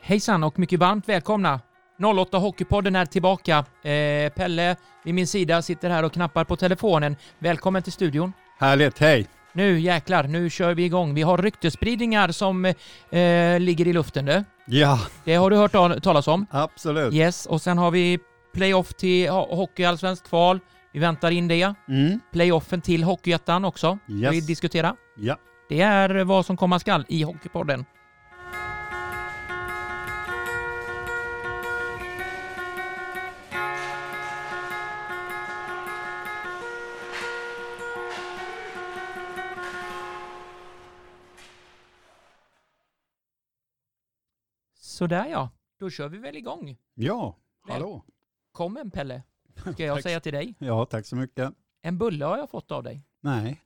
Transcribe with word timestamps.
Hejsan 0.00 0.44
och 0.44 0.58
mycket 0.58 0.80
varmt 0.80 1.08
välkomna! 1.08 1.60
08 2.18 2.38
Hockeypodden 2.38 2.96
är 2.96 3.06
tillbaka. 3.06 3.58
Eh, 3.82 4.32
Pelle 4.32 4.76
vid 5.04 5.14
min 5.14 5.26
sida 5.26 5.62
sitter 5.62 5.90
här 5.90 6.02
och 6.02 6.12
knappar 6.12 6.44
på 6.44 6.56
telefonen. 6.56 7.16
Välkommen 7.38 7.82
till 7.82 7.92
studion. 7.92 8.32
Härligt, 8.58 8.98
hej! 8.98 9.26
Nu 9.52 9.80
jäklar, 9.80 10.22
nu 10.24 10.50
kör 10.50 10.74
vi 10.74 10.84
igång. 10.84 11.14
Vi 11.14 11.22
har 11.22 11.38
ryktespridningar 11.38 12.28
som 12.28 12.64
eh, 12.64 12.74
ligger 13.60 13.86
i 13.88 13.92
luften 13.92 14.24
nu. 14.24 14.44
Ja, 14.66 14.98
Det 15.24 15.34
har 15.34 15.50
du 15.50 15.56
hört 15.56 15.72
tal- 15.72 16.00
talas 16.00 16.28
om. 16.28 16.46
absolut. 16.50 17.14
Yes, 17.14 17.46
och 17.46 17.62
sen 17.62 17.78
har 17.78 17.90
vi 17.90 18.18
playoff 18.54 18.94
till 18.94 19.28
ho- 19.28 19.54
Hockeyallsvenskt 19.56 20.28
kval. 20.28 20.60
Vi 20.96 21.00
väntar 21.00 21.30
in 21.30 21.48
det. 21.48 21.74
Mm. 21.88 22.20
Playoffen 22.32 22.80
till 22.80 23.04
Hockeyettan 23.04 23.64
också. 23.64 23.98
Yes. 24.08 24.32
vi 24.32 24.40
diskutera. 24.40 24.96
Ja. 25.16 25.38
Det 25.68 25.80
är 25.80 26.24
vad 26.24 26.46
som 26.46 26.56
komma 26.56 26.78
skall 26.78 27.04
i 27.08 27.22
Hockeypodden. 27.22 27.84
Sådär 44.74 45.26
ja, 45.26 45.50
då 45.80 45.90
kör 45.90 46.08
vi 46.08 46.18
väl 46.18 46.36
igång. 46.36 46.76
ja, 46.94 47.36
hallå. 47.68 48.04
Kom 48.52 48.76
en 48.76 48.90
Pelle, 48.90 49.22
ska 49.72 49.84
jag 49.84 50.02
säga 50.02 50.20
till 50.20 50.32
dig. 50.32 50.54
Ja, 50.58 50.84
tack 50.84 51.06
så 51.06 51.16
mycket. 51.16 51.52
En 51.82 51.98
bulle 51.98 52.24
har 52.24 52.38
jag 52.38 52.50
fått 52.50 52.70
av 52.72 52.82
dig. 52.82 53.02
Nej, 53.20 53.62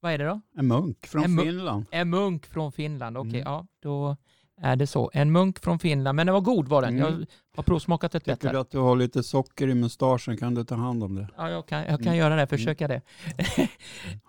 Vad 0.00 0.12
är 0.12 0.18
det 0.18 0.24
då? 0.24 0.40
en 0.56 0.66
munk 0.66 1.06
från 1.06 1.24
En 1.24 1.40
mu- 1.40 1.42
Finland. 1.42 1.86
En 1.90 2.10
munk 2.10 2.46
från 2.46 2.72
Finland. 2.72 3.16
Okej, 3.18 3.30
Mm. 3.40 3.42
ja, 3.52 3.66
då 3.82 4.16
är 4.60 4.76
det 4.76 4.86
så. 4.86 5.10
En 5.14 5.32
munk 5.32 5.58
från 5.58 5.78
Finland, 5.78 6.16
men 6.16 6.26
den 6.26 6.34
var 6.34 6.40
god 6.40 6.68
var 6.68 6.82
den. 6.82 6.98
Mm. 6.98 7.04
Jag 7.20 7.26
har 7.56 7.62
provsmakat 7.62 8.14
ett 8.14 8.24
Tycker 8.24 8.32
bättre. 8.36 8.52
du 8.52 8.58
att 8.58 8.70
du 8.70 8.78
har 8.78 8.96
lite 8.96 9.22
socker 9.22 9.68
i 9.68 9.74
mustaschen 9.74 10.36
kan 10.36 10.54
du 10.54 10.64
ta 10.64 10.74
hand 10.74 11.04
om 11.04 11.14
det. 11.14 11.28
Ja, 11.36 11.50
jag 11.50 11.66
kan, 11.66 11.78
jag 11.78 11.98
kan 11.98 12.06
Mm. 12.06 12.16
göra 12.18 12.36
det, 12.36 12.46
försöka 12.46 12.88
det. 12.88 13.00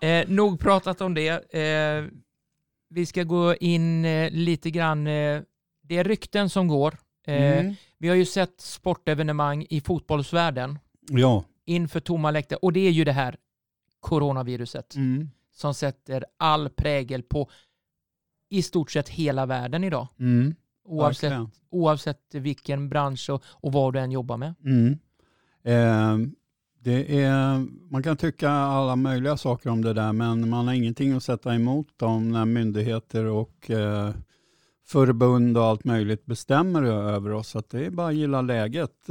eh, 0.00 0.28
nog 0.28 0.60
pratat 0.60 1.00
om 1.00 1.14
det. 1.14 1.54
Eh, 1.54 2.04
vi 2.90 3.06
ska 3.06 3.22
gå 3.22 3.54
in 3.54 4.04
eh, 4.04 4.30
lite 4.30 4.70
grann, 4.70 5.06
eh, 5.06 5.42
det 5.82 5.96
är 5.98 6.04
rykten 6.04 6.50
som 6.50 6.68
går. 6.68 6.94
Eh, 7.26 7.58
Mm. 7.58 7.74
Vi 7.98 8.08
har 8.08 8.16
ju 8.16 8.24
sett 8.24 8.60
sportevenemang 8.60 9.66
i 9.70 9.80
fotbollsvärlden 9.80 10.78
Ja. 11.08 11.44
inför 11.64 12.00
tomma 12.00 12.30
läktare 12.30 12.58
och 12.62 12.72
det 12.72 12.80
är 12.80 12.90
ju 12.90 13.04
det 13.04 13.12
här 13.12 13.36
coronaviruset 14.00 14.94
Mm. 14.96 15.30
som 15.52 15.74
sätter 15.74 16.24
all 16.36 16.68
prägel 16.68 17.22
på 17.22 17.50
i 18.50 18.62
stort 18.62 18.90
sett 18.90 19.08
hela 19.08 19.46
världen 19.46 19.84
idag. 19.84 20.08
Mm. 20.18 20.54
Oavsett, 20.84 21.22
Verkligen. 21.30 21.50
oavsett 21.70 22.34
vilken 22.34 22.88
bransch 22.88 23.30
och, 23.30 23.42
och 23.46 23.72
vad 23.72 23.92
du 23.94 24.00
än 24.00 24.12
jobbar 24.12 24.36
med. 24.36 24.54
Mm. 24.64 24.98
Eh, 25.62 26.28
det 26.80 27.22
är, 27.22 27.66
man 27.90 28.02
kan 28.02 28.16
tycka 28.16 28.50
alla 28.50 28.96
möjliga 28.96 29.36
saker 29.36 29.70
om 29.70 29.82
det 29.82 29.92
där, 29.92 30.12
men 30.12 30.48
man 30.48 30.66
har 30.66 30.74
ingenting 30.74 31.12
att 31.12 31.22
sätta 31.22 31.54
emot 31.54 31.98
dem 31.98 32.28
när 32.32 32.44
myndigheter 32.44 33.24
och 33.24 33.70
eh, 33.70 34.14
förbund 34.86 35.58
och 35.58 35.64
allt 35.64 35.84
möjligt 35.84 36.26
bestämmer 36.26 36.82
över 36.82 37.32
oss. 37.32 37.48
Så 37.48 37.58
att 37.58 37.70
det 37.70 37.86
är 37.86 37.90
bara 37.90 38.08
att 38.08 38.14
gilla 38.14 38.42
läget. 38.42 39.08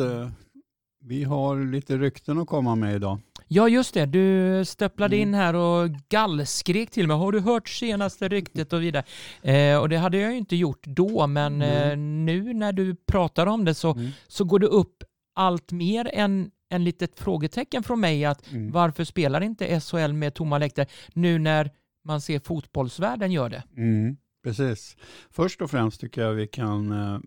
Vi 1.08 1.24
har 1.24 1.72
lite 1.72 1.98
rykten 1.98 2.38
att 2.40 2.48
komma 2.48 2.76
med 2.76 2.96
idag. 2.96 3.20
Ja, 3.48 3.70
just 3.70 3.94
det. 3.94 4.06
Du 4.06 4.66
stöpplade 4.66 5.16
Mm. 5.16 5.28
in 5.30 5.34
här 5.34 5.54
och 5.56 5.90
gallskrek 6.10 6.92
till 6.92 7.08
mig. 7.08 7.18
Har 7.18 7.32
du 7.32 7.40
hört 7.40 7.70
senaste 7.70 8.28
ryktet 8.28 8.74
och 8.74 8.82
vidare? 8.82 9.04
Eh, 9.42 9.78
och 9.78 9.90
det 9.90 9.98
hade 9.98 10.18
jag 10.18 10.32
ju 10.32 10.38
inte 10.38 10.56
gjort 10.56 10.84
då, 10.86 11.28
men 11.28 11.62
Mm. 11.62 11.90
eh, 11.92 11.98
nu 12.26 12.54
när 12.54 12.74
du 12.74 12.96
pratar 12.96 13.48
om 13.48 13.66
det 13.66 13.74
så, 13.74 13.92
Mm. 13.92 14.12
så 14.28 14.44
går 14.44 14.60
det 14.60 14.68
upp 14.68 15.04
allt 15.36 15.72
mer 15.72 16.10
än 16.14 16.52
en 16.70 16.84
litet 16.84 17.20
frågetecken 17.20 17.84
från 17.84 18.00
mig 18.00 18.26
att 18.26 18.52
Mm. 18.52 18.72
varför 18.72 19.04
spelar 19.04 19.42
inte 19.44 19.66
SHL 19.80 20.14
med 20.14 20.34
tomma 20.34 20.58
läktare 20.58 20.88
nu 21.14 21.40
när 21.40 21.72
man 22.06 22.22
ser 22.22 22.40
fotbollsvärlden 22.40 23.32
gör 23.32 23.50
det? 23.50 23.64
Mm, 23.78 24.18
precis. 24.44 24.98
Först 25.30 25.62
och 25.62 25.72
främst 25.72 26.02
tycker 26.02 26.22
jag 26.22 26.34
vi 26.34 26.48
kan 26.48 26.92
eh, 26.92 27.20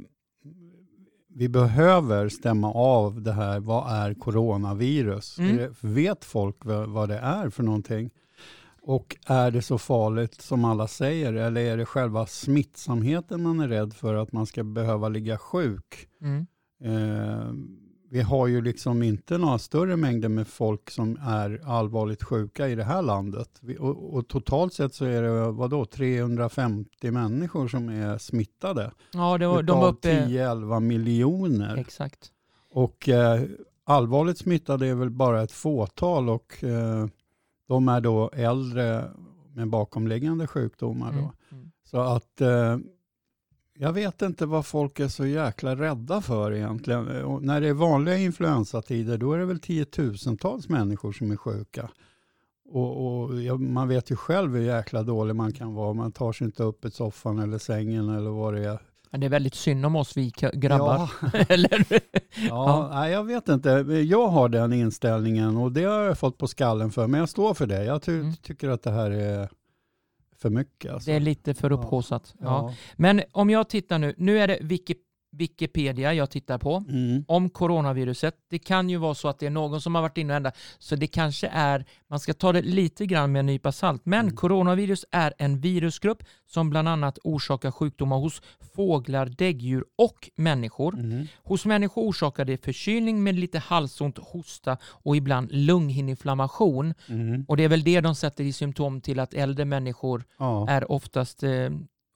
vi 1.38 1.49
behöver 1.49 2.28
stämma 2.28 2.72
av 2.72 3.22
det 3.22 3.32
här, 3.32 3.60
vad 3.60 3.93
är 3.93 4.15
coronavirus? 4.15 5.38
Mm. 5.38 5.56
Det- 5.56 5.71
Vet 5.81 6.25
folk 6.25 6.56
vad, 6.65 6.88
vad 6.88 7.09
det 7.09 7.19
är 7.19 7.50
för 7.50 7.62
någonting? 7.62 8.10
Och 8.82 9.16
är 9.26 9.50
det 9.50 9.62
så 9.62 9.78
farligt 9.78 10.41
som 10.41 10.65
alla 10.65 10.88
säger 10.88 11.32
eller 11.34 11.60
är 11.60 11.77
det 11.77 11.84
själva 11.87 12.27
smittsamheten 12.27 13.43
man 13.43 13.60
är 13.60 13.69
rädd 13.69 13.94
för 13.94 14.15
att 14.15 14.32
man 14.32 14.47
ska 14.47 14.65
behöva 14.65 15.09
ligga 15.09 15.38
sjuk? 15.38 16.09
Mm. 16.22 16.47
Eh, 16.84 17.48
vi 18.10 18.20
har 18.20 18.46
ju 18.46 18.60
liksom 18.60 19.02
inte 19.02 19.38
några 19.38 19.58
större 19.58 19.96
mängder 19.96 20.28
med 20.28 20.48
folk 20.48 20.91
som 20.91 21.19
är 21.22 21.60
allvarligt 21.64 22.22
sjuka 22.22 22.69
i 22.69 22.74
det 22.74 22.84
här 22.84 23.02
landet. 23.02 23.50
Vi, 23.60 23.76
och, 23.78 24.14
och 24.14 24.28
totalt 24.28 24.74
sett 24.74 24.94
så 24.94 25.04
är 25.04 25.22
det 25.22 25.50
vadå, 25.50 25.84
350 25.84 27.10
människor 27.10 27.68
som 27.68 27.88
är 27.88 28.18
smittade. 28.18 28.92
Ja, 29.12 29.38
det 29.38 29.47
var, 29.47 29.62
de 29.62 29.80
var 29.80 29.88
uppe... 29.88 30.26
10-11 30.26 30.80
miljoner. 30.80 31.76
Exakt. 31.76 32.32
Och 32.70 33.08
eh, 33.08 33.42
allvarligt 33.84 34.38
smittade 34.38 34.86
är 34.86 34.94
väl 34.94 35.10
bara 35.10 35.42
ett 35.42 35.52
fåtal 35.52 36.28
och 36.28 36.64
eh, 36.64 37.06
de 37.68 37.88
är 37.88 38.00
då 38.00 38.30
äldre 38.32 39.04
med 39.54 39.68
bakomliggande 39.68 40.47
sjukdomar. 40.47 41.12
Då. 41.12 41.18
Mm. 41.18 41.30
Mm. 41.50 41.70
Så 41.84 41.98
att 42.00 42.41
eh, 42.41 42.78
jag 43.78 43.93
vet 43.93 44.22
inte 44.22 44.47
vad 44.47 44.66
folk 44.66 45.00
är 45.00 45.09
så 45.09 45.27
jäkla 45.27 45.77
rädda 45.77 46.21
för 46.21 46.53
egentligen. 46.53 47.25
Och 47.25 47.43
när 47.43 47.61
det 47.61 47.69
är 47.69 47.72
vanliga 47.72 48.16
influensatider 48.19 49.19
då 49.19 49.33
är 49.33 49.39
det 49.39 49.44
väl 49.44 49.61
tiotusentals 49.61 50.69
människor 50.69 51.12
som 51.12 51.31
är 51.31 51.37
sjuka. 51.37 51.89
Och, 52.71 53.06
och 53.22 53.43
ja, 53.43 53.56
man 53.56 53.89
vet 53.89 54.11
ju 54.11 54.16
själv 54.16 54.55
hur 54.56 54.62
jäkla 54.62 55.03
dålig 55.03 55.37
man 55.37 55.53
kan 55.53 55.75
vara. 55.75 55.93
Man 55.93 56.12
tar 56.12 56.33
sig 56.33 56.44
inte 56.44 56.62
upp 56.62 56.84
i 56.84 56.91
soffan 56.91 57.39
eller 57.39 57.59
sängen 57.59 58.09
eller 58.09 58.31
vad 58.31 58.55
det 58.55 58.65
är. 58.65 58.78
Men 59.11 59.21
det 59.21 59.27
är 59.27 59.31
väldigt 59.31 59.55
synd 59.55 59.87
om 59.87 59.97
oss 59.97 60.16
vi 60.16 60.33
grabbar. 60.53 61.10
Ja, 61.22 61.28
Eller? 61.49 61.87
ja, 62.49 62.89
Nej, 62.93 63.12
jag 63.12 63.25
vet 63.25 63.49
inte. 63.49 63.71
Jag 64.10 64.28
har 64.28 64.49
den 64.49 64.72
inställningen 64.72 65.56
och 65.56 65.72
det 65.72 65.84
har 65.84 66.03
jag 66.03 66.19
fått 66.19 66.39
på 66.39 66.47
skallen 66.47 66.91
för. 66.91 67.06
Men 67.06 67.21
jag 67.21 67.28
står 67.28 67.55
för 67.55 67.66
det. 67.66 67.84
Jag 67.84 68.03
ty- 68.03 68.19
Mm. 68.21 68.34
tycker 68.43 68.69
att 68.69 68.83
det 68.83 68.91
här 68.91 69.10
är 69.10 69.49
för 70.38 70.50
mycket. 70.50 70.93
Alltså. 70.93 71.10
Det 71.10 71.16
är 71.16 71.21
lite 71.21 71.54
för 71.54 71.72
upphaussat. 71.72 72.34
Ja. 72.38 72.47
ja. 72.47 72.75
Men 72.97 73.22
om 73.32 73.50
jag 73.50 73.69
tittar 73.69 73.99
nu, 73.99 74.15
nu 74.19 74.38
är 74.38 74.49
det 74.49 74.59
Wiki, 74.60 74.94
Wikipedia 75.31 76.15
jag 76.15 76.31
tittar 76.31 76.59
på 76.59 76.84
Mm. 76.89 77.25
om 77.28 77.50
coronaviruset. 77.50 78.34
Det 78.50 78.59
kan 78.59 78.91
ju 78.91 78.97
vara 78.97 79.15
så 79.15 79.28
att 79.28 79.39
det 79.39 79.47
är 79.47 79.50
någon 79.50 79.81
som 79.81 79.94
har 79.94 80.03
varit 80.03 80.19
inne 80.19 80.33
och 80.33 80.37
ändrat, 80.37 80.56
så 80.78 80.97
det 80.97 81.06
kanske 81.06 81.47
är, 81.53 81.84
man 82.11 82.21
ska 82.21 82.34
ta 82.34 82.53
det 82.53 82.62
lite 82.62 83.06
grann 83.06 83.33
med 83.33 83.41
en 83.41 83.47
nypa 83.47 83.72
salt, 83.72 84.00
men 84.06 84.21
Mm. 84.25 84.37
coronavirus 84.37 85.05
är 85.11 85.34
en 85.39 85.61
virusgrupp 85.61 86.22
som 86.47 86.71
bland 86.71 86.89
annat 86.89 87.19
orsakar 87.25 87.71
sjukdomar 87.71 88.16
hos 88.19 88.43
fåglar, 88.75 89.27
däggdjur 89.27 89.84
och 89.99 90.31
människor. 90.37 90.94
Mm. 90.94 91.27
Hos 91.45 91.65
människor 91.66 92.03
orsakar 92.09 92.45
det 92.45 92.65
förkylning 92.65 93.22
med 93.22 93.34
lite 93.34 93.59
halsont, 93.59 94.19
hosta 94.19 94.77
och 94.84 95.16
ibland 95.16 95.49
lunghinneinflammation. 95.53 96.95
Mm. 97.09 97.45
Och 97.49 97.56
det 97.56 97.65
är 97.65 97.69
väl 97.69 97.84
det 97.84 98.00
de 98.00 98.15
sätter 98.15 98.45
i 98.45 98.53
symptom 98.53 99.00
till 99.00 99.21
att 99.21 99.34
äldre 99.34 99.65
människor 99.65 100.25
Ja. 100.39 100.69
är 100.69 100.93
oftast 100.93 101.43
eh, 101.43 101.71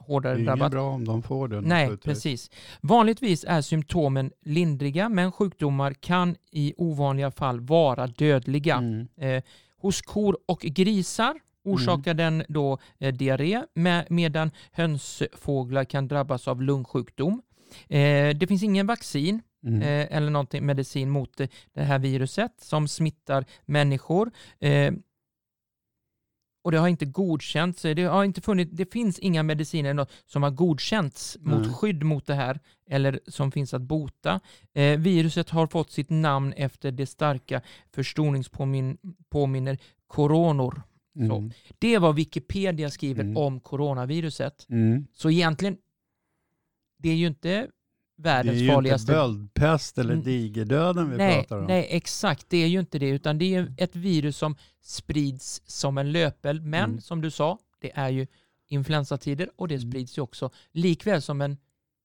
Det 0.07 0.13
hårdare 0.13 0.33
är 0.33 0.37
inget 0.37 0.47
drabbat. 0.47 0.71
bra 0.71 0.91
om 0.91 1.05
de 1.05 1.23
får 1.23 1.49
det. 1.49 1.61
Nej, 1.61 1.97
precis. 1.97 2.51
Vanligtvis 2.81 3.45
är 3.49 3.61
symptomen 3.61 4.31
lindriga, 4.45 5.09
men 5.09 5.33
sjukdomar 5.33 5.93
kan 5.93 6.37
i 6.51 6.75
ovanliga 6.77 7.31
fall 7.31 7.61
vara 7.61 8.07
dödliga. 8.07 8.77
Mm. 8.77 9.09
Eh, 9.17 9.43
hos 9.79 10.03
kor 10.03 10.39
och 10.47 10.61
grisar 10.61 11.35
orsakar 11.65 12.15
den 12.15 12.45
då 12.49 12.79
eh, 12.99 13.15
diarré, 13.15 13.63
med, 13.75 14.07
medan 14.11 14.51
hönsfåglar 14.73 15.85
kan 15.85 16.09
drabbas 16.09 16.49
av 16.49 16.63
lungsjukdom. 16.63 17.43
Eh, 17.89 18.37
det 18.37 18.47
finns 18.49 18.63
ingen 18.63 18.87
vaccin 18.87 19.43
Mm. 19.67 19.83
eh, 19.83 20.17
eller 20.17 20.31
någonting 20.31 20.67
medicin 20.67 21.11
mot 21.11 21.41
eh, 21.41 21.49
det 21.75 21.83
här 21.83 21.99
viruset 21.99 22.53
som 22.61 22.89
smittar 22.89 23.45
människor. 23.65 24.31
Och 26.65 26.73
det 26.73 26.79
har 26.79 26.89
inte 26.89 27.05
godkänts, 27.05 27.83
det 27.83 28.03
har 28.03 28.25
inte 28.25 28.41
funnits, 28.41 28.71
det 28.75 28.93
finns 28.93 29.19
inga 29.19 29.43
mediciner 29.43 30.07
som 30.27 30.43
har 30.43 30.51
godkänts 30.51 31.37
Nej. 31.41 31.59
mot 31.59 31.77
skydd 31.77 32.03
mot 32.03 32.27
det 32.27 32.35
här 32.35 32.61
eller 32.91 33.21
som 33.27 33.53
finns 33.53 33.75
att 33.75 33.83
bota. 33.83 34.41
Eh, 34.75 34.99
viruset 34.99 35.51
har 35.51 35.67
fått 35.67 35.91
sitt 35.91 36.11
namn 36.11 36.53
efter 36.53 36.93
det 36.93 37.07
starka 37.07 37.63
förstoringspåminner 37.93 39.79
koronor. 40.07 40.83
så. 41.15 41.21
Mm. 41.37 41.51
Det 41.79 41.95
är 41.95 41.99
vad 41.99 42.15
Wikipedia 42.15 42.91
skriver 42.91 43.23
Mm. 43.25 43.37
om 43.37 43.61
coronaviruset. 43.61 44.67
Mm. 44.71 45.07
Så 45.13 45.31
egentligen, 45.31 45.77
det 46.99 47.09
är 47.11 47.15
ju 47.15 47.27
inte 47.27 47.69
världens 48.23 48.55
Det 48.59 48.61
är 48.61 48.65
ju 48.67 48.73
farligaste. 48.73 49.13
inte 49.13 49.21
böldpest 49.21 49.99
eller 49.99 50.13
Mm. 50.13 50.25
digerdöden 50.25 51.11
vi 51.11 51.17
nej, 51.17 51.35
pratar 51.37 51.59
om. 51.59 51.65
nej, 51.65 51.87
exakt. 51.91 52.47
Det 52.49 52.57
är 52.57 52.67
ju 52.67 52.81
inte 52.81 52.99
det, 52.99 53.09
utan 53.09 53.39
det 53.39 53.55
är 53.55 53.75
ett 53.79 53.97
virus 53.97 54.37
som 54.37 54.57
sprids 54.83 55.63
som 55.67 55.99
en 55.99 56.13
löpeld. 56.13 56.65
Men 56.65 56.85
Mm. 56.91 57.01
som 57.01 57.21
du 57.21 57.31
sa, 57.31 57.59
det 57.81 57.93
är 57.95 58.09
ju 58.09 58.27
influensatider 58.69 59.51
och 59.57 59.69
det 59.69 59.75
Mm. 59.75 59.91
sprids 59.91 60.19
ju 60.19 60.23
också 60.23 60.51
likväl 60.73 61.23
som 61.23 61.41
en 61.41 61.57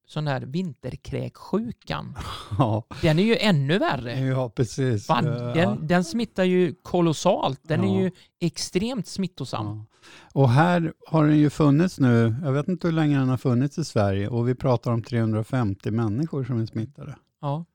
sån 0.08 0.28
här 0.28 0.42
vinterkräksjukan. 0.42 2.16
Ja, 2.58 2.84
Den 3.02 3.20
är 3.20 3.24
ju 3.24 3.38
ännu 3.38 3.78
värre. 3.78 4.20
ja 4.20 4.50
precis. 4.50 5.06
Fan, 5.06 5.28
Eh, 5.28 5.34
ja. 5.34 5.54
den, 5.54 5.88
den 5.88 6.04
smittar 6.04 6.44
ju 6.44 6.76
kolossalt. 6.82 7.60
Den 7.64 7.84
Ja. 7.84 7.96
är 7.98 8.02
ju 8.04 8.12
extremt 8.40 9.08
smittosam. 9.08 9.86
Och 10.34 10.50
här 10.50 10.94
har 11.08 11.28
den 11.28 11.38
ju 11.38 11.50
funnits 11.50 12.00
nu, 12.00 12.36
jag 12.44 12.52
vet 12.52 12.68
inte 12.68 12.88
hur 12.88 12.94
länge 12.94 13.20
den 13.20 13.30
har 13.30 13.38
funnits 13.38 13.78
i 13.78 13.86
Sverige 13.86 14.28
och 14.28 14.48
vi 14.50 14.56
pratar 14.56 14.92
om 14.92 15.04
350 15.04 15.92
människor 15.92 16.44
som 16.44 16.62
är 16.62 16.66
smittade. 16.66 17.16
Ja. 17.42 17.66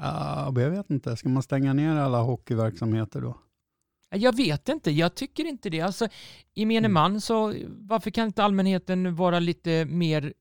Ja, 0.00 0.52
jag 0.56 0.70
vet 0.70 0.90
inte, 0.90 1.16
ska 1.16 1.28
man 1.28 1.42
stänga 1.42 1.72
ner 1.72 1.96
alla 1.96 2.20
hockeyverksamheter 2.20 3.20
då? 3.20 3.38
Jag 4.14 4.36
vet 4.36 4.68
inte, 4.68 4.90
jag 4.90 5.14
tycker 5.14 5.44
inte 5.44 5.70
det. 5.70 5.80
Alltså, 5.80 6.04
I 6.04 6.10
gemene 6.54 6.78
Mm. 6.78 6.92
man, 6.92 7.20
så 7.20 7.54
varför 7.68 8.10
kan 8.10 8.26
inte 8.26 8.44
allmänheten 8.44 9.14
vara 9.14 9.38
lite 9.38 9.84
mer 9.84 10.32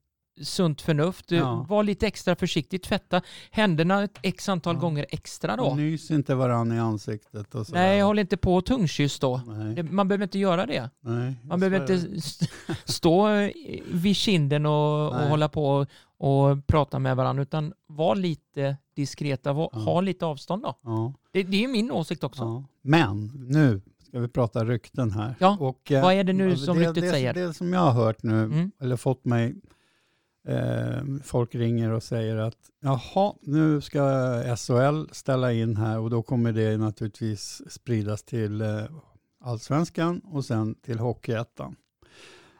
sunt 0.44 0.82
förnuft? 0.82 1.32
Ja. 1.32 1.66
Var 1.70 1.84
lite 1.84 2.08
extra 2.08 2.36
försiktig, 2.36 2.82
tvätta 2.84 3.22
händerna 3.52 4.04
ett 4.04 4.20
x 4.22 4.50
antal 4.50 4.76
Ja. 4.76 4.82
gånger 4.82 5.06
extra 5.10 5.52
Och 5.54 5.58
då. 5.70 5.76
nys 5.76 6.12
inte 6.12 6.36
varann 6.36 6.72
i 6.72 6.80
ansiktet 6.80 7.56
och 7.56 7.68
så. 7.68 7.74
Nej, 7.74 8.02
håll 8.02 8.20
inte 8.20 8.38
på 8.38 8.56
och 8.56 8.66
tungkyss 8.66 9.20
då. 9.20 9.42
Nej, 9.48 9.76
Det- 9.76 9.84
Man 9.84 10.08
behöver 10.08 10.24
inte 10.24 10.40
göra 10.40 10.66
det. 10.66 10.90
nej, 11.02 11.36
Man 11.44 11.60
behöver 11.60 11.82
inte 11.82 12.18
st- 12.18 12.46
stå 12.86 13.28
eh, 13.30 13.52
vid 13.92 14.16
kinden 14.16 14.66
och, 14.66 15.08
och 15.08 15.16
hålla 15.28 15.50
på 15.50 15.66
och, 15.66 15.88
och 16.18 16.68
prata 16.68 17.00
med 17.00 17.16
varandra, 17.16 17.44
utan 17.44 17.74
var 17.88 18.16
lite 18.16 18.78
diskreta, 18.96 19.54
var, 19.54 19.70
Ja. 19.74 19.80
ha 19.80 20.02
lite 20.02 20.26
avstånd 20.26 20.64
då. 20.64 20.76
Ja, 20.84 21.14
Det, 21.32 21.44
det 21.44 21.64
är 21.64 21.68
min 21.68 21.92
åsikt 21.92 22.24
också. 22.24 22.64
Men 22.82 23.32
nu 23.50 23.82
ska 24.08 24.20
vi 24.20 24.28
prata 24.28 24.66
rykten 24.66 25.12
här. 25.12 25.36
Ja, 25.40 25.58
Och, 25.60 25.92
eh, 25.92 26.02
vad 26.04 26.14
är 26.14 26.24
det 26.24 26.34
nu 26.34 26.58
som 26.58 26.78
det, 26.80 26.88
ryktet 26.88 27.04
det, 27.04 27.10
säger? 27.10 27.34
Det 27.34 27.54
som 27.54 27.74
jag 27.74 27.80
har 27.80 27.92
hört 27.92 28.24
nu, 28.24 28.44
Mm. 28.44 28.72
eller 28.80 28.96
fått 28.96 29.26
mig, 29.26 29.56
eh, 30.48 31.04
folk 31.24 31.56
ringer 31.56 31.92
och 31.92 32.04
säger 32.04 32.36
att 32.38 32.58
jaha, 32.82 33.34
nu 33.42 33.82
ska 33.82 34.02
SHL 34.58 35.06
ställa 35.12 35.54
in 35.54 35.78
här 35.78 36.00
och 36.00 36.10
då 36.10 36.22
kommer 36.24 36.52
det 36.52 36.78
naturligtvis 36.78 37.62
spridas 37.70 38.24
till 38.24 38.62
eh, 38.62 38.84
allsvenskan 39.44 40.20
och 40.20 40.46
sen 40.46 40.76
till 40.76 41.00
Hockeyettan. 41.00 41.76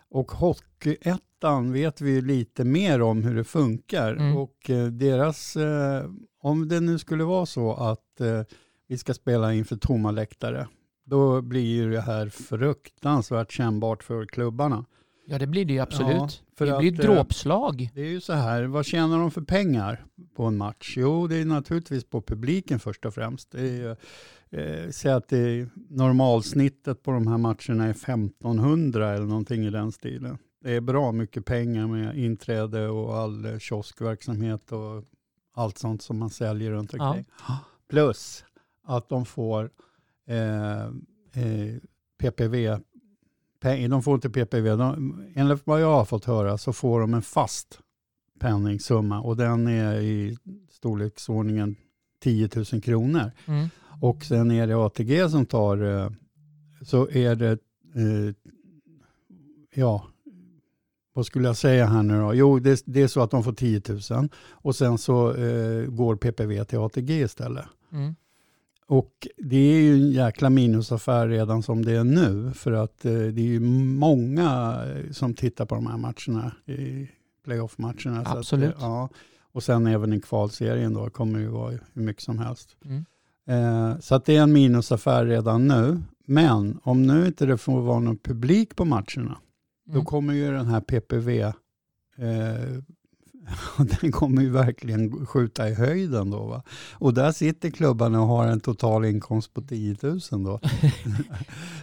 Och 0.10 0.32
Hockeyettan 0.32 1.72
vet 1.74 2.02
vi 2.02 2.22
lite 2.22 2.64
mer 2.64 3.02
om 3.02 3.24
hur 3.24 3.36
det 3.36 3.44
funkar 3.44 4.14
Mm. 4.14 4.38
och 4.38 4.70
eh, 4.70 4.86
deras, 4.88 5.56
eh, 5.56 6.06
om 6.42 6.68
det 6.68 6.80
nu 6.80 7.00
skulle 7.00 7.24
vara 7.24 7.46
så 7.46 7.74
att 7.74 8.22
eh, 8.22 8.42
vi 8.88 8.98
ska 8.98 9.14
spela 9.14 9.54
inför 9.54 9.76
tomma 9.76 10.12
läktare, 10.12 10.68
då 11.06 11.42
blir 11.42 11.66
ju 11.76 11.92
det 11.92 12.02
här 12.02 12.30
fruktansvärt 12.30 13.52
kännbart 13.52 14.04
för 14.04 14.26
klubbarna. 14.26 14.86
Ja, 15.26 15.38
det 15.40 15.48
blir 15.48 15.66
det 15.66 15.74
ju 15.74 15.80
absolut. 15.80 16.44
Ja, 16.60 16.66
det 16.66 16.78
blir 16.78 16.94
ett 16.94 17.00
eh, 17.06 17.12
dråpslag. 17.12 17.90
Det 17.94 18.02
är 18.02 18.10
ju 18.10 18.22
så 18.22 18.34
här, 18.34 18.64
vad 18.64 18.86
tjänar 18.86 19.20
de 19.20 19.32
för 19.32 19.42
pengar 19.42 20.06
på 20.36 20.44
en 20.46 20.58
match? 20.58 20.94
Jo, 20.98 21.28
det 21.28 21.36
är 21.38 21.46
naturligtvis 21.46 22.04
på 22.04 22.22
publiken 22.22 22.80
först 22.80 23.06
och 23.06 23.14
främst. 23.14 23.52
Det 23.52 23.62
är, 23.62 23.98
eh, 24.50 24.90
säg 24.90 25.12
att 25.12 25.28
det 25.28 25.70
normalsnittet 25.90 27.04
på 27.04 27.12
de 27.12 27.28
här 27.28 27.38
matcherna 27.38 27.86
är 27.86 27.94
1500 27.94 29.10
eller 29.10 29.26
någonting 29.26 29.66
i 29.66 29.70
den 29.70 29.92
stilen. 29.92 30.38
Det 30.64 30.72
är 30.76 30.82
bra 30.82 31.12
mycket 31.12 31.46
pengar 31.46 31.88
med 31.88 32.18
inträde 32.18 32.88
och 32.90 33.16
all 33.18 33.46
eh, 33.46 33.58
kioskverksamhet 33.60 34.72
och 34.72 35.04
allt 35.54 35.78
sånt 35.78 36.02
som 36.02 36.18
man 36.18 36.30
säljer 36.30 36.72
runt 36.72 36.94
Ja. 36.94 37.08
omkring. 37.10 37.26
Plus 37.90 38.44
att 38.84 39.10
de 39.10 39.26
får 39.26 39.70
eh, 40.28 40.82
eh, 40.82 41.76
PPV 42.20 42.78
de 43.62 44.04
får 44.04 44.16
inte 44.16 44.30
PPV. 44.30 44.76
De, 44.76 45.24
enligt 45.36 45.68
vad 45.68 45.82
jag 45.82 45.92
har 45.92 46.06
fått 46.06 46.26
höra 46.26 46.58
så 46.58 46.74
får 46.74 47.02
de 47.02 47.14
en 47.14 47.22
fast 47.22 47.80
penningsumma 48.40 49.22
och 49.22 49.38
den 49.38 49.68
är 49.68 49.96
i 49.96 50.38
storleksordningen 50.70 51.76
10 52.20 52.50
000 52.56 52.82
kronor. 52.82 53.32
Mm. 53.46 53.70
Och 54.02 54.24
sen 54.24 54.52
är 54.52 54.68
det 54.68 54.76
ATG 54.76 55.30
som 55.30 55.46
tar, 55.46 55.84
eh, 55.84 56.12
så 56.82 57.10
är 57.10 57.36
det, 57.36 57.52
eh, 57.96 58.36
ja, 59.76 60.06
vad 61.14 61.26
skulle 61.26 61.48
jag 61.48 61.58
säga 61.58 61.86
här 61.86 62.04
nu 62.04 62.20
då? 62.20 62.34
Jo, 62.34 62.60
det, 62.60 62.84
det 62.86 63.02
är 63.02 63.08
så 63.08 63.22
att 63.22 63.32
de 63.32 63.44
får 63.44 63.54
10 63.54 63.82
000 64.12 64.30
och 64.52 64.76
sen 64.76 64.98
så 64.98 65.34
eh, 65.36 65.86
går 65.86 66.16
PPV 66.16 66.64
till 66.64 66.80
ATG 66.80 67.22
istället. 67.22 67.66
Mm. 67.92 68.16
Och 68.92 69.28
det 69.38 69.56
är 69.58 69.82
ju 69.82 69.94
en 69.94 70.12
jäkla 70.12 70.50
minusaffär 70.50 71.28
redan 71.28 71.64
som 71.64 71.86
det 71.86 71.92
är 71.92 72.04
nu. 72.04 72.52
För 72.54 72.72
att 72.72 73.06
eh, 73.06 73.12
det 73.12 73.42
är 73.42 73.46
ju 73.46 73.60
många 73.60 74.80
eh, 74.86 75.12
som 75.12 75.34
tittar 75.34 75.66
på 75.66 75.76
de 75.76 75.88
här 75.88 75.98
matcherna, 75.98 76.52
i 76.66 77.10
playoff-matcherna. 77.46 78.26
Så 78.26 78.38
Absolut. 78.38 78.76
Att, 78.76 78.82
eh, 78.82 78.88
ja. 78.88 79.10
Och 79.52 79.64
sen 79.64 79.88
även 79.88 80.14
i 80.14 80.22
kvalserien 80.22 80.94
då 80.94 81.10
kommer 81.10 81.40
det 81.40 81.46
ju 81.46 81.50
vara 81.52 81.72
hur 81.94 82.02
mycket 82.04 82.24
som 82.24 82.40
helst. 82.40 82.76
Mm. 82.86 83.06
Eh, 83.48 84.00
så 84.00 84.16
att 84.16 84.26
det 84.26 84.36
är 84.38 84.42
en 84.42 84.54
minusaffär 84.54 85.26
redan 85.26 85.68
nu. 85.68 86.02
Men 86.26 86.80
om 86.84 87.08
nu 87.08 87.26
inte 87.28 87.46
det 87.46 87.58
får 87.58 87.82
vara 87.82 88.00
någon 88.00 88.18
publik 88.18 88.76
på 88.76 88.86
matcherna, 88.86 89.38
då 89.86 89.94
Mm. 89.94 90.06
kommer 90.06 90.34
ju 90.34 90.52
den 90.52 90.66
här 90.68 90.82
PPV, 90.82 91.42
eh, 91.42 91.54
den 94.02 94.12
kommer 94.12 94.42
ju 94.42 94.50
verkligen 94.50 95.26
skjuta 95.26 95.70
i 95.70 95.74
höjden 95.74 96.30
då. 96.32 96.46
Va? 96.46 96.64
Och 96.94 97.14
där 97.14 97.32
sitter 97.32 97.70
klubbarna 97.70 98.22
och 98.22 98.28
har 98.28 98.48
en 98.48 98.60
total 98.60 99.06
inkomst 99.06 99.54
på 99.54 99.62
10 99.62 99.96
000 100.02 100.20
då. 100.30 100.60
Så 100.64 100.70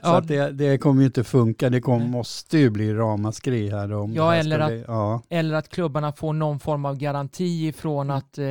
Ja. 0.02 0.18
att 0.18 0.28
det, 0.28 0.50
det 0.52 0.78
kommer 0.78 1.00
ju 1.00 1.06
inte 1.06 1.24
funka, 1.24 1.70
det 1.70 1.80
kommer, 1.80 2.06
måste 2.06 2.58
ju 2.58 2.70
bli 2.70 2.94
ramaskri 2.94 3.70
här. 3.70 3.92
Om 3.92 4.12
Ja, 4.14 4.30
här 4.30 4.40
eller 4.40 4.56
ska 4.56 4.64
att- 4.64 4.70
bli, 4.70 4.84
ja, 4.86 5.22
Eller 5.28 5.54
att 5.54 5.68
klubbarna 5.68 6.12
får 6.12 6.32
någon 6.32 6.60
form 6.60 6.84
av 6.84 6.96
garanti 6.96 7.66
ifrån 7.68 8.10
att, 8.10 8.38
eh, 8.38 8.46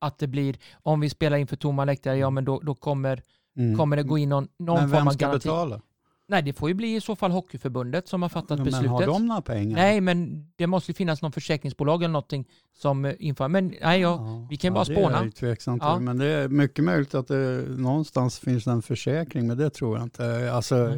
att 0.00 0.18
det 0.18 0.26
blir, 0.26 0.56
om 0.82 1.00
vi 1.00 1.10
spelar 1.10 1.36
inför 1.36 1.56
tomma 1.56 1.84
läktare, 1.84 2.16
ja 2.18 2.30
men 2.30 2.44
då, 2.44 2.60
då 2.60 2.74
kommer, 2.74 3.22
mm. 3.56 3.78
kommer 3.78 3.96
det 3.96 4.02
gå 4.02 4.18
in 4.18 4.28
någon, 4.28 4.48
någon 4.58 4.76
Men 4.80 4.88
form 4.88 4.98
vem 4.98 5.08
av 5.08 5.12
ska 5.12 5.26
garanti. 5.26 5.48
betala? 5.48 5.80
Nej, 6.32 6.42
det 6.42 6.52
får 6.52 6.68
ju 6.68 6.74
bli 6.74 6.94
i 6.96 7.00
så 7.00 7.16
fall 7.16 7.30
Hockeyförbundet 7.30 8.08
som 8.08 8.22
har 8.22 8.28
fattat 8.28 8.50
Ja, 8.50 8.56
men 8.56 8.64
beslutet. 8.64 8.90
har 8.90 9.06
de 9.06 9.26
några 9.26 9.42
pengar? 9.42 9.76
Nej, 9.76 10.00
men 10.00 10.46
det 10.56 10.66
måste 10.66 10.90
ju 10.90 10.94
finnas 10.94 11.22
någon 11.22 11.32
försäkringsbolag 11.32 12.02
eller 12.02 12.12
någonting 12.12 12.48
som 12.78 13.04
eh, 13.04 13.12
inför. 13.18 13.48
Men 13.48 13.74
nej, 13.82 14.00
ja, 14.00 14.46
vi 14.50 14.56
kan 14.56 14.74
bara 14.74 14.84
det 14.84 14.92
spåna. 14.94 15.18
är 15.18 15.24
jag 15.24 15.34
tveksamt 15.34 15.82
Ja. 15.82 15.98
men 15.98 16.18
det 16.18 16.26
är 16.26 16.48
mycket 16.48 16.84
möjligt 16.84 17.14
att 17.14 17.28
det 17.28 17.64
någonstans 17.68 18.38
finns 18.38 18.66
en 18.66 18.82
försäkring, 18.82 19.46
men 19.46 19.58
det 19.58 19.70
tror 19.70 19.96
jag 19.96 20.06
inte. 20.06 20.52
Alltså, 20.52 20.96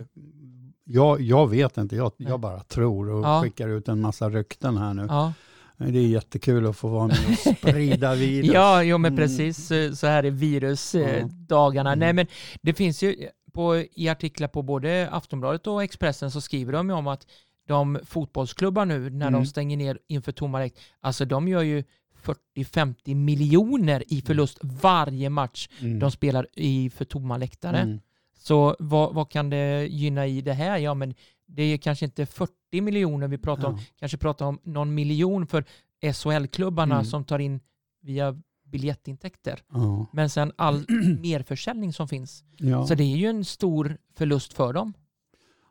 jag, 0.85 1.21
jag 1.21 1.49
vet 1.51 1.77
inte, 1.79 1.97
jag, 1.97 2.13
jag 2.17 2.41
bara 2.41 2.61
tror 2.61 3.11
och 3.11 3.25
Ja. 3.25 3.43
skickar 3.43 3.69
ut 3.69 3.89
en 3.89 4.01
massa 4.01 4.29
rykten 4.31 4.77
här 4.77 4.95
nu. 4.95 5.07
ja. 5.09 5.33
Det 5.77 5.99
är 5.99 6.07
jättekul 6.07 6.67
att 6.67 6.77
få 6.77 6.89
vara 6.89 7.07
med 7.07 7.17
och 7.31 7.57
sprida 7.57 8.15
virus. 8.25 8.51
Ja, 8.55 8.83
jo, 8.83 8.99
men 8.99 9.13
Mm. 9.13 9.25
precis 9.25 9.67
så 10.01 10.07
här 10.07 10.25
är 10.25 10.31
virusdagarna. 10.31 11.93
Mm. 11.93 11.99
Nej, 11.99 12.13
men 12.13 12.27
det 12.63 12.75
finns 12.75 13.03
ju 13.03 13.29
på, 13.55 13.77
i 13.95 14.09
artiklar 14.09 14.49
på 14.49 14.63
både 14.63 15.09
Aftonbladet 15.11 15.67
och 15.67 15.83
Expressen 15.83 16.31
så 16.31 16.41
skriver 16.41 16.73
de 16.73 16.89
ju 16.89 16.95
om 16.95 17.07
att 17.07 17.27
de 17.67 17.99
fotbollsklubbar 18.05 18.85
nu 18.87 19.11
när 19.11 19.27
Mm. 19.29 19.41
de 19.41 19.47
stänger 19.47 19.77
ner 19.77 19.99
inför 20.09 20.33
tomma 20.33 20.59
läkt, 20.59 20.79
alltså 21.01 21.25
de 21.25 21.49
gör 21.49 21.63
ju 21.63 21.85
40-50 22.23 23.15
miljoner 23.15 24.05
i 24.09 24.21
förlust 24.23 24.59
varje 24.63 25.31
match 25.31 25.69
Mm. 25.81 25.99
de 25.99 26.11
spelar 26.11 26.47
i 26.53 26.91
för 26.91 27.05
tomma 27.05 27.37
läktare. 27.37 27.79
Mm. 27.79 28.01
Så 28.39 28.77
vad, 28.79 29.15
vad 29.15 29.31
kan 29.31 29.51
det 29.51 29.87
gynna 29.87 30.27
i 30.27 30.41
det 30.41 30.53
här? 30.53 30.79
Ja, 30.79 30.95
men 30.95 31.15
det 31.47 31.63
är 31.63 31.77
kanske 31.79 32.05
inte 32.05 32.27
40 32.27 32.81
miljoner 32.81 33.29
vi 33.29 33.39
pratar 33.39 33.69
om, 33.69 33.75
Ja. 33.75 33.81
kanske 33.99 34.19
pratar 34.19 34.47
om 34.47 34.59
någon 34.63 34.95
miljon 34.95 35.47
för 35.47 35.65
SHL-klubbarna 36.13 36.95
Mm. 36.95 37.05
som 37.05 37.25
tar 37.25 37.39
in 37.39 37.61
via 38.03 38.41
biljettintäkter. 38.75 39.63
Ja. 39.73 40.07
Men 40.13 40.31
sen 40.31 40.53
all 40.57 40.77
merförsäljning 41.23 41.93
som 41.93 42.09
finns. 42.09 42.45
Ja. 42.57 42.87
Så 42.87 42.95
det 42.95 43.05
är 43.05 43.17
ju 43.17 43.27
en 43.27 43.45
stor 43.45 43.97
förlust 44.17 44.53
för 44.53 44.73
dem. 44.73 44.93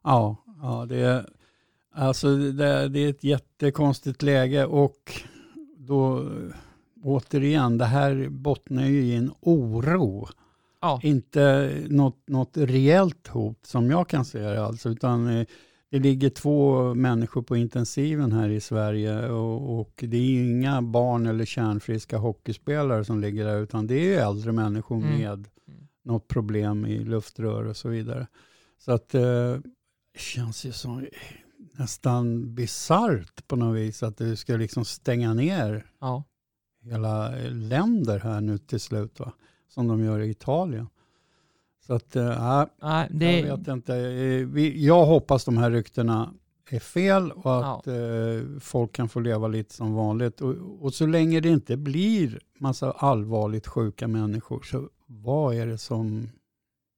Ja, 0.03 0.35
ja 0.61 0.85
det, 0.89 0.97
är, 0.97 1.29
alltså 1.91 2.37
det, 2.37 2.89
det 2.89 2.99
är 2.99 3.09
ett 3.09 3.23
jättekonstigt 3.23 4.21
läge 4.21 4.65
och 4.65 5.21
då 5.77 6.29
återigen, 7.03 7.77
det 7.77 7.85
här 7.85 8.29
bottnar 8.29 8.85
ju 8.85 9.03
i 9.03 9.15
en 9.15 9.31
oro. 9.39 10.27
Ja, 10.81 10.99
Inte 11.03 11.73
något, 11.89 12.27
något 12.27 12.57
reellt 12.57 13.27
hot 13.27 13.65
som 13.65 13.91
jag 13.91 14.07
kan 14.07 14.25
se 14.25 14.39
det 14.39 14.65
alltså, 14.65 14.89
utan 14.89 15.27
eh, 15.27 15.47
det 15.93 15.99
ligger 15.99 16.29
två 16.29 16.93
människor 16.93 17.41
på 17.41 17.57
intensiven 17.57 18.31
här 18.31 18.49
i 18.49 18.59
Sverige 18.61 19.29
och, 19.29 19.79
och 19.79 19.93
det 20.07 20.17
är 20.17 20.43
inga 20.43 20.81
barn 20.81 21.25
eller 21.25 21.45
kärnfriska 21.45 22.17
hockeyspelare 22.17 23.05
som 23.05 23.21
ligger 23.21 23.45
där, 23.45 23.59
utan 23.61 23.87
det 23.87 24.15
är 24.15 24.27
äldre 24.27 24.51
människor 24.51 24.97
Mm. 24.97 25.17
med 25.17 25.47
Mm. 25.67 25.87
något 26.03 26.27
problem 26.27 26.85
i 26.85 26.99
luftrör 26.99 27.63
och 27.63 27.77
så 27.77 27.89
vidare. 27.89 28.27
Så 28.77 28.91
att 28.91 29.15
eh, 29.15 29.21
det 30.13 30.19
känns 30.19 30.65
ju 30.65 30.71
som 30.71 31.07
nästan 31.73 32.55
bisarrt 32.55 33.47
på 33.47 33.55
något 33.55 33.77
vis 33.77 34.03
att 34.03 34.17
du 34.17 34.35
ska 34.35 34.55
liksom 34.57 34.85
stänga 34.85 35.33
ner 35.33 35.85
ja. 35.99 36.23
hela 36.83 37.29
länder 37.51 38.19
här 38.19 38.41
nu 38.41 38.57
till 38.57 38.79
slut, 38.79 39.19
va? 39.19 39.33
som 39.69 39.87
de 39.87 40.03
gör 40.03 40.19
i 40.19 40.29
Italien. 40.29 40.87
Så 41.87 41.93
att, 41.93 42.15
äh, 42.15 42.65
Nej, 42.81 43.07
det, 43.11 43.39
jag 43.39 43.57
vet 43.57 43.67
inte. 43.67 43.95
Eh, 43.95 44.67
jag 44.67 45.05
hoppas 45.05 45.45
de 45.45 45.57
här 45.57 45.71
ryktena 45.71 46.33
är 46.69 46.79
fel 46.79 47.31
och 47.31 47.57
att 47.57 47.85
ja. 47.85 47.93
eh, 47.93 48.41
folk 48.59 48.91
kan 48.91 49.09
få 49.09 49.19
leva 49.19 49.47
lite 49.47 49.73
som 49.73 49.93
vanligt. 49.93 50.41
Och, 50.41 50.55
och, 50.83 50.93
så 50.93 51.05
länge 51.05 51.39
det 51.39 51.49
inte 51.49 51.77
blir 51.77 52.39
massa 52.59 52.91
allvarligt 52.91 53.67
sjuka 53.67 54.07
människor, 54.07 54.61
så 54.61 54.89
vad 55.07 55.55
är 55.55 55.67
det 55.67 55.77
som... 55.77 56.29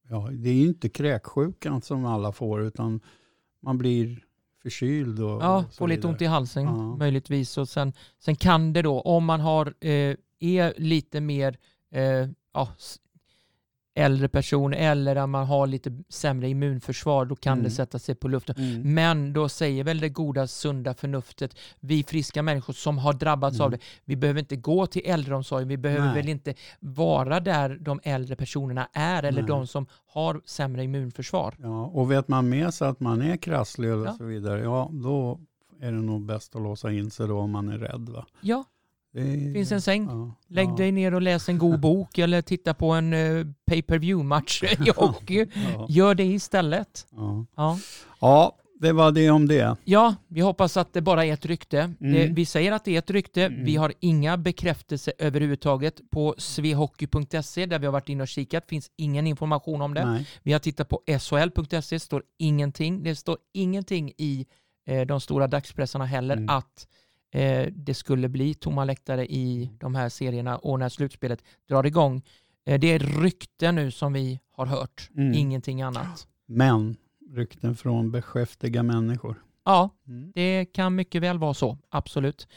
Ja, 0.09 0.29
det 0.31 0.49
är 0.49 0.53
ju 0.53 0.67
inte 0.67 0.89
kräksjukan 0.89 1.81
som 1.81 2.05
alla 2.05 2.31
får, 2.31 2.61
utan 2.61 2.99
man 3.61 3.77
blir 3.77 4.23
förkyld 4.61 5.19
och 5.19 5.43
Ja, 5.43 5.65
får 5.71 5.87
lite 5.87 6.07
ont 6.07 6.21
i 6.21 6.25
halsen 6.25 6.63
ja. 6.63 6.95
möjligtvis. 6.95 7.57
Och 7.57 7.69
sen, 7.69 7.93
sen 8.19 8.35
kan 8.35 8.73
det 8.73 8.81
då, 8.81 9.01
om 9.01 9.25
man 9.25 9.39
har, 9.39 9.73
eh, 9.79 10.15
är 10.39 10.73
lite 10.77 11.21
mer 11.21 11.57
eh, 11.91 12.29
ja, 12.53 12.69
äldre 13.95 14.27
person 14.27 14.73
eller 14.73 15.15
om 15.15 15.31
man 15.31 15.45
har 15.45 15.67
lite 15.67 16.03
sämre 16.09 16.49
immunförsvar, 16.49 17.25
då 17.25 17.35
kan 17.35 17.53
mm. 17.53 17.63
det 17.63 17.71
sätta 17.71 17.99
sig 17.99 18.15
på 18.15 18.27
luften. 18.27 18.55
Mm. 18.57 18.93
Men 18.93 19.33
då 19.33 19.49
säger 19.49 19.83
väl 19.83 19.99
det 19.99 20.09
goda, 20.09 20.47
sunda 20.47 20.93
förnuftet, 20.93 21.57
vi 21.79 22.03
friska 22.03 22.41
människor 22.41 22.73
som 22.73 22.97
har 22.97 23.13
drabbats 23.13 23.55
mm. 23.55 23.65
av 23.65 23.71
det, 23.71 23.79
vi 24.05 24.15
behöver 24.15 24.39
inte 24.39 24.55
gå 24.55 24.87
till 24.87 25.01
äldreomsorgen, 25.05 25.67
vi 25.67 25.77
behöver 25.77 26.05
Nej. 26.05 26.15
väl 26.15 26.29
inte 26.29 26.53
vara 26.79 27.39
där 27.39 27.77
de 27.81 27.99
äldre 28.03 28.35
personerna 28.35 28.87
är 28.93 29.23
eller 29.23 29.41
Nej. 29.41 29.49
de 29.49 29.67
som 29.67 29.85
har 30.07 30.41
sämre 30.45 30.83
immunförsvar. 30.83 31.55
Ja, 31.61 31.85
och 31.85 32.11
vet 32.11 32.27
man 32.27 32.49
med 32.49 32.73
sig 32.73 32.87
att 32.87 32.99
man 32.99 33.21
är 33.21 33.37
krasslig 33.37 33.93
och 33.93 34.05
ja. 34.05 34.13
så 34.13 34.23
vidare, 34.23 34.61
ja 34.61 34.89
då 34.93 35.39
är 35.81 35.91
det 35.91 36.01
nog 36.01 36.25
bäst 36.25 36.55
att 36.55 36.61
låsa 36.61 36.91
in 36.91 37.11
sig 37.11 37.27
då 37.27 37.39
om 37.39 37.51
man 37.51 37.69
är 37.69 37.77
rädd. 37.77 38.09
Va? 38.09 38.25
Ja, 38.41 38.63
det 39.23 39.53
finns 39.53 39.71
en 39.71 39.81
säng. 39.81 40.07
Ja, 40.09 40.35
Lägg 40.47 40.69
ja. 40.69 40.75
dig 40.75 40.91
ner 40.91 41.13
och 41.13 41.21
läs 41.21 41.49
en 41.49 41.57
god 41.57 41.79
bok 41.79 42.17
eller 42.17 42.41
titta 42.41 42.73
på 42.73 42.91
en 42.91 43.13
uh, 43.13 43.47
pay 43.65 43.81
per 43.81 43.99
view 43.99 44.27
match 44.27 44.63
i 44.63 44.89
hockey. 44.95 45.45
Ja. 45.53 45.85
Gör 45.89 46.15
det 46.15 46.25
istället. 46.25 47.07
Ja. 47.55 47.77
ja, 48.19 48.55
det 48.79 48.91
var 48.91 49.11
det 49.11 49.29
om 49.29 49.47
det. 49.47 49.77
Ja, 49.83 50.15
vi 50.27 50.41
hoppas 50.41 50.77
att 50.77 50.93
det 50.93 51.01
bara 51.01 51.25
är 51.25 51.33
ett 51.33 51.45
rykte. 51.45 51.79
Mm. 51.79 51.95
Det, 52.13 52.27
vi 52.27 52.45
säger 52.45 52.71
att 52.71 52.85
det 52.85 52.95
är 52.95 52.99
ett 52.99 53.09
rykte. 53.09 53.45
Mm. 53.45 53.65
Vi 53.65 53.75
har 53.75 53.93
inga 53.99 54.37
bekräftelser 54.37 55.13
överhuvudtaget. 55.17 56.01
På 56.11 56.35
svehockey.se 56.37 57.65
där 57.65 57.79
vi 57.79 57.85
har 57.85 57.93
varit 57.93 58.09
inne 58.09 58.23
och 58.23 58.27
kikat 58.27 58.65
finns 58.67 58.91
ingen 58.95 59.27
information 59.27 59.81
om 59.81 59.93
det. 59.93 60.05
Nej. 60.05 60.27
Vi 60.43 60.53
har 60.53 60.59
tittat 60.59 60.89
på 60.89 61.01
shl.se, 61.19 61.99
står 61.99 62.23
ingenting. 62.37 63.03
Det 63.03 63.15
står 63.15 63.37
ingenting 63.53 64.11
i 64.17 64.45
eh, 64.87 65.01
de 65.01 65.21
stora 65.21 65.47
dagspressarna 65.47 66.05
heller 66.05 66.37
mm. 66.37 66.49
att 66.49 66.87
eh, 67.35 67.67
det 67.71 67.93
skulle 67.93 68.29
bli 68.29 68.53
tomma 68.53 68.85
läktare 68.85 69.25
i 69.25 69.71
de 69.79 69.95
här 69.95 70.09
serierna 70.09 70.57
och 70.57 70.79
när 70.79 70.89
slutspelet 70.89 71.43
drar 71.67 71.85
igång. 71.85 72.21
Eh, 72.65 72.79
det 72.79 72.87
är 72.87 72.99
rykten 72.99 73.75
nu 73.75 73.91
som 73.91 74.13
vi 74.13 74.39
har 74.51 74.65
hört, 74.65 75.09
mm. 75.17 75.33
ingenting 75.33 75.81
annat. 75.81 76.27
Men 76.45 76.95
rykten 77.29 77.75
från 77.75 78.11
beskäftiga 78.11 78.83
människor. 78.83 79.43
Ja, 79.65 79.89
mm. 80.07 80.31
det 80.35 80.65
kan 80.65 80.95
mycket 80.95 81.21
väl 81.21 81.37
vara 81.37 81.53
så, 81.53 81.77
absolut. 81.89 82.47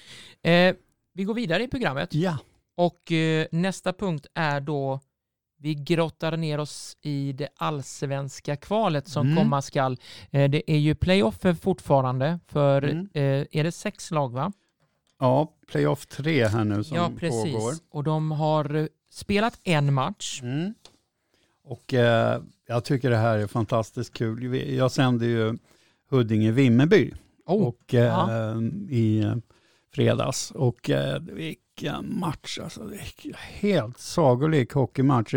Eh, 0.42 0.74
vi 1.14 1.24
går 1.24 1.34
vidare 1.34 1.62
i 1.62 1.68
programmet. 1.68 2.14
Ja. 2.14 2.38
Och 2.76 3.12
eh, 3.12 3.46
nästa 3.52 3.92
punkt 3.92 4.26
är 4.34 4.60
då 4.60 5.00
vi 5.60 5.74
grottar 5.74 6.36
ner 6.36 6.58
oss 6.58 6.96
i 7.00 7.32
det 7.32 7.48
allsvenska 7.56 8.56
kvalet 8.56 9.08
som 9.08 9.26
mm. 9.26 9.38
komma 9.38 9.62
skall. 9.62 9.96
Det 10.30 10.70
är 10.70 10.78
ju 10.78 10.94
playoffer 10.94 11.54
fortfarande 11.54 12.38
för, 12.46 12.82
mm. 12.82 13.08
är 13.50 13.64
det 13.64 13.72
sex 13.72 14.10
lag 14.10 14.32
va? 14.32 14.52
Ja, 15.18 15.52
playoff 15.66 16.06
tre 16.06 16.46
här 16.46 16.64
nu 16.64 16.84
som 16.84 16.96
ja, 16.96 17.10
precis. 17.18 17.54
pågår. 17.54 17.74
Och 17.90 18.04
de 18.04 18.30
har 18.30 18.88
spelat 19.10 19.60
en 19.64 19.94
match. 19.94 20.40
Mm. 20.42 20.74
Och 21.64 21.94
eh, 21.94 22.42
jag 22.66 22.84
tycker 22.84 23.10
det 23.10 23.16
här 23.16 23.38
är 23.38 23.46
fantastiskt 23.46 24.12
kul. 24.12 24.54
Jag 24.74 24.92
sände 24.92 25.26
ju 25.26 25.58
Huddinge-Vimmerby 26.10 27.14
oh. 27.46 27.66
och, 27.66 27.94
eh, 27.94 28.56
i 28.90 29.32
fredags. 29.94 30.50
Och 30.50 30.90
eh, 30.90 31.20
vilken 31.20 32.18
match 32.18 32.58
alltså. 32.62 32.90
Helt 33.36 33.98
sagolik 33.98 34.72
hockeymatch. 34.72 35.34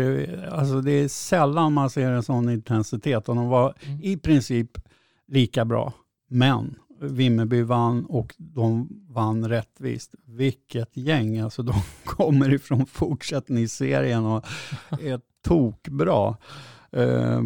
Alltså, 0.50 0.80
det 0.80 0.92
är 0.92 1.08
sällan 1.08 1.72
man 1.72 1.90
ser 1.90 2.10
en 2.10 2.22
sån 2.22 2.48
intensitet 2.48 3.28
och 3.28 3.34
de 3.34 3.48
var 3.48 3.74
mm. 3.80 4.00
i 4.02 4.16
princip 4.16 4.78
lika 5.26 5.64
bra. 5.64 5.92
Men 6.28 6.74
Vimmerby 7.02 7.62
vann 7.62 8.04
och 8.04 8.34
de 8.38 8.88
vann 9.08 9.48
rättvist. 9.48 10.14
Vilket 10.26 10.96
gäng, 10.96 11.38
alltså 11.38 11.62
de 11.62 11.74
kommer 12.04 12.54
ifrån 12.54 12.86
fortsättningsserien 12.86 14.26
och 14.26 14.46
är 14.90 15.20
tokbra. 15.44 16.36
Uh, 16.96 17.42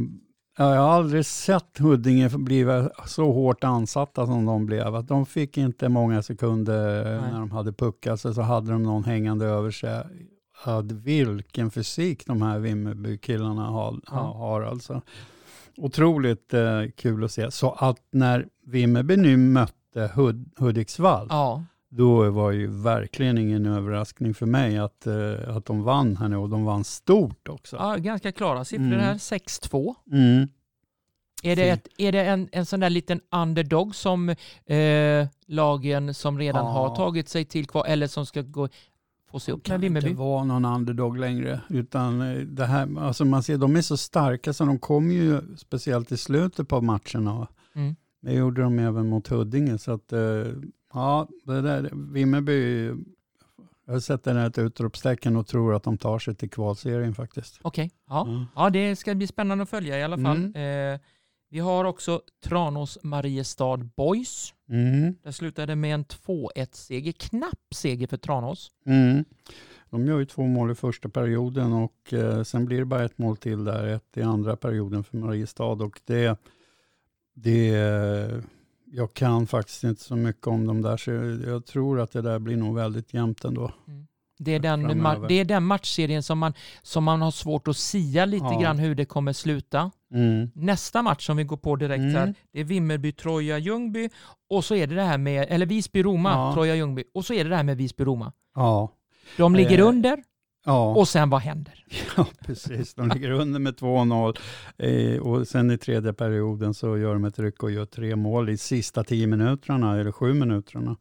jag 0.59 0.65
har 0.65 0.77
aldrig 0.77 1.27
sett 1.27 1.79
Huddinge 1.79 2.29
bli 2.29 2.89
så 3.07 3.33
hårt 3.33 3.65
ansatta 3.65 4.27
som 4.27 4.45
de 4.45 4.67
blev. 4.67 5.05
de 5.05 5.27
fick 5.27 5.59
inte 5.59 5.89
många 5.89 6.23
sekunder 6.23 7.05
Nej. 7.05 7.33
när 7.33 7.41
de 7.41 7.51
hade 7.51 7.73
puckat 7.73 8.21
sig, 8.21 8.35
så 8.35 8.43
hade 8.43 8.73
de 8.73 8.83
någon 8.83 9.05
hängande 9.05 9.47
över 9.47 9.71
sig. 9.71 10.05
Att 10.65 10.93
vilken 10.93 11.71
fysik 11.71 12.27
de 12.27 12.43
här 12.43 12.59
Vimmerby-killarna 12.59 13.67
har, 13.67 14.01
ja. 14.07 14.13
har 14.13 14.63
alltså 14.63 15.03
otroligt 15.77 16.55
eh, 16.55 16.83
kul 16.97 17.25
att 17.25 17.33
se. 17.33 17.51
Så 17.51 17.71
att 17.73 17.99
när 18.11 18.47
Vimmerby 18.67 19.17
nu 19.17 19.37
mötte 19.37 20.11
Hud 20.15 20.51
Hudiksvall, 20.57 21.27
ja. 21.31 21.65
då 21.89 22.31
var 22.31 22.51
ju 22.51 22.67
verkligen 22.67 23.39
ingen 23.39 23.67
överraskning 23.67 24.35
för 24.35 24.47
mig 24.47 24.79
att, 24.79 25.07
eh, 25.07 25.57
att 25.57 25.65
de 25.65 25.83
vann 25.83 26.17
här 26.17 26.29
nu 26.29 26.37
och 26.37 26.49
de 26.49 26.65
vann 26.65 26.85
stort 26.85 27.49
också. 27.49 27.77
Ja, 27.77 27.97
ganska 27.97 28.33
klara 28.33 28.65
siffror 28.65 28.87
mm. 28.87 29.01
här, 29.01 29.15
6-2. 29.15 29.95
Mm. 30.13 30.49
Är 31.43 31.57
det, 31.57 31.71
ett, 31.71 31.89
är 31.99 32.13
det 32.13 32.25
en, 32.25 32.49
en 32.53 32.67
sån 32.67 32.81
där 32.81 32.91
liten 32.91 33.21
underdog 33.31 33.95
som 33.95 34.29
eh, 34.67 35.27
lagen 35.47 36.15
som 36.15 36.39
redan 36.39 36.65
ja. 36.65 36.73
har 36.73 36.97
tagit 36.97 37.29
sig 37.29 37.45
till 37.45 37.67
kvar 37.67 37.85
eller 37.87 38.07
som 38.07 38.27
ska 38.27 38.43
gå 38.43 38.69
få 39.37 39.41
se 39.41 39.53
upp 39.53 39.69
med 39.69 39.81
Vimmerby. 39.81 40.01
Kan 40.01 40.11
inte 40.11 40.21
vara 40.21 40.45
någon 40.45 40.65
underdog 40.65 41.19
längre. 41.19 41.61
Utan 41.69 42.21
eh, 42.21 42.39
det 42.39 42.65
här, 42.65 43.01
alltså 43.01 43.25
man 43.25 43.43
ser, 43.43 43.59
de 43.59 43.77
är 43.77 43.83
så 43.83 43.97
starka 43.97 44.53
så 44.53 44.65
de 44.65 44.79
kommer 44.79 45.15
ju 45.15 45.41
speciellt 45.57 46.13
i 46.13 46.17
slutet 46.17 46.69
på 46.69 46.81
matcherna. 46.81 47.49
Mm. 47.75 47.97
Det 48.23 48.33
gjorde 48.33 48.63
de 48.63 48.79
även 48.79 49.09
mot 49.09 49.29
Huddinge. 49.29 49.79
Så 49.79 49.93
att, 49.93 50.13
eh, 50.13 50.21
ja, 50.93 51.29
det 51.45 51.61
där, 51.61 51.91
Vimmerby, 52.13 52.93
jag 53.87 54.03
sätter 54.03 54.47
ett 54.47 54.59
utropstecken 54.59 55.37
och 55.37 55.47
tror 55.47 55.75
att 55.75 55.83
de 55.83 55.99
tar 55.99 56.19
sig 56.19 56.35
till 56.35 56.51
kvalserien 56.51 57.15
faktiskt. 57.15 57.59
Okej, 57.63 57.87
okay. 57.87 57.99
ja. 58.09 58.27
Mm. 58.27 58.45
ja 58.57 58.71
det 58.71 58.97
ska 58.97 59.15
bli 59.15 59.27
spännande 59.27 59.63
att 59.63 59.71
följa 59.71 59.99
i 59.99 60.03
alla 60.03 60.19
fall. 60.19 60.37
Mm. 60.37 60.95
Eh, 60.95 61.01
vi 61.49 61.59
har 61.59 61.85
också 61.85 62.23
Tranås 62.45 62.99
Mariestad 63.03 63.77
Boys. 63.77 64.55
Mm. 64.69 65.15
Där 65.23 65.31
slutade 65.31 65.77
med 65.77 65.95
en 65.95 66.05
2-1-seger. 66.05 67.13
Knapp 67.13 67.75
seger 67.75 68.07
för 68.07 68.17
Tranås. 68.17 68.71
Mm. 68.87 69.25
De 69.91 70.07
gör 70.07 70.19
ju 70.19 70.25
två 70.25 70.43
mål 70.43 70.71
i 70.71 70.75
första 70.75 71.09
perioden 71.09 71.73
och 71.73 72.13
eh, 72.13 72.43
sen 72.43 72.65
blir 72.65 72.79
det 72.79 72.85
bara 72.85 73.05
ett 73.05 73.19
mål 73.19 73.37
till 73.37 73.65
där, 73.65 73.87
ett 73.87 74.17
i 74.17 74.23
andra 74.23 74.57
perioden 74.57 75.05
för 75.05 75.17
Mariestad. 75.17 75.83
Och 75.83 76.01
det, 76.05 76.41
det, 77.35 77.69
jag 78.85 79.15
kan 79.15 79.47
faktiskt 79.47 79.85
inte 79.85 80.03
så 80.03 80.17
mycket 80.17 80.47
om 80.47 80.67
dem 80.67 80.83
där, 80.83 80.97
så 80.97 81.11
jag 81.51 81.67
tror 81.67 82.01
att 82.01 82.13
det 82.13 82.23
där 82.23 82.39
blir 82.39 82.57
nog 82.57 82.75
väldigt 82.75 83.15
jämnt 83.15 83.45
ändå. 83.45 83.73
Mm. 83.89 84.07
Det 84.39 84.55
är, 84.55 84.59
den, 84.59 84.83
det 85.29 85.35
är 85.35 85.45
den 85.45 85.65
matchserien 85.65 86.23
som 86.23 86.39
man, 86.39 86.55
som 86.83 87.05
man 87.05 87.23
har 87.23 87.31
svårt 87.31 87.69
att 87.69 87.77
sia 87.77 88.25
lite 88.25 88.47
ja. 88.51 88.61
grann 88.61 88.79
hur 88.79 88.95
det 88.95 89.05
kommer 89.05 89.33
sluta. 89.33 89.91
Mm. 90.15 90.51
Nästa 90.55 91.03
match 91.03 91.27
som 91.27 91.37
vi 91.37 91.45
går 91.45 91.57
på 91.57 91.77
direkt 91.77 92.01
mm. 92.01 92.15
här, 92.15 92.35
det 92.53 92.61
är 92.61 92.65
Vimmerby, 92.65 93.13
Troja, 93.13 93.59
Ljungby 93.59 94.09
och 94.51 94.65
så 94.65 94.75
är 94.75 94.87
det 94.87 94.95
det 94.95 95.03
här 95.03 95.19
med, 95.19 95.47
eller 95.51 95.67
Visby, 95.67 96.03
Roma, 96.03 96.31
ja. 96.31 96.55
Troja, 96.55 96.77
Ljungby 96.77 97.05
och 97.15 97.25
så 97.25 97.35
är 97.35 97.45
det 97.45 97.51
det 97.51 97.57
här 97.57 97.63
med 97.63 97.77
Visby, 97.77 98.05
Roma. 98.05 98.33
Ja. 98.55 98.93
De 99.37 99.55
ligger 99.55 99.79
eh. 99.79 99.89
under 99.89 100.23
ja. 100.65 100.95
och 100.95 101.09
sen 101.09 101.31
vad 101.31 101.41
händer? 101.41 101.85
Ja, 102.17 102.27
precis. 102.47 102.95
De 102.95 103.09
ligger 103.09 103.31
under 103.31 103.61
med 103.61 103.75
2-0 103.75 104.39
eh, 104.79 105.21
och 105.21 105.49
sen 105.49 105.71
i 105.71 105.79
tredje 105.79 106.13
perioden 106.13 106.75
så 106.75 106.99
gör 106.99 107.13
de 107.13 107.25
ett 107.25 107.39
ryck 107.39 107.63
och 107.63 107.71
gör 107.71 107.87
tre 107.87 108.17
mål 108.17 108.49
i 108.49 108.57
sista 108.57 109.05
tio 109.05 109.27
minuterna, 109.27 110.01
eller 110.01 110.13
sju 110.13 110.35
minuterna 110.35 110.97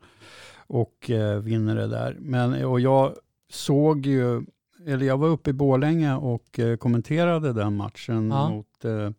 och 0.68 1.10
eh, 1.10 1.40
vinner 1.40 1.76
det 1.76 1.88
där. 1.88 2.18
Men, 2.20 2.66
och 2.66 2.80
jag 2.80 3.14
såg 3.56 4.06
ju, 4.06 4.46
eller 4.86 5.06
jag 5.06 5.18
var 5.18 5.28
uppe 5.28 5.50
i 5.50 5.54
Bålänge 5.54 6.16
och 6.16 6.60
eh, 6.60 6.78
kommenterade 6.78 7.54
den 7.54 7.76
matchen 7.76 8.30
ja. 8.30 8.50
mot, 8.50 8.86
eh, 8.86 9.10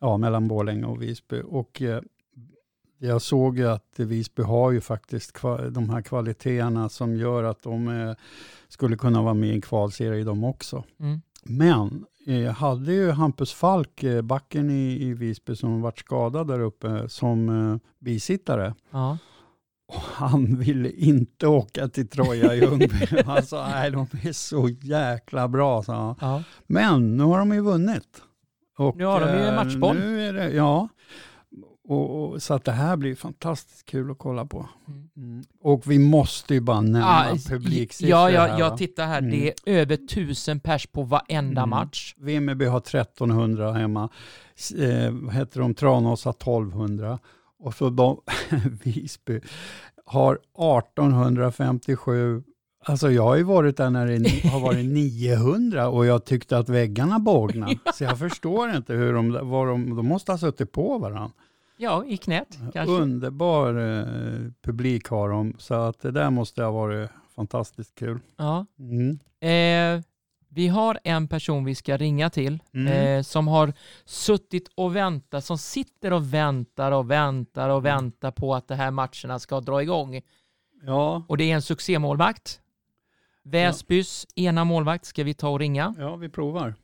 ja, 0.00 0.16
mellan 0.16 0.48
Bålänge 0.48 0.84
och 0.84 1.02
Visby. 1.02 1.42
Och 1.44 1.82
eh, 1.82 2.02
jag 2.98 3.22
såg 3.22 3.58
ju 3.58 3.68
att 3.68 3.98
Visby 3.98 4.42
har 4.42 4.70
ju 4.70 4.80
faktiskt 4.80 5.42
de 5.70 5.90
här 5.90 6.02
kvaliteterna 6.02 6.88
som 6.88 7.16
gör 7.16 7.44
att 7.44 7.62
de 7.62 8.14
skulle 8.68 8.96
kunna 8.96 9.22
vara 9.22 9.34
med 9.34 9.48
i 9.48 9.52
en 9.52 9.60
kvalserie 9.60 10.24
de 10.24 10.44
också. 10.44 10.84
Mm. 11.00 11.20
Men 11.42 12.04
eh, 12.26 12.52
hade 12.52 12.92
ju 12.92 13.10
Hampus 13.10 13.52
Falk, 13.52 14.04
backen 14.22 14.70
i, 14.70 15.02
i 15.02 15.14
Visby 15.14 15.56
som 15.56 15.80
varit 15.80 15.98
skadad 15.98 16.46
där 16.46 16.60
uppe, 16.60 17.08
som 17.08 17.80
bisittare. 17.98 18.74
Ja. 18.90 19.18
Och 19.94 20.02
han 20.02 20.58
ville 20.58 20.90
inte 20.90 21.46
åka 21.46 21.88
till 21.88 22.08
Troja 22.08 22.54
Ljungby. 22.54 23.06
Han 23.26 23.42
sa, 23.42 23.68
nej 23.68 23.90
de 23.90 24.06
är 24.22 24.32
så 24.32 24.68
jäkla 24.68 25.48
bra, 25.48 25.82
sa 25.82 25.94
han. 25.94 26.14
Ja. 26.20 26.42
Men 26.66 27.16
nu 27.16 27.24
har 27.24 27.38
de 27.38 27.52
ju 27.52 27.60
vunnit. 27.60 28.22
Och, 28.78 28.96
Nu 28.96 29.04
har 29.04 29.20
de 29.20 29.26
ju 29.38 29.44
eh, 29.44 29.54
matchboll. 29.54 29.96
Nu 29.96 30.28
är 30.28 30.32
det, 30.32 30.50
ja. 30.50 30.88
Och, 31.88 32.22
och, 32.32 32.42
så 32.42 32.54
att 32.54 32.64
det 32.64 32.72
här 32.72 32.96
blir 32.96 33.14
fantastiskt 33.14 33.86
kul 33.86 34.10
att 34.10 34.18
kolla 34.18 34.46
på. 34.46 34.68
Mm. 34.88 35.08
Mm. 35.16 35.44
Och 35.60 35.90
vi 35.90 35.98
måste 35.98 36.54
ju 36.54 36.60
bara 36.60 36.80
nämna 36.80 37.06
Ah, 37.06 37.36
publiksiffror 37.48 38.10
ja, 38.10 38.30
ja, 38.30 38.40
här, 38.40 38.58
jag 38.58 38.78
tittar 38.78 39.06
här. 39.06 39.18
Mm. 39.18 39.30
Det 39.30 39.48
är 39.48 39.54
över 39.80 39.96
tusen 39.96 40.60
pers 40.60 40.86
på 40.86 41.02
varenda 41.02 41.60
Mm. 41.62 41.70
match. 41.70 42.14
Vimmerby 42.18 42.64
har 42.64 42.78
1300 42.78 43.72
hemma. 43.72 44.08
Eh, 44.78 45.10
vad 45.10 45.34
heter 45.34 45.60
de? 45.60 45.74
Tranås 45.74 46.24
har 46.24 46.32
1200. 46.32 47.18
Och 47.62 47.74
så 47.74 47.90
de, 47.90 48.20
Visby 48.84 49.40
har 50.06 50.34
1857. 50.34 52.42
Alltså 52.84 53.10
jag 53.10 53.22
har 53.22 53.36
ju 53.36 53.42
varit 53.42 53.76
där 53.76 53.90
när 53.90 54.06
det 54.06 54.48
har 54.48 54.60
varit 54.60 54.86
900 54.86 55.88
och 55.88 56.06
jag 56.06 56.24
tyckte 56.24 56.58
att 56.58 56.68
väggarna 56.68 57.18
bågnade. 57.18 57.78
Så 57.94 58.04
jag 58.04 58.18
förstår 58.18 58.70
inte 58.70 58.94
hur 58.94 59.12
de, 59.12 59.50
vad 59.50 59.66
de, 59.66 59.96
de 59.96 60.06
måste 60.06 60.32
ha 60.32 60.38
suttit 60.38 60.72
på 60.72 60.98
varandra. 60.98 61.30
Ja, 61.76 62.04
i 62.06 62.16
knät 62.16 62.58
kanske. 62.72 62.94
Underbar 62.94 63.68
eh, 63.68 64.04
publik 64.62 65.08
har 65.08 65.28
de, 65.28 65.54
så 65.58 65.74
att 65.74 66.00
det 66.00 66.10
där 66.10 66.30
måste 66.30 66.62
ha 66.62 66.70
varit 66.70 67.10
fantastiskt 67.36 67.94
kul. 67.94 68.18
Ja. 68.36 68.66
Mm. 68.78 69.18
Eh, 69.40 70.02
vi 70.54 70.68
har 70.68 70.98
en 71.04 71.28
person 71.28 71.64
vi 71.64 71.74
ska 71.74 71.96
ringa 71.96 72.30
till 72.30 72.62
Mm. 72.74 72.92
eh, 73.18 73.22
som 73.22 73.48
har 73.48 73.72
suttit 74.04 74.68
och 74.74 74.96
väntat, 74.96 75.44
som 75.44 75.58
sitter 75.58 76.12
och 76.12 76.34
väntar 76.34 76.92
och 76.92 77.10
väntar 77.10 77.68
och 77.68 77.78
Mm. 77.78 77.82
väntar 77.96 78.30
på 78.30 78.54
att 78.54 78.68
de 78.68 78.74
här 78.74 78.90
matcherna 78.90 79.38
ska 79.38 79.60
dra 79.60 79.82
igång. 79.82 80.20
Ja, 80.82 81.24
Och 81.28 81.36
det 81.36 81.44
är 81.50 81.54
en 81.54 81.62
succémålvakt. 81.62 82.60
Väsbys 83.42 84.26
ena 84.34 84.64
målvakt 84.64 85.04
ska 85.04 85.24
vi 85.24 85.34
ta 85.34 85.48
och 85.48 85.58
ringa. 85.58 85.94
ja, 85.98 86.16
vi 86.16 86.28
provar. 86.28 86.74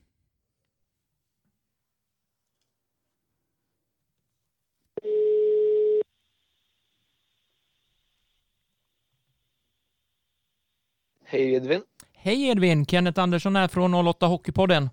Hej 11.25 11.55
Edvin. 11.55 11.83
Hej 12.21 12.49
Edvin, 12.49 12.87
Kenneth 12.87 13.21
Andersson 13.21 13.57
här 13.57 13.69
från 13.69 13.95
08 13.95 14.27
Hockeypodden. 14.27 14.91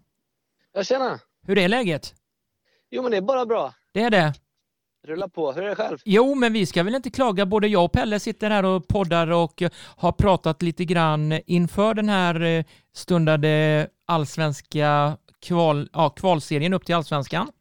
Ja, 0.74 0.84
tjena. 0.84 1.20
Hur 1.48 1.58
är 1.58 1.68
läget? 1.68 2.14
Jo, 2.92 3.02
men 3.02 3.12
det 3.12 3.18
är 3.18 3.22
bara 3.22 3.46
bra. 3.46 3.74
Det 3.94 4.02
är 4.02 4.10
det. 4.10 4.34
Rulla 5.08 5.30
på. 5.30 5.52
Hur 5.52 5.64
är 5.64 5.70
det 5.70 5.76
själv? 5.76 5.98
Jo, 6.06 6.36
men 6.36 6.54
vi 6.54 6.66
ska 6.66 6.84
väl 6.84 6.96
inte 6.96 7.10
klaga. 7.10 7.46
Både 7.46 7.68
jag 7.68 7.86
och 7.86 7.92
Pelle 7.92 8.20
sitter 8.20 8.50
här 8.50 8.66
och 8.66 8.88
poddar 8.88 9.32
och 9.32 9.64
har 9.96 10.12
pratat 10.12 10.62
lite 10.62 10.86
grann 10.86 11.40
inför 11.46 11.94
den 11.94 12.10
här 12.10 12.42
eh, 12.42 12.64
stundade 12.94 13.88
allsvenska 14.06 15.18
kval, 15.42 15.90
ja, 15.94 16.10
kvalserien 16.10 16.74
upp 16.74 16.86
till 16.86 16.96
allsvenskan. 16.96 17.52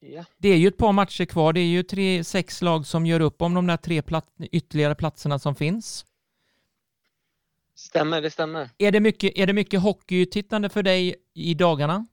Ja. 0.00 0.24
Det 0.38 0.48
är 0.48 0.56
ju 0.56 0.68
ett 0.68 0.76
par 0.76 0.92
matcher 0.92 1.24
kvar. 1.24 1.52
Det 1.52 1.60
är 1.60 1.66
ju 1.66 1.82
tre, 1.82 2.24
sex 2.24 2.62
lag 2.62 2.86
som 2.86 3.06
gör 3.06 3.20
upp 3.20 3.42
om 3.42 3.54
de 3.54 3.66
där 3.66 3.76
tre 3.76 4.02
plat, 4.02 4.26
ytterligare 4.38 4.94
platserna 4.94 5.38
som 5.38 5.54
finns. 5.54 6.06
Stämmer, 7.74 8.22
det 8.22 8.30
stämmer. 8.30 8.70
Är 8.78 8.92
det 8.92 9.00
mycket, 9.00 9.32
är 9.38 9.46
det 9.46 9.52
mycket 9.52 9.80
hockeytittande 9.80 10.68
för 10.68 10.82
dig 10.82 11.14
i 11.34 11.54
dagarna? 11.54 12.06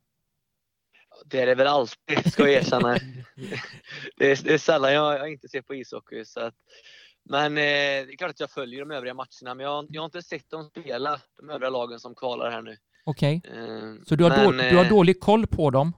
Det 1.25 1.39
är 1.41 1.45
det 1.45 1.55
väl 1.55 1.67
alltid, 1.67 2.31
ska 2.33 2.43
jag 2.49 2.51
erkänna. 2.63 2.97
det, 4.17 4.31
är, 4.31 4.43
det 4.43 4.53
är 4.53 4.57
sällan 4.57 4.93
jag, 4.93 5.19
jag 5.19 5.31
inte 5.31 5.47
ser 5.49 5.61
på 5.61 5.75
ishockey. 5.75 6.25
Så 6.25 6.39
att, 6.39 6.55
men 7.23 7.57
eh, 7.57 7.61
det 7.61 8.13
är 8.13 8.17
klart 8.17 8.29
att 8.31 8.39
jag 8.39 8.51
följer 8.51 8.79
de 8.79 8.91
övriga 8.91 9.13
matcherna, 9.13 9.55
men 9.55 9.59
jag, 9.59 9.69
har- 9.69 9.85
jag 9.89 10.01
har 10.01 10.05
inte 10.05 10.21
sett 10.21 10.49
dem 10.49 10.63
spela, 10.69 11.21
de 11.37 11.49
övriga 11.49 11.69
lagen 11.69 11.99
som 11.99 12.15
kvalar 12.15 12.51
här 12.51 12.61
nu. 12.61 12.77
Okej, 13.05 13.41
Eh, 13.45 13.93
så 14.05 14.15
du 14.15 14.23
har, 14.23 14.29
men, 14.29 14.45
då, 14.45 14.51
du 14.51 14.75
har 14.77 14.83
eh, 14.83 14.89
dålig 14.89 15.19
koll 15.19 15.47
på 15.47 15.69
dem? 15.69 15.93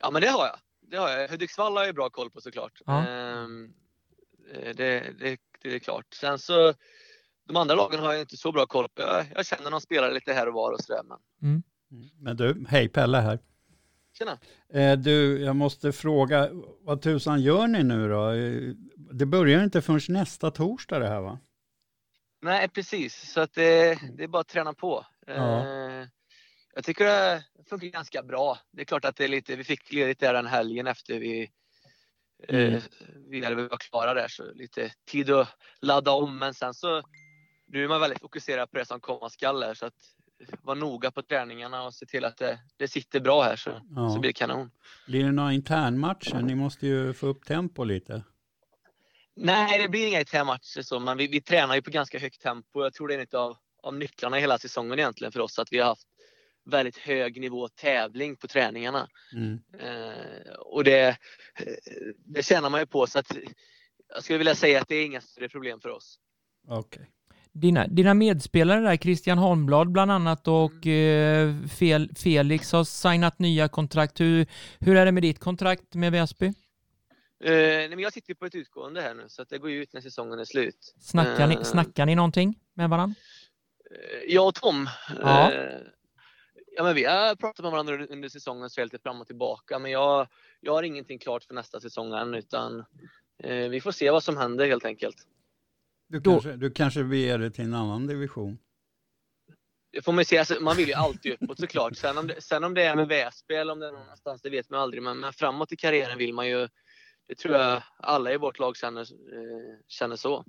Ja, 0.00 0.10
men 0.10 0.22
det 0.22 0.28
har 0.28 0.46
jag. 0.46 0.56
Det 0.80 0.96
har 0.96 1.08
jag. 1.10 1.28
Hudiksvall 1.28 1.76
har 1.76 1.84
jag 1.84 1.94
bra 1.94 2.10
koll 2.10 2.30
på 2.30 2.40
såklart. 2.40 2.80
Ja. 2.86 3.06
Ehm, 3.08 3.72
eh, 4.54 4.74
det, 4.76 5.12
det, 5.20 5.36
det 5.62 5.74
är 5.74 5.78
klart. 5.78 6.14
Sen 6.14 6.38
så, 6.38 6.74
de 7.48 7.56
andra 7.56 7.74
lagen 7.74 8.00
har 8.00 8.12
jag 8.12 8.20
inte 8.22 8.36
så 8.36 8.52
bra 8.52 8.66
koll 8.66 8.88
på. 8.88 9.02
Jag, 9.02 9.26
jag 9.34 9.46
känner 9.46 9.70
någon 9.70 9.80
spelare 9.80 10.14
lite 10.14 10.32
här 10.32 10.48
och 10.48 10.54
var 10.54 10.72
och 10.72 10.80
sådär. 10.80 11.02
Men 11.04 11.62
Men 12.18 12.36
du, 12.36 12.64
hej 12.68 12.88
Pelle 12.88 13.18
här. 13.18 13.38
tjena. 14.18 14.38
Eh, 14.72 14.98
du, 14.98 15.42
jag 15.44 15.56
måste 15.56 15.92
fråga, 15.92 16.50
vad 16.80 17.02
tusan 17.02 17.40
gör 17.40 17.66
ni 17.66 17.82
nu 17.82 18.08
då? 18.08 18.30
Eh, 18.30 18.74
Det 19.12 19.26
börjar 19.26 19.64
inte 19.64 19.82
förrän 19.82 20.00
nästa 20.08 20.50
torsdag 20.50 20.98
det 20.98 21.08
här 21.08 21.20
va? 21.20 21.38
Nej, 22.42 22.68
precis. 22.68 23.32
Så 23.32 23.40
att 23.40 23.52
det, 23.54 23.98
det 24.16 24.24
är 24.24 24.28
bara 24.28 24.40
att 24.40 24.48
träna 24.48 24.74
på. 24.74 25.06
Ja. 25.26 25.66
Eh, 25.66 26.06
jag 26.74 26.84
tycker 26.84 27.04
det 27.04 27.42
funkar 27.68 27.86
ganska 27.88 28.22
bra. 28.22 28.58
Det 28.72 28.80
är 28.80 28.84
klart 28.84 29.04
att 29.04 29.16
det 29.16 29.24
är 29.24 29.28
lite, 29.28 29.56
vi 29.56 29.64
fick 29.64 29.92
ledigt 29.92 30.20
där 30.20 30.32
den 30.34 30.46
helgen 30.46 30.86
efter 30.86 31.18
vi, 31.20 31.50
Mm. 32.48 32.74
eh, 32.74 32.82
vi 33.28 33.40
var 33.40 33.76
klara 33.90 34.14
där. 34.14 34.28
Så 34.28 34.52
lite 34.54 34.92
tid 35.10 35.30
att 35.30 35.48
ladda 35.80 36.10
om. 36.10 36.38
Men 36.38 36.54
sen 36.54 36.74
så, 36.74 37.02
nu 37.72 37.84
är 37.84 37.88
man 37.88 38.00
väldigt 38.00 38.20
fokuserad 38.20 38.70
på 38.70 38.78
det 38.78 38.84
som 38.84 39.00
komma 39.00 39.30
skall 39.30 39.62
här. 39.62 39.74
Så 39.74 39.86
att 39.86 39.94
vara 40.62 40.78
noga 40.78 41.10
på 41.10 41.22
träningarna 41.22 41.82
och 41.82 41.94
se 41.94 42.06
till 42.06 42.24
att 42.24 42.36
det, 42.36 42.58
det 42.76 42.88
sitter 42.88 43.20
bra 43.20 43.42
här 43.42 43.56
så, 43.56 43.70
Ja. 43.70 44.10
så 44.10 44.20
blir 44.20 44.28
det 44.28 44.32
kanon. 44.32 44.70
Blir 45.06 45.24
det 45.24 45.32
några 45.32 45.52
internmatcher? 45.52 46.42
Ni 46.42 46.54
måste 46.54 46.86
ju 46.86 47.12
få 47.12 47.26
upp 47.26 47.44
tempo 47.44 47.84
lite. 47.84 48.24
Nej, 49.36 49.82
det 49.82 49.88
blir 49.88 50.06
inga 50.08 50.20
ITM-matcher 50.20 50.82
så, 50.82 51.00
men 51.00 51.16
vi, 51.16 51.26
vi 51.26 51.40
tränar 51.40 51.74
ju 51.74 51.82
på 51.82 51.90
ganska 51.90 52.18
högt 52.18 52.40
tempo. 52.42 52.82
Jag 52.82 52.92
tror 52.92 53.08
det 53.08 53.14
är 53.14 53.18
en 53.18 53.40
av, 53.40 53.56
av 53.82 53.94
nycklarna 53.94 54.36
hela 54.36 54.58
säsongen 54.58 54.98
egentligen 54.98 55.32
för 55.32 55.40
oss, 55.40 55.58
att 55.58 55.72
vi 55.72 55.78
har 55.78 55.86
haft 55.86 56.06
väldigt 56.64 56.96
hög 56.96 57.40
nivå 57.40 57.68
tävling 57.68 58.36
på 58.36 58.48
träningarna. 58.48 59.08
Mm. 59.32 59.60
Eh, 59.78 60.52
och 60.52 60.84
det, 60.84 61.08
eh, 61.08 61.16
det 62.16 62.42
tjänar 62.42 62.70
man 62.70 62.80
ju 62.80 62.86
på, 62.86 63.06
så 63.06 63.18
att 63.18 63.36
jag 64.14 64.24
skulle 64.24 64.38
vilja 64.38 64.54
säga 64.54 64.80
att 64.80 64.88
det 64.88 64.96
är 64.96 65.06
inga 65.06 65.20
större 65.20 65.48
problem 65.48 65.80
för 65.80 65.88
oss. 65.88 66.18
Okej. 66.68 67.10
Dina, 67.54 67.86
dina 67.86 68.14
medspelare 68.14 68.80
där, 68.80 68.96
Christian 68.96 69.38
Holmblad 69.38 69.92
bland 69.92 70.10
annat 70.10 70.48
och 70.48 70.86
eh, 70.86 71.54
Fel, 71.78 72.10
Felix 72.16 72.72
har 72.72 72.84
signat 72.84 73.38
nya 73.38 73.68
kontrakt. 73.68 74.20
Hur, 74.20 74.46
hur 74.80 74.96
är 74.96 75.04
det 75.06 75.12
med 75.12 75.22
ditt 75.22 75.38
kontrakt 75.38 75.94
med 75.94 76.12
Väsby? 76.12 76.46
Eh, 76.46 76.52
nej, 77.44 77.88
men 77.88 77.98
jag 77.98 78.12
sitter 78.12 78.34
på 78.34 78.46
ett 78.46 78.54
utgående 78.54 79.00
här 79.00 79.14
nu, 79.14 79.24
så 79.28 79.42
att 79.42 79.48
det 79.48 79.58
går 79.58 79.70
ut 79.70 79.92
när 79.92 80.00
säsongen 80.00 80.38
är 80.38 80.44
slut. 80.44 80.94
Snackar 81.00 81.46
ni, 81.46 81.54
Eh. 81.54 81.62
snackar 81.62 82.06
ni 82.06 82.14
någonting 82.14 82.58
med 82.74 82.90
varandra? 82.90 83.14
Eh, 83.90 84.34
Jag 84.34 84.46
och 84.46 84.54
Tom. 84.54 84.88
Ja. 85.20 85.52
Eh, 85.52 85.78
ja, 86.76 86.82
men 86.82 86.94
vi 86.94 87.04
har 87.04 87.34
pratat 87.34 87.62
med 87.62 87.72
varandra 87.72 88.06
under 88.06 88.28
säsongen 88.28 88.70
så 88.70 88.84
lite 88.84 88.98
fram 88.98 89.20
och 89.20 89.26
tillbaka. 89.26 89.78
Men 89.78 89.90
jag, 89.90 90.26
jag 90.60 90.72
har 90.72 90.82
ingenting 90.82 91.18
klart 91.18 91.44
för 91.44 91.54
nästa 91.54 91.80
säsong 91.80 92.12
än. 92.12 92.34
Utan, 92.34 92.84
eh, 93.44 93.56
vi 93.68 93.80
får 93.80 93.92
se 93.92 94.10
vad 94.10 94.22
som 94.24 94.36
händer 94.36 94.66
helt 94.66 94.84
enkelt. 94.84 95.16
Du, 96.12 96.20
Då- 96.20 96.30
kanske, 96.30 96.56
du 96.56 96.70
kanske 96.70 97.04
beger 97.04 97.38
dig 97.38 97.50
till 97.50 97.64
en 97.64 97.74
annan 97.74 98.06
division? 98.06 98.58
Det 99.92 100.02
får 100.02 100.12
man 100.12 100.24
se. 100.24 100.38
Alltså, 100.38 100.60
man 100.60 100.76
vill 100.76 100.88
ju 100.88 100.94
alltid 100.94 101.32
uppåt 101.40 101.60
såklart. 101.60 101.96
Sen 101.96 102.18
om 102.18 102.26
det, 102.26 102.40
sen 102.40 102.64
om 102.64 102.74
det 102.74 102.82
är 102.82 102.96
med 102.96 103.08
Väsby 103.08 103.54
eller 103.54 103.72
om 103.72 103.78
det 103.80 103.86
är 103.86 103.92
någon 103.92 104.02
annanstans, 104.02 104.42
det 104.42 104.50
vet 104.50 104.70
man 104.70 104.80
aldrig. 104.80 105.02
Men, 105.02 105.18
men 105.20 105.32
framåt 105.32 105.72
i 105.72 105.76
karriären 105.76 106.18
vill 106.18 106.34
man 106.34 106.48
ju. 106.48 106.68
Det 107.28 107.34
tror 107.34 107.54
jag 107.54 107.82
alla 107.98 108.32
i 108.32 108.36
vårt 108.36 108.58
lag 108.58 108.76
känner, 108.76 109.00
eh, 109.00 109.78
känner 109.88 110.16
så. 110.16 110.44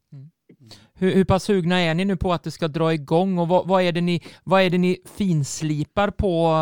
Hur, 0.94 1.12
hur 1.14 1.26
pass 1.26 1.44
sugna 1.44 1.80
är 1.80 1.94
ni 1.94 2.06
nu 2.06 2.18
på 2.18 2.34
att 2.34 2.44
det 2.44 2.52
ska 2.52 2.68
dra 2.68 2.94
igång 2.94 3.38
och 3.38 3.48
vad, 3.48 3.68
vad, 3.68 3.82
är, 3.84 3.92
det 3.92 4.02
ni, 4.02 4.24
vad 4.44 4.62
är 4.62 4.70
det 4.70 4.78
ni 4.78 5.04
finslipar 5.18 6.12
på 6.12 6.54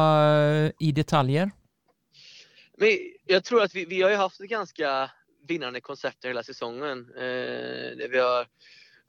eh, 0.79 0.87
i 0.87 0.91
detaljer? 0.91 1.51
Men 2.77 2.89
jag 3.25 3.43
tror 3.43 3.63
att 3.63 3.75
vi, 3.75 3.85
vi 3.85 4.01
har 4.01 4.09
ju 4.09 4.15
haft 4.15 4.41
ett 4.41 4.49
ganska 4.49 5.11
vinnande 5.47 5.81
koncept 5.81 6.25
hela 6.25 6.43
säsongen. 6.43 6.99
Eh, 7.15 8.07
vi 8.09 8.19
har 8.19 8.47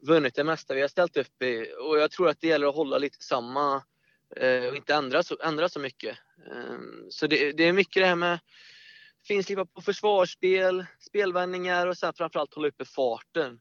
vunnit 0.07 0.35
det 0.35 0.43
mesta 0.43 0.73
vi 0.73 0.81
har 0.81 0.87
ställt 0.87 1.17
upp 1.17 1.41
i. 1.41 1.67
Och 1.79 1.99
jag 1.99 2.11
tror 2.11 2.29
att 2.29 2.41
det 2.41 2.47
gäller 2.47 2.67
att 2.67 2.75
hålla 2.75 2.97
lite 2.97 3.23
samma 3.23 3.83
eh, 4.35 4.65
och 4.65 4.75
inte 4.75 4.93
ändra 4.93 5.23
så, 5.23 5.37
ändra 5.43 5.69
så 5.69 5.79
mycket. 5.79 6.17
Eh, 6.51 6.77
så 7.09 7.27
det, 7.27 7.51
det 7.51 7.63
är 7.63 7.73
mycket 7.73 8.03
det 8.03 8.07
här 8.07 8.15
med 8.15 8.39
finslipa 9.27 9.65
på 9.65 9.81
försvarsspel, 9.81 10.85
spelvändningar 10.99 11.87
och 11.87 11.97
sen 11.97 12.13
framförallt 12.13 12.53
hålla 12.53 12.67
uppe 12.67 12.85
farten 12.85 13.59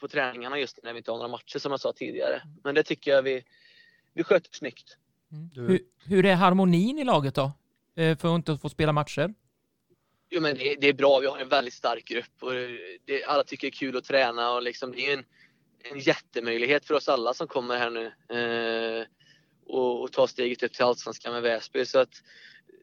på 0.00 0.08
träningarna 0.08 0.58
just 0.58 0.78
när 0.82 0.92
vi 0.92 0.98
inte 0.98 1.10
har 1.10 1.18
några 1.18 1.28
matcher 1.28 1.58
som 1.58 1.70
jag 1.70 1.80
sa 1.80 1.92
tidigare. 1.92 2.42
Men 2.64 2.74
det 2.74 2.82
tycker 2.82 3.10
jag 3.10 3.22
vi, 3.22 3.44
vi 4.14 4.24
sköter 4.24 4.50
snyggt. 4.52 4.96
Du, 5.28 5.60
Hur, 5.60 5.80
hur 6.04 6.26
är 6.26 6.34
harmonin 6.34 6.98
i 6.98 7.04
laget 7.04 7.34
då? 7.34 7.52
Eh, 7.96 8.18
för 8.18 8.28
att 8.28 8.36
inte 8.36 8.56
få 8.56 8.68
spela 8.68 8.92
matcher? 8.92 9.34
Jo, 10.30 10.40
men 10.40 10.56
det, 10.56 10.76
det 10.80 10.88
är 10.88 10.92
bra. 10.92 11.18
Vi 11.18 11.26
har 11.26 11.38
en 11.38 11.48
väldigt 11.48 11.74
stark 11.74 12.04
grupp 12.04 12.42
och 12.42 12.52
det, 13.04 13.24
alla 13.24 13.44
tycker 13.44 13.66
det 13.66 13.68
är 13.68 13.78
kul 13.78 13.96
att 13.96 14.04
träna 14.04 14.50
och 14.50 14.62
liksom, 14.62 14.92
det 14.92 15.06
är 15.06 15.18
en, 15.18 15.24
en 15.92 15.98
jättemöjlighet 15.98 16.84
för 16.84 16.94
oss 16.94 17.08
alla 17.08 17.34
som 17.34 17.46
kommer 17.46 17.78
här 17.78 17.90
nu 17.90 18.06
eh, 18.36 19.06
och, 19.66 20.02
och 20.02 20.12
ta 20.12 20.26
steget 20.26 20.62
upp 20.62 20.72
till 20.72 20.84
Allsvenskan 20.84 21.32
med 21.32 21.42
Väsby. 21.42 21.84
Så 21.84 21.98
att 21.98 22.22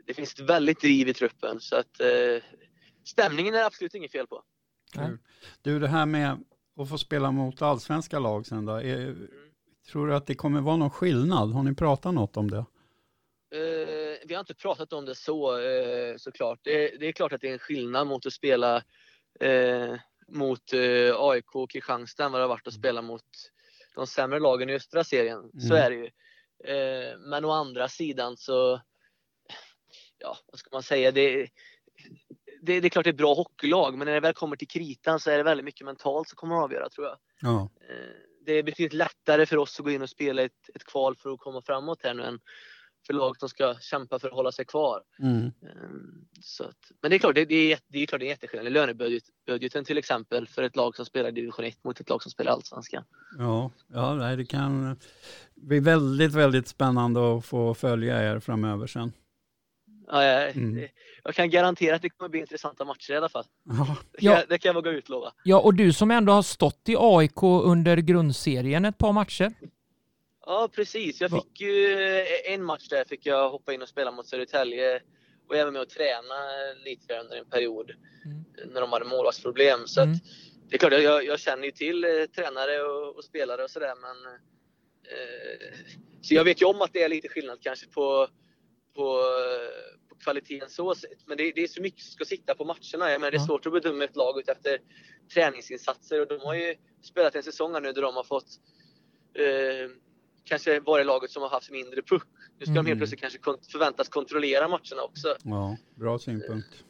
det 0.05 0.13
finns 0.13 0.33
ett 0.33 0.39
väldigt 0.39 0.81
driv 0.81 1.07
i 1.07 1.13
truppen 1.13 1.59
så 1.59 1.75
att 1.75 1.99
eh, 1.99 2.43
stämningen 3.05 3.53
är 3.53 3.63
absolut 3.63 3.95
inget 3.95 4.11
fel 4.11 4.27
på. 4.27 4.43
du, 4.93 5.19
du, 5.61 5.79
det 5.79 5.87
här 5.87 6.05
med 6.05 6.43
att 6.79 6.89
få 6.89 6.97
spela 6.97 7.31
mot 7.31 7.61
allsvenska 7.61 8.19
lag 8.19 8.45
sen 8.45 8.65
då? 8.65 8.73
Är, 8.73 9.15
tror 9.91 10.07
du 10.07 10.15
att 10.15 10.27
det 10.27 10.35
kommer 10.35 10.61
vara 10.61 10.77
någon 10.77 10.89
skillnad? 10.89 11.53
Har 11.53 11.63
ni 11.63 11.75
pratat 11.75 12.13
något 12.13 12.37
om 12.37 12.51
det? 12.51 12.65
Eh, 13.53 14.17
vi 14.25 14.33
har 14.33 14.39
inte 14.39 14.55
pratat 14.55 14.93
om 14.93 15.05
det 15.05 15.15
så 15.15 15.59
eh, 15.59 16.15
såklart. 16.17 16.59
Det, 16.63 16.99
det, 16.99 17.07
är 17.07 17.11
klart 17.11 17.33
att 17.33 17.41
det 17.41 17.49
är 17.49 17.53
en 17.53 17.59
skillnad 17.59 18.07
mot 18.07 18.25
att 18.25 18.33
spela 18.33 18.75
eh, 19.39 19.95
mot 20.27 20.73
eh, 20.73 21.15
AIK 21.15 21.55
och 21.55 21.69
Kristianstad 21.69 22.25
än 22.25 22.31
vad 22.31 22.41
det 22.41 22.43
har 22.43 22.49
varit 22.49 22.67
att 22.67 22.73
spela 22.73 23.01
mot 23.01 23.25
de 23.95 24.07
sämre 24.07 24.39
lagen 24.39 24.69
i 24.69 24.73
östra 24.73 25.03
serien. 25.03 25.39
Mm. 25.39 25.59
Så 25.59 25.73
är 25.73 25.89
det 25.89 25.95
ju. 25.95 26.09
Eh, 26.63 27.17
men 27.19 27.45
å 27.45 27.51
andra 27.51 27.87
sidan 27.87 28.37
så, 28.37 28.81
ja 30.17 30.37
vad 30.45 30.59
ska 30.59 30.69
man 30.71 30.83
säga, 30.83 31.11
det, 31.11 31.49
det, 32.61 32.79
det, 32.79 32.87
är 32.87 32.89
klart 32.89 33.03
det 33.03 33.09
är 33.09 33.13
bra 33.13 33.33
hockeylag 33.33 33.97
men 33.97 34.05
när 34.05 34.13
det 34.13 34.19
väl 34.19 34.33
kommer 34.33 34.55
till 34.55 34.67
kritan 34.67 35.19
så 35.19 35.31
är 35.31 35.37
det 35.37 35.43
väldigt 35.43 35.65
mycket 35.65 35.85
mentalt 35.85 36.29
som 36.29 36.35
kommer 36.35 36.55
att 36.55 36.63
avgöra 36.63 36.89
tror 36.89 37.07
jag. 37.07 37.17
Ja. 37.41 37.69
Eh, 37.89 38.15
det 38.45 38.53
är 38.53 38.63
betydligt 38.63 38.93
lättare 38.93 39.45
för 39.45 39.57
oss 39.57 39.79
att 39.79 39.85
gå 39.85 39.91
in 39.91 40.01
och 40.01 40.09
spela 40.09 40.41
ett, 40.41 40.69
ett 40.75 40.83
kval 40.83 41.15
för 41.15 41.33
att 41.33 41.39
komma 41.39 41.61
framåt 41.61 42.03
här 42.03 42.13
nu 42.13 42.23
än 42.23 42.39
för 43.05 43.13
lag 43.13 43.39
som 43.39 43.49
ska 43.49 43.75
kämpa 43.81 44.19
för 44.19 44.27
att 44.27 44.33
hålla 44.33 44.51
sig 44.51 44.65
kvar. 44.65 45.01
Mm. 45.19 45.45
Ehm, 45.45 46.25
så 46.41 46.63
att, 46.63 46.91
men 47.01 47.11
det 47.11 47.17
är 47.17 47.19
klart, 47.19 47.35
det, 47.35 47.45
det, 47.45 47.71
är, 47.73 47.79
det 47.87 47.99
är 47.99 48.05
klart 48.05 48.19
det 48.19 48.25
är 48.25 48.29
jätteskillnad. 48.29 48.73
Lönebudgeten 48.73 49.85
till 49.85 49.97
exempel 49.97 50.47
för 50.47 50.63
ett 50.63 50.75
lag 50.75 50.95
som 50.95 51.05
spelar 51.05 51.31
division 51.31 51.65
1 51.65 51.83
mot 51.83 51.99
ett 51.99 52.09
lag 52.09 52.21
som 52.21 52.31
spelar 52.31 52.51
allsvenskan. 52.51 53.03
Ja, 53.37 53.71
ja 53.87 54.35
det 54.35 54.45
kan 54.45 54.99
bli 55.55 55.79
väldigt, 55.79 56.33
väldigt 56.33 56.67
spännande 56.67 57.37
att 57.37 57.45
få 57.45 57.73
följa 57.73 58.31
er 58.31 58.39
framöver 58.39 58.87
sen. 58.87 59.11
Ja, 60.07 60.23
jag, 60.23 60.55
mm. 60.55 60.87
jag 61.23 61.35
kan 61.35 61.49
garantera 61.49 61.95
att 61.95 62.01
det 62.01 62.09
kommer 62.09 62.29
bli 62.29 62.39
intressanta 62.39 62.85
matcher 62.85 63.13
i 63.13 63.17
alla 63.17 63.29
fall. 63.29 63.45
Ja. 63.63 63.97
Det, 64.11 64.21
kan, 64.21 64.31
ja. 64.31 64.43
det 64.49 64.57
kan 64.57 64.69
jag 64.69 64.73
våga 64.73 64.91
utlova. 64.91 65.33
Ja, 65.43 65.59
och 65.59 65.73
du 65.73 65.93
som 65.93 66.11
ändå 66.11 66.33
har 66.33 66.41
stått 66.41 66.89
i 66.89 66.95
AIK 66.99 67.43
under 67.43 67.97
grundserien 67.97 68.85
ett 68.85 68.97
par 68.97 69.13
matcher. 69.13 69.53
Ja, 70.45 70.69
precis. 70.75 71.21
Jag 71.21 71.31
fick 71.31 71.61
ju 71.61 71.93
eh, 71.93 72.53
en 72.53 72.63
match 72.63 72.87
där 72.87 73.05
fick 73.05 73.25
jag 73.25 73.49
hoppa 73.49 73.73
in 73.73 73.81
och 73.81 73.89
spela 73.89 74.11
mot 74.11 74.27
Södertälje 74.27 75.01
och 75.47 75.55
även 75.55 75.73
med 75.73 75.81
att 75.81 75.89
träna 75.89 76.35
lite 76.85 77.19
under 77.19 77.37
en 77.37 77.49
period 77.49 77.91
mm. 78.25 78.73
när 78.73 78.81
de 78.81 78.91
hade 78.91 79.05
målvaktsproblem. 79.05 79.87
Så 79.87 80.01
mm. 80.01 80.15
det 80.69 80.75
är 80.75 80.79
klart, 80.79 80.93
jag, 80.93 81.25
jag 81.25 81.39
känner 81.39 81.65
ju 81.65 81.71
till 81.71 82.03
eh, 82.03 82.25
tränare 82.35 82.83
och, 82.83 83.15
och, 83.15 83.23
spelare 83.23 83.63
och 83.63 83.69
sådär 83.69 83.93
men 84.01 84.33
eh, 85.11 85.77
så 86.21 86.33
jag 86.33 86.43
vet 86.43 86.61
ju 86.61 86.65
om 86.65 86.81
att 86.81 86.93
det 86.93 87.03
är 87.03 87.09
lite 87.09 87.29
skillnad 87.29 87.59
kanske 87.61 87.87
på, 87.87 88.27
på, 88.95 89.23
på 90.09 90.15
kvaliteten 90.23 90.69
så 90.69 90.95
sett. 90.95 91.27
Men 91.27 91.37
det, 91.37 91.51
det, 91.51 91.63
är 91.63 91.67
så 91.67 91.81
mycket 91.81 92.01
som 92.01 92.11
ska 92.11 92.25
sitta 92.25 92.55
på 92.55 92.65
matcherna. 92.65 93.11
Jag 93.11 93.21
menar, 93.21 93.31
det 93.31 93.37
är 93.37 93.45
svårt 93.45 93.65
att 93.65 93.73
bedöma 93.73 94.03
ett 94.03 94.15
lag 94.15 94.39
ut 94.39 94.49
efter 94.49 94.79
träningsinsatser 95.33 96.21
och 96.21 96.27
de 96.27 96.39
har 96.39 96.53
ju 96.53 96.75
spelat 97.01 97.35
en 97.35 97.43
säsong 97.43 97.81
nu 97.81 97.91
där 97.91 98.01
de 98.01 98.15
har 98.15 98.23
fått 98.23 98.47
eh, 99.33 100.02
kanske 100.43 100.79
varit 100.79 101.05
laget 101.05 101.31
som 101.31 101.41
har 101.41 101.49
haft 101.49 101.71
mindre 101.71 102.01
puck. 102.01 102.23
Nu 102.59 102.65
ska 102.65 102.71
mm. 102.71 102.75
de 102.75 102.79
helt 102.79 102.87
mm. 102.87 102.97
plötsligt 102.97 103.21
kanske 103.21 103.39
förväntas 103.71 104.09
kontrollera 104.09 104.67
matcherna 104.67 105.03
också. 105.03 105.35
Ja, 105.43 105.77
bra 105.95 106.19
synpunkt. 106.19 106.83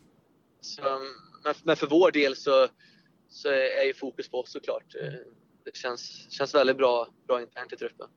Så, 0.61 0.81
men 1.63 1.75
för 1.75 1.87
vår 1.87 2.11
del 2.11 2.35
så, 2.35 2.67
så 3.29 3.49
är 3.49 3.85
ju 3.87 3.93
fokus 3.93 4.29
på 4.29 4.39
oss 4.39 4.51
såklart. 4.51 4.95
Eh, 5.01 5.13
det 5.65 5.75
känns, 5.77 6.27
känns 6.29 6.55
väldigt 6.55 6.77
bra, 6.77 7.07
bra 7.27 7.41
internt 7.41 7.73
i 7.73 7.75
truppen. 7.75 8.07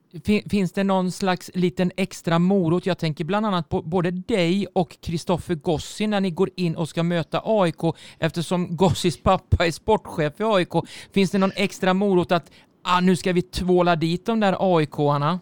Finns 0.51 0.73
det 0.73 0.85
någon 0.85 1.13
slags 1.13 1.51
liten 1.55 1.93
extra 1.97 2.39
morot? 2.39 2.87
Jag 2.87 2.99
tänker 2.99 3.25
bland 3.25 3.47
annat 3.47 3.69
på 3.69 3.83
både 3.83 4.11
dig 4.11 4.67
och 4.73 5.01
Kristoffer 5.01 5.55
Gossi 5.55 6.07
när 6.07 6.21
ni 6.21 6.31
går 6.31 6.51
in 6.57 6.77
och 6.77 6.89
ska 6.89 7.03
möta 7.03 7.43
AIK 7.45 7.97
eftersom 8.19 8.77
Gossis 8.77 9.23
pappa 9.23 9.67
är 9.67 9.71
sportchef 9.71 10.41
i 10.41 10.43
AIK. 10.43 10.73
Finns 11.13 11.31
det 11.31 11.39
någon 11.39 11.53
extra 11.57 11.95
morot 11.95 12.33
att 12.33 12.51
ah, 12.87 13.01
nu 13.01 13.17
ska 13.17 13.33
vi 13.33 13.43
tvåla 13.43 13.97
dit 13.97 14.27
de 14.27 14.41
där 14.41 14.57
AIK-arna? 14.59 15.41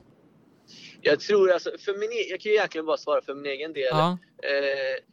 Jag 1.00 1.20
tror 1.20 1.50
alltså, 1.50 1.70
för 1.78 1.92
min, 1.92 2.12
e- 2.12 2.30
jag 2.30 2.40
kan 2.40 2.52
ju 2.52 2.57
egentligen 2.57 2.87
bara 2.87 2.96
svara 2.96 3.22
för 3.22 3.35
min 3.35 3.46
egen 3.46 3.72
del. 3.72 3.88
Ja. 3.90 4.18
Eh, 4.42 5.04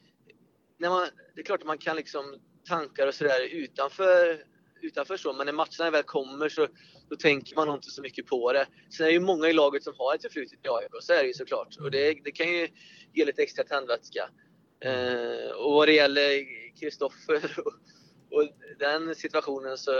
när 0.79 0.89
man, 0.89 1.07
det 1.35 1.41
är 1.41 1.45
klart 1.45 1.61
att 1.61 1.67
man 1.67 1.77
kan 1.77 1.95
liksom 1.95 2.35
tankar 2.69 3.07
och 3.07 3.13
sådär 3.13 3.47
utanför, 3.51 4.43
utanför 4.81 5.17
så, 5.17 5.33
men 5.33 5.45
när 5.45 5.53
matcherna 5.53 5.91
väl 5.91 6.03
kommer 6.03 6.49
så 6.49 6.67
då 7.09 7.15
tänker 7.15 7.55
man 7.55 7.69
inte 7.69 7.89
så 7.89 8.01
mycket 8.01 8.25
på 8.25 8.53
det. 8.53 8.67
Sen 8.89 9.05
är 9.05 9.09
det 9.09 9.13
ju 9.13 9.19
många 9.19 9.47
i 9.47 9.53
laget 9.53 9.83
som 9.83 9.93
har 9.97 10.15
ett 10.15 10.21
förflutet 10.21 10.59
i 10.65 10.67
AIK, 10.67 11.03
så 11.03 11.13
är 11.13 11.21
det 11.21 11.27
ju 11.27 11.33
såklart. 11.33 11.77
Och 11.79 11.91
det, 11.91 12.13
det 12.23 12.31
kan 12.31 12.47
ju 12.47 12.67
ge 13.13 13.25
lite 13.25 13.41
extra 13.41 13.63
tändvätska. 13.63 14.29
Eh, 14.85 15.51
och 15.51 15.73
vad 15.73 15.87
det 15.87 15.93
gäller 15.93 16.45
Kristoffer 16.79 17.59
och, 17.59 17.73
och 18.31 18.49
den 18.79 19.15
situationen 19.15 19.77
så 19.77 19.91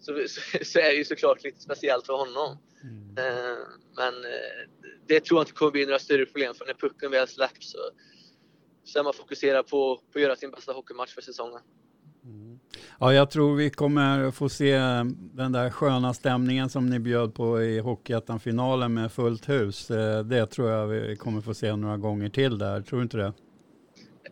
så, 0.00 0.12
så, 0.28 0.64
så, 0.64 0.78
är 0.78 0.90
det 0.90 0.96
ju 0.96 1.04
såklart 1.04 1.44
lite 1.44 1.60
speciellt 1.60 2.06
för 2.06 2.12
honom. 2.12 2.58
Mm. 2.82 3.18
Eh, 3.18 3.58
men 3.96 4.14
eh, 4.24 4.90
det 5.06 5.20
tror 5.20 5.38
jag 5.38 5.42
inte 5.42 5.52
kommer 5.52 5.72
bli 5.72 5.84
några 5.84 5.98
större 5.98 6.26
problem 6.26 6.54
för 6.54 6.66
när 6.66 6.74
pucken 6.74 7.10
väl 7.10 7.28
släpps 7.28 7.70
så, 7.72 7.78
så 8.84 8.98
är 8.98 9.04
man 9.04 9.12
fokuserad 9.12 9.66
på, 9.66 9.96
på 9.96 10.18
att 10.18 10.22
göra 10.22 10.36
sin 10.36 10.50
bästa 10.50 10.72
hockeymatch 10.72 11.14
för 11.14 11.22
säsongen. 11.22 11.60
Mm. 12.24 12.58
Ja, 13.00 13.14
jag 13.14 13.30
tror 13.30 13.56
vi 13.56 13.70
kommer 13.70 14.30
få 14.30 14.48
se 14.48 14.76
den 15.34 15.52
där 15.52 15.70
sköna 15.70 16.14
stämningen 16.14 16.68
som 16.68 16.86
ni 16.86 16.98
bjöd 16.98 17.34
på 17.34 17.62
i 17.62 17.78
Hockeyettan-finalen 17.78 18.94
med 18.94 19.12
fullt 19.12 19.48
hus. 19.48 19.90
Eh, 19.90 20.24
det 20.24 20.46
tror 20.46 20.70
jag 20.70 20.86
vi 20.86 21.16
kommer 21.16 21.40
få 21.40 21.54
se 21.54 21.76
några 21.76 21.96
gånger 21.96 22.28
till 22.28 22.58
där. 22.58 22.82
Tror 22.82 22.98
du 22.98 23.02
inte 23.02 23.16
det? 23.16 23.32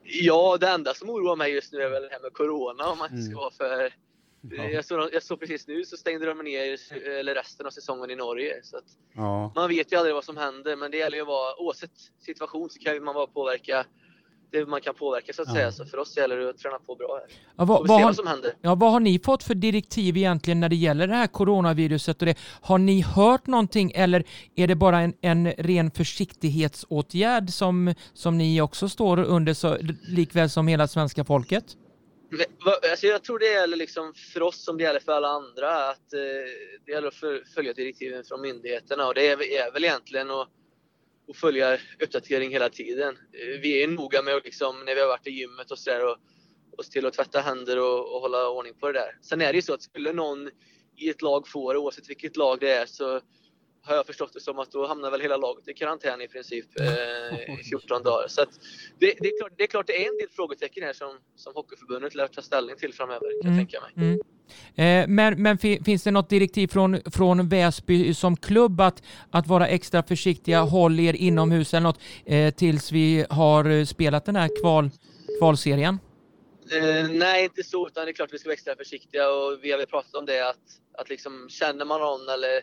Ja, 0.02 0.56
det 0.60 0.68
enda 0.68 0.94
som 0.94 1.10
oroar 1.10 1.36
mig 1.36 1.54
just 1.54 1.72
nu 1.72 1.78
är 1.78 1.90
väl 1.90 2.02
det 2.02 2.08
här 2.12 2.22
med 2.22 2.32
Corona 2.32 2.88
om 2.88 2.98
man 2.98 3.10
inte 3.10 3.22
ska 3.22 3.32
mm. 3.32 3.38
vara 3.38 3.50
för 3.50 3.94
Ja. 4.50 4.64
Jag, 4.64 4.84
såg, 4.84 5.08
jag 5.12 5.22
såg 5.22 5.40
precis 5.40 5.68
nu 5.68 5.84
så 5.84 5.96
stängde 5.96 6.26
de 6.26 6.38
ner 6.38 6.78
eller 7.18 7.34
resten 7.34 7.66
av 7.66 7.70
säsongen 7.70 8.10
i 8.10 8.16
Norge. 8.16 8.60
Så 8.62 8.76
ja. 9.14 9.52
Man 9.54 9.68
vet 9.68 9.92
ju 9.92 9.96
aldrig 9.96 10.14
vad 10.14 10.24
som 10.24 10.36
händer 10.36 10.76
men 10.76 10.90
det 10.90 10.96
gäller 10.96 11.16
ju 11.16 11.22
att 11.22 11.28
vara, 11.28 11.60
oavsett 11.60 11.90
situation 12.18 12.70
så 12.70 12.78
kan 12.78 13.04
man 13.04 13.14
bara 13.14 13.26
påverka 13.26 13.86
det 14.50 14.66
man 14.66 14.80
kan 14.80 14.94
påverka 14.94 15.32
så 15.32 15.42
att 15.42 15.48
ja. 15.48 15.54
säga. 15.54 15.72
Så 15.72 15.84
för 15.84 15.98
oss 15.98 16.16
gäller 16.16 16.36
det 16.36 16.50
att 16.50 16.58
träna 16.58 16.78
på 16.78 16.94
bra 16.94 17.20
här. 17.20 17.38
Ja, 17.56 17.64
vad, 17.64 17.88
vad, 17.88 18.00
har, 18.00 18.06
vad, 18.06 18.16
som 18.16 18.26
händer. 18.26 18.52
Ja, 18.60 18.74
vad 18.74 18.92
har 18.92 19.00
ni 19.00 19.18
fått 19.18 19.42
för 19.42 19.54
direktiv 19.54 20.16
egentligen 20.16 20.60
när 20.60 20.68
det 20.68 20.76
gäller 20.76 21.06
det 21.06 21.14
här 21.14 21.26
coronaviruset? 21.26 22.22
Och 22.22 22.26
det? 22.26 22.38
Har 22.60 22.78
ni 22.78 23.00
hört 23.00 23.46
någonting 23.46 23.92
eller 23.94 24.24
är 24.54 24.66
det 24.66 24.74
bara 24.74 25.00
en, 25.00 25.14
en 25.20 25.52
ren 25.52 25.90
försiktighetsåtgärd 25.90 27.50
som, 27.50 27.94
som 28.14 28.38
ni 28.38 28.60
också 28.60 28.88
står 28.88 29.18
under 29.18 29.54
så, 29.54 29.76
likväl 30.08 30.50
som 30.50 30.68
hela 30.68 30.88
svenska 30.88 31.24
folket? 31.24 31.64
Alltså 32.90 33.06
jag 33.06 33.24
tror 33.24 33.38
det 33.38 33.52
gäller 33.52 33.76
liksom 33.76 34.14
för 34.14 34.42
oss 34.42 34.64
som 34.64 34.78
det 34.78 34.84
gäller 34.84 35.00
för 35.00 35.12
alla 35.12 35.28
andra 35.28 35.90
att 35.90 36.12
eh, 36.12 36.20
det 36.84 36.92
gäller 36.92 37.08
att 37.08 37.48
följa 37.54 37.72
direktiven 37.72 38.24
från 38.24 38.40
myndigheterna 38.40 39.06
och 39.06 39.14
det 39.14 39.28
är, 39.28 39.72
väl 39.72 39.84
egentligen 39.84 40.30
att, 40.30 40.48
att 41.28 41.36
följa 41.36 41.78
uppdatering 42.02 42.50
hela 42.50 42.68
tiden. 42.68 43.16
Eh, 43.32 43.60
vi 43.60 43.82
är 43.82 43.88
noga 43.88 44.22
med 44.22 44.34
att 44.34 44.44
liksom, 44.44 44.84
när 44.84 44.94
vi 44.94 45.00
har 45.00 45.08
varit 45.08 45.26
i 45.26 45.30
gymmet 45.30 45.70
och 45.70 45.78
sådär 45.78 46.04
och, 46.04 46.16
och 46.76 46.84
se 46.84 46.92
till 46.92 47.06
att 47.06 47.14
tvätta 47.14 47.40
händer 47.40 47.78
och, 47.78 48.14
och, 48.14 48.20
hålla 48.20 48.48
ordning 48.48 48.74
på 48.74 48.86
det 48.86 48.98
där. 48.98 49.18
Sen 49.22 49.40
är 49.40 49.52
det 49.52 49.56
ju 49.56 49.62
så 49.62 49.74
att 49.74 49.82
skulle 49.82 50.12
någon 50.12 50.50
i 50.96 51.08
ett 51.08 51.22
lag 51.22 51.48
få 51.48 51.72
det, 51.72 51.78
oavsett 51.78 52.10
vilket 52.10 52.36
lag 52.36 52.60
det 52.60 52.70
är, 52.70 52.86
så 52.86 53.20
har 53.86 53.96
jag 53.96 54.06
förstått 54.06 54.32
det 54.32 54.40
som 54.40 54.58
att 54.58 54.70
då 54.70 54.86
hamnar 54.86 55.10
väl 55.10 55.20
hela 55.20 55.36
laget 55.36 55.68
i 55.68 55.74
karantän 55.74 56.20
i 56.20 56.28
princip 56.28 56.80
eh, 56.80 57.58
i 57.60 57.64
14 57.64 58.02
dagar. 58.02 58.28
Så 58.28 58.44
det, 58.98 59.14
det, 59.20 59.28
är 59.28 59.38
klart, 59.40 59.52
det 59.56 59.62
är 59.62 59.66
klart 59.66 59.86
det 59.86 60.04
är 60.04 60.08
en 60.08 60.18
del 60.18 60.28
frågetecken 60.30 60.82
här 60.82 60.92
som, 60.92 61.18
som 61.36 61.54
Hockeyförbundet 61.54 62.14
lär 62.14 62.26
ta 62.26 62.42
ställning 62.42 62.76
till 62.76 62.94
framöver 62.94 63.42
kan 63.42 63.50
mm. 63.50 63.58
jag 63.58 63.70
tänka 63.70 63.80
mig. 63.80 63.92
Mm. 64.06 64.20
Eh, 64.74 65.08
men, 65.08 65.42
men 65.42 65.58
finns 65.58 66.02
det 66.02 66.10
något 66.10 66.30
direktiv 66.30 66.68
från, 66.68 67.00
från 67.12 67.48
Väsby 67.48 68.14
som 68.14 68.36
klubb 68.36 68.80
att, 68.80 69.02
att 69.30 69.46
vara 69.46 69.68
extra 69.68 70.02
försiktiga, 70.02 70.60
håll 70.60 71.00
er 71.00 71.14
inomhus 71.14 71.74
eller 71.74 71.80
något 71.80 72.00
eh, 72.26 72.54
tills 72.54 72.92
vi 72.92 73.26
har 73.30 73.84
spelat 73.84 74.24
den 74.24 74.36
här 74.36 74.50
kval, 74.60 74.90
kvalserien? 75.38 75.98
Eh, 76.72 77.08
nej, 77.10 77.44
inte 77.44 77.62
så, 77.62 77.86
utan 77.86 78.04
det 78.04 78.10
är 78.10 78.12
klart 78.12 78.32
vi 78.32 78.38
ska 78.38 78.48
vara 78.48 78.54
extra 78.54 78.76
försiktiga 78.76 79.30
och 79.30 79.58
vi 79.62 79.70
har 79.70 79.78
väl 79.78 79.86
pratat 79.86 80.14
om 80.14 80.26
det 80.26 80.48
att, 80.48 80.56
att 80.98 81.08
liksom 81.08 81.46
känner 81.48 81.84
man 81.84 82.00
någon 82.00 82.28
eller 82.28 82.62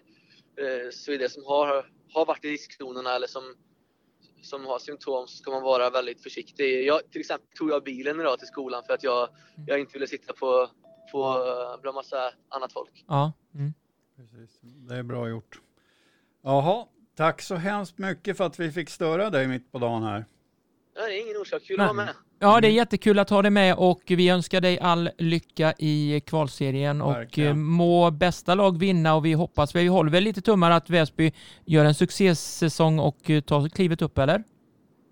Eh, 0.57 0.89
så 0.91 1.11
är 1.11 1.17
det 1.17 1.29
som 1.29 1.43
har, 1.45 1.85
har 2.13 2.25
varit 2.25 2.45
i 2.45 2.49
riskzonerna 2.49 3.15
eller 3.15 3.27
som, 3.27 3.43
som 4.41 4.65
har 4.65 4.79
symptom 4.79 5.27
så 5.27 5.37
ska 5.37 5.51
man 5.51 5.63
vara 5.63 5.89
väldigt 5.89 6.23
försiktig. 6.23 6.85
Jag, 6.85 7.11
till 7.11 7.21
exempel 7.21 7.47
tog 7.57 7.69
jag 7.69 7.83
bilen 7.83 8.19
idag 8.19 8.39
till 8.39 8.47
skolan 8.47 8.83
för 8.87 8.93
att 8.93 9.03
jag, 9.03 9.29
jag 9.67 9.79
inte 9.79 9.93
ville 9.93 10.07
sitta 10.07 10.33
på, 10.33 10.69
på 11.11 11.79
bland 11.81 11.95
massa 11.95 12.33
annat 12.49 12.73
folk. 12.73 13.05
Ja. 13.07 13.33
Mm. 13.55 13.73
Precis. 14.15 14.59
Det 14.61 14.95
är 14.95 15.03
bra 15.03 15.29
gjort. 15.29 15.61
Jaha, 16.41 16.87
tack 17.15 17.41
så 17.41 17.55
hemskt 17.55 17.97
mycket 17.97 18.37
för 18.37 18.43
att 18.43 18.59
vi 18.59 18.71
fick 18.71 18.89
störa 18.89 19.29
dig 19.29 19.47
mitt 19.47 19.71
på 19.71 19.79
dagen 19.79 20.03
här. 20.03 20.25
Ja, 20.95 21.01
det 21.01 21.17
är 21.17 21.21
ingen 21.21 21.37
orsak. 21.37 21.63
Kul 21.63 21.79
att 21.79 21.85
vara 21.85 21.93
med. 21.93 22.15
Ja, 22.39 22.61
det 22.61 22.67
är 22.67 22.71
jättekul 22.71 23.19
att 23.19 23.29
ha 23.29 23.41
dig 23.41 23.51
med 23.51 23.75
och 23.75 24.01
vi 24.07 24.29
önskar 24.29 24.61
dig 24.61 24.79
all 24.79 25.09
lycka 25.17 25.73
i 25.79 26.21
kvalserien 26.25 26.99
Verkligen. 26.99 27.51
och 27.51 27.57
må 27.57 28.11
bästa 28.11 28.55
lag 28.55 28.77
vinna 28.79 29.15
och 29.15 29.25
vi 29.25 29.33
hoppas, 29.33 29.75
vi 29.75 29.87
håller 29.87 30.11
väl 30.11 30.23
lite 30.23 30.41
tummar 30.41 30.71
att 30.71 30.89
Väsby 30.89 31.31
gör 31.65 31.85
en 31.85 31.93
succésäsong 31.95 32.99
och 32.99 33.17
tar 33.45 33.69
klivet 33.69 34.01
upp, 34.01 34.17
eller? 34.17 34.43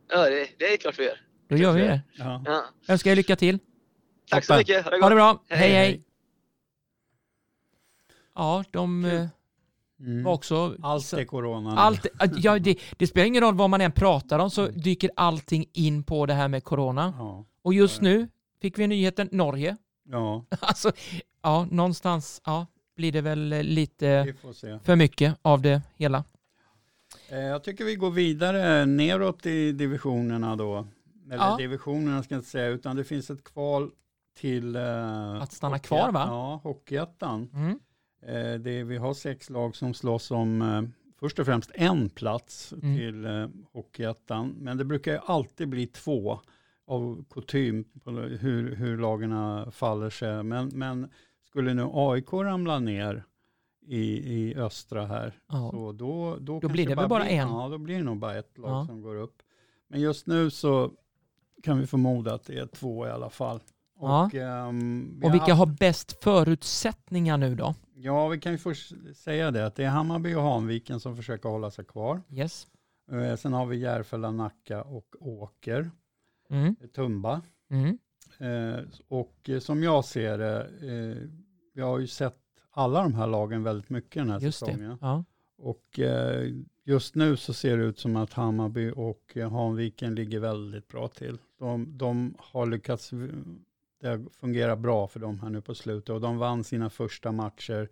Ja, 0.09 0.29
det, 0.29 0.47
det 0.57 0.73
är 0.73 0.77
klart 0.77 0.99
vi 0.99 1.03
gör. 1.03 1.21
Då 1.49 1.55
gör 1.55 1.71
vi 1.71 1.81
det. 1.81 2.01
Ja. 2.13 2.43
Ja. 2.45 2.65
Önskar 2.87 3.11
er 3.11 3.15
lycka 3.15 3.35
till. 3.35 3.59
Tack 4.29 4.45
så 4.45 4.57
mycket. 4.57 4.83
Ha 4.83 4.91
det, 4.91 5.01
ha 5.01 5.09
det 5.09 5.15
bra. 5.15 5.43
hej. 5.49 5.59
hej. 5.59 5.71
hej. 5.71 6.03
Ja, 8.35 8.63
de 8.71 9.05
eh, 9.05 9.27
Mm. 10.01 10.27
också... 10.27 10.75
Allt 10.81 11.13
är 11.13 11.25
corona. 11.25 11.77
Allt, 11.77 12.05
ja, 12.37 12.59
det, 12.59 12.79
det 12.97 13.07
spelar 13.07 13.25
ingen 13.27 13.43
roll 13.43 13.55
vad 13.55 13.69
man 13.69 13.81
än 13.81 13.91
pratar 13.91 14.39
om 14.39 14.49
så 14.49 14.67
dyker 14.67 15.11
allting 15.15 15.65
in 15.73 16.03
på 16.03 16.25
det 16.25 16.33
här 16.33 16.47
med 16.47 16.63
corona. 16.63 17.13
Ja. 17.17 17.45
Och 17.61 17.73
just 17.73 18.01
nu 18.01 18.27
fick 18.61 18.79
vi 18.79 18.87
nyheten 18.87 19.29
Norge. 19.31 19.77
ja, 20.09 20.45
Alltså, 20.59 20.91
ja, 21.41 21.67
någonstans 21.71 22.41
ja, 22.45 22.65
blir 22.95 23.11
det 23.11 23.21
väl 23.21 23.53
eh, 23.53 23.63
lite 23.63 24.35
för 24.83 24.95
mycket 24.95 25.37
av 25.41 25.61
det 25.61 25.81
hela. 25.95 26.23
Eh, 27.29 27.39
Jag 27.39 27.63
tycker 27.63 27.85
vi 27.85 27.95
går 27.95 28.11
vidare 28.11 28.85
neråt 28.85 29.45
i 29.45 29.71
divisionerna 29.71 30.55
då. 30.55 30.87
Eller 31.31 31.43
Ja. 31.45 31.55
divisionerna 31.57 32.23
ska 32.23 32.35
jag 32.35 32.39
inte 32.39 32.49
säga, 32.49 32.67
utan 32.67 32.95
det 32.95 33.03
finns 33.03 33.29
ett 33.29 33.43
kval 33.43 33.89
till... 34.39 34.75
eh, 34.75 35.41
Att 35.41 35.51
stanna 35.53 35.79
kvar, 35.79 36.11
va? 36.11 36.25
Ja, 36.27 36.59
Hockeyettan. 36.63 37.49
Mm. 37.53 37.79
Eh, 38.27 38.53
det, 38.53 38.84
vi 38.84 38.97
har 38.97 39.13
sex 39.13 39.49
lag 39.49 39.75
som 39.75 39.93
slåss 39.93 40.31
om 40.31 40.62
eh, 40.62 40.81
först 41.19 41.39
och 41.39 41.45
främst 41.45 41.71
en 41.73 42.10
plats 42.10 42.73
Mm. 42.73 42.97
till 42.97 43.25
eh, 43.25 43.47
Hockeyettan. 43.73 44.55
Men 44.60 44.77
det 44.77 44.86
brukar 44.86 45.12
ju 45.12 45.19
alltid 45.25 45.67
bli 45.69 45.88
två 45.88 46.39
av 46.88 47.25
kutym 47.29 47.84
på 48.03 48.12
hur, 48.12 48.75
hur 48.75 48.97
lagarna 48.97 49.71
faller 49.71 50.10
sig. 50.10 50.43
Men, 50.43 50.67
men 50.73 51.10
skulle 51.43 51.73
nu 51.73 51.88
AIK 51.93 52.34
ramla 52.34 52.79
ner 52.79 53.23
i, 53.88 54.34
i 54.34 54.55
östra 54.55 55.05
här, 55.05 55.34
Ja. 55.47 55.69
så 55.71 55.91
då, 55.91 56.38
då, 56.39 56.60
blir 56.60 56.86
kanske 56.86 57.03
det 57.03 57.07
bara 57.07 57.23
blir, 57.23 57.34
en? 57.34 57.47
Ja, 57.49 57.67
då 57.71 57.77
blir 57.77 57.97
det 57.97 58.03
nog 58.03 58.17
bara 58.17 58.36
ett 58.38 58.57
lag 58.57 58.71
Ja. 58.71 58.86
som 58.86 59.01
går 59.01 59.15
upp. 59.15 59.41
Men 59.88 60.01
just 60.01 60.27
nu 60.27 60.49
så 60.49 60.91
kan 61.63 61.79
vi 61.79 61.88
förmoda 61.88 62.34
att 62.34 62.43
det 62.45 62.57
är 62.60 62.65
två 62.65 63.07
i 63.07 63.10
alla 63.10 63.29
fall. 63.29 63.60
Ja. 63.99 64.25
Och, 64.25 64.36
ehm, 64.36 65.10
vi 65.19 65.25
Och 65.25 65.29
har 65.29 65.31
vilka 65.31 65.53
haft- 65.53 65.60
har 65.71 65.77
bäst 65.79 66.23
förutsättningar 66.23 67.38
nu 67.38 67.55
då? 67.55 67.75
Ja, 68.03 68.27
vi 68.27 68.39
kan 68.39 68.51
ju 68.51 68.57
först 68.57 68.93
säga 69.15 69.51
det 69.51 69.65
att 69.65 69.75
det 69.75 69.83
är 69.83 69.89
Hammarby 69.89 70.33
och 70.35 70.41
Hanviken 70.41 70.99
som 70.99 71.15
försöker 71.15 71.49
hålla 71.49 71.71
sig 71.71 71.85
kvar. 71.85 72.21
Yes. 72.29 72.67
Eh, 73.11 73.35
Sen 73.35 73.53
har 73.53 73.65
vi 73.65 73.77
Järfälla, 73.77 74.31
Nacka 74.31 74.81
och 74.83 75.15
Åker, 75.19 75.91
Mm. 76.49 76.75
eh, 76.81 76.87
Tumba. 76.87 77.41
Mm. 77.69 77.97
Eh, 78.39 78.83
Och 79.07 79.49
som 79.59 79.83
jag 79.83 80.05
ser 80.05 80.37
det, 80.37 80.59
eh, 80.61 81.27
vi 81.73 81.81
har 81.81 81.99
ju 81.99 82.07
sett 82.07 82.37
alla 82.71 83.03
de 83.03 83.13
här 83.13 83.27
lagen 83.27 83.63
väldigt 83.63 83.89
mycket 83.89 84.13
den 84.21 84.29
här 84.29 84.39
Just 84.39 84.59
säsongen. 84.59 84.89
det. 84.89 84.97
Ja. 85.01 85.23
Och 85.57 85.99
eh, 85.99 86.51
just 86.83 87.15
nu 87.15 87.37
så 87.37 87.53
ser 87.53 87.77
det 87.77 87.83
ut 87.83 87.99
som 87.99 88.15
att 88.15 88.33
Hammarby 88.33 88.91
och 88.95 89.37
Hanviken 89.51 90.15
ligger 90.15 90.39
väldigt 90.39 90.87
bra 90.87 91.07
till. 91.07 91.37
De, 91.59 91.97
de 91.97 92.35
har 92.39 92.65
lyckats, 92.65 93.11
det 94.01 94.25
fungerar 94.39 94.75
bra 94.75 95.07
för 95.07 95.19
dem 95.19 95.39
här 95.39 95.49
nu 95.49 95.61
på 95.61 95.75
slutet 95.75 96.09
och 96.09 96.21
de 96.21 96.37
vann 96.37 96.63
sina 96.63 96.89
första 96.89 97.31
matcher 97.31 97.89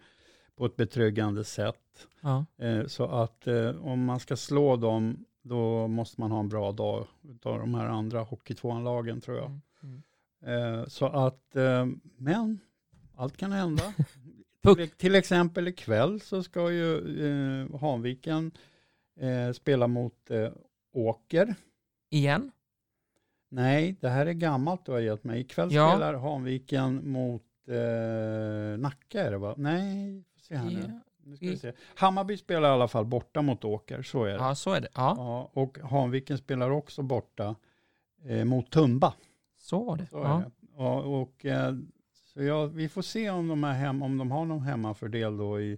på 0.56 0.66
ett 0.66 0.76
betryggande 0.76 1.44
sätt. 1.44 2.08
Ja. 2.22 2.46
Eh, 2.58 2.86
Så 2.86 3.04
att 3.06 3.48
eh, 3.48 3.86
om 3.86 4.06
man 4.06 4.20
ska 4.20 4.36
slå 4.36 4.76
dem, 4.76 5.26
då 5.42 5.88
måste 5.88 6.22
man 6.22 6.32
ha 6.32 6.40
en 6.40 6.50
bra 6.50 6.72
dag 6.72 7.08
av 7.44 7.60
de 7.60 7.74
här 7.76 7.86
andra 7.86 8.22
hockeytvåan-lagen 8.24 9.22
tror 9.22 9.38
jag. 9.38 9.46
Mm. 9.84 10.02
Mm. 10.44 10.80
Eh, 10.80 10.86
Så 10.88 11.06
att, 11.06 11.56
eh, 11.56 11.86
men 12.18 12.60
allt 13.16 13.38
kan 13.38 13.52
hända. 13.52 13.94
Till, 14.76 14.90
till 14.90 15.16
exempel 15.16 15.68
ikväll 15.68 16.22
så 16.22 16.44
ska 16.44 16.72
ju 16.72 16.96
eh, 17.62 17.80
Hanviken 17.80 18.52
eh, 19.20 19.52
spela 19.54 19.88
mot 19.88 20.32
Åker. 20.94 21.56
Igen? 22.10 22.52
Nej, 23.50 23.96
det 24.02 24.10
här 24.10 24.26
är 24.26 24.34
gammalt 24.34 24.86
du 24.86 24.92
har 24.92 25.00
gett 25.00 25.24
mig. 25.24 25.40
Ikväll 25.42 25.68
Ja. 25.74 25.92
spelar 25.92 26.14
Hanviken 26.14 27.12
mot 27.12 27.44
eh, 27.68 28.80
Nacka 28.80 29.22
är 29.24 29.32
det 29.32 29.38
va? 29.38 29.54
Nej, 29.58 30.24
se 30.42 30.56
här 30.56 30.66
nu. 30.72 31.00
Nu 31.24 31.36
ska 31.36 31.46
vi 31.46 31.58
se. 31.58 31.74
Hammarby 31.96 32.38
spelar 32.38 32.70
i 32.70 32.72
alla 32.72 32.88
fall 32.88 33.06
borta 33.06 33.42
mot 33.42 33.64
Åker, 33.64 34.02
så 34.02 34.24
är 34.24 34.30
det. 34.30 34.36
Ja, 34.36 34.56
så 34.56 34.74
är 34.74 34.82
det. 34.82 34.88
Ja, 34.96 35.14
Ja, 35.18 35.50
och 35.62 35.78
Hanviken 35.80 36.38
spelar 36.38 36.70
också 36.70 37.02
borta 37.02 37.56
eh, 38.26 38.46
mot 38.46 38.70
Tumba. 38.72 39.14
så 39.60 39.84
var 39.84 39.98
det. 39.98 40.06
Så 40.08 40.18
är 40.24 40.28
Ja. 40.30 40.38
det. 40.46 40.52
Ja, 40.78 41.02
och, 41.02 41.46
eh, 41.46 41.76
så 42.14 42.44
ja, 42.44 42.66
vi 42.66 42.90
får 42.90 43.02
se 43.02 43.30
om 43.30 43.48
de, 43.48 43.64
är 43.64 43.74
hem, 43.74 44.02
om 44.02 44.18
de 44.18 44.32
har 44.32 44.46
någon 44.46 44.62
hemmafördel 44.62 45.38
då 45.38 45.62
i 45.62 45.78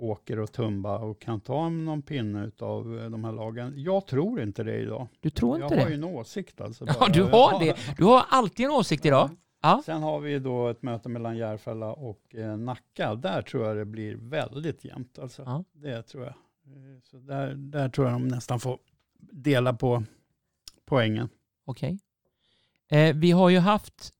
Åker 0.00 0.38
och 0.38 0.52
Tumba 0.52 0.98
och 0.98 1.20
kan 1.20 1.40
ta 1.40 1.68
någon 1.68 2.02
pinne 2.02 2.50
av 2.58 3.08
de 3.10 3.24
här 3.24 3.32
lagen. 3.32 3.72
Jag 3.76 4.06
tror 4.06 4.40
inte 4.42 4.62
det 4.62 4.76
idag. 4.80 5.08
Du 5.20 5.30
tror 5.30 5.58
jag 5.58 5.66
inte 5.66 5.74
har 5.80 5.90
ju 5.90 5.96
det? 5.96 6.06
en 6.06 6.14
åsikt 6.14 6.60
alltså. 6.60 6.84
Ja, 6.86 6.94
bara. 7.00 7.08
du 7.08 7.22
har 7.22 7.60
det. 7.64 7.76
Du 7.96 8.04
har 8.04 8.22
alltid 8.28 8.66
en 8.66 8.72
åsikt 8.72 9.06
idag. 9.06 9.30
Ja. 9.62 9.82
Sen 9.86 10.02
har 10.02 10.20
vi 10.20 10.38
då 10.38 10.68
ett 10.68 10.82
möte 10.82 11.08
mellan 11.08 11.36
Järfälla 11.36 11.92
och 11.92 12.34
eh, 12.34 12.56
Nacka. 12.56 13.14
Där 13.14 13.42
tror 13.42 13.66
jag 13.66 13.76
det 13.76 13.84
blir 13.84 14.16
väldigt 14.16 14.84
jämnt. 14.84 15.18
Alltså. 15.18 15.42
Ja. 15.46 15.64
Det 15.72 16.02
tror 16.02 16.24
jag. 16.24 16.32
Eh, 16.66 17.00
Så 17.02 17.16
där, 17.16 17.54
där 17.54 17.88
tror 17.88 18.06
jag 18.06 18.14
de 18.14 18.28
nästan 18.28 18.60
får 18.60 18.78
dela 19.20 19.72
på 19.74 20.02
poängen. 20.86 21.28
Okej. 21.64 21.98
Eh, 22.90 23.16
vi 23.16 23.30
har 23.30 23.48
ju 23.48 23.58
haft 23.58 24.12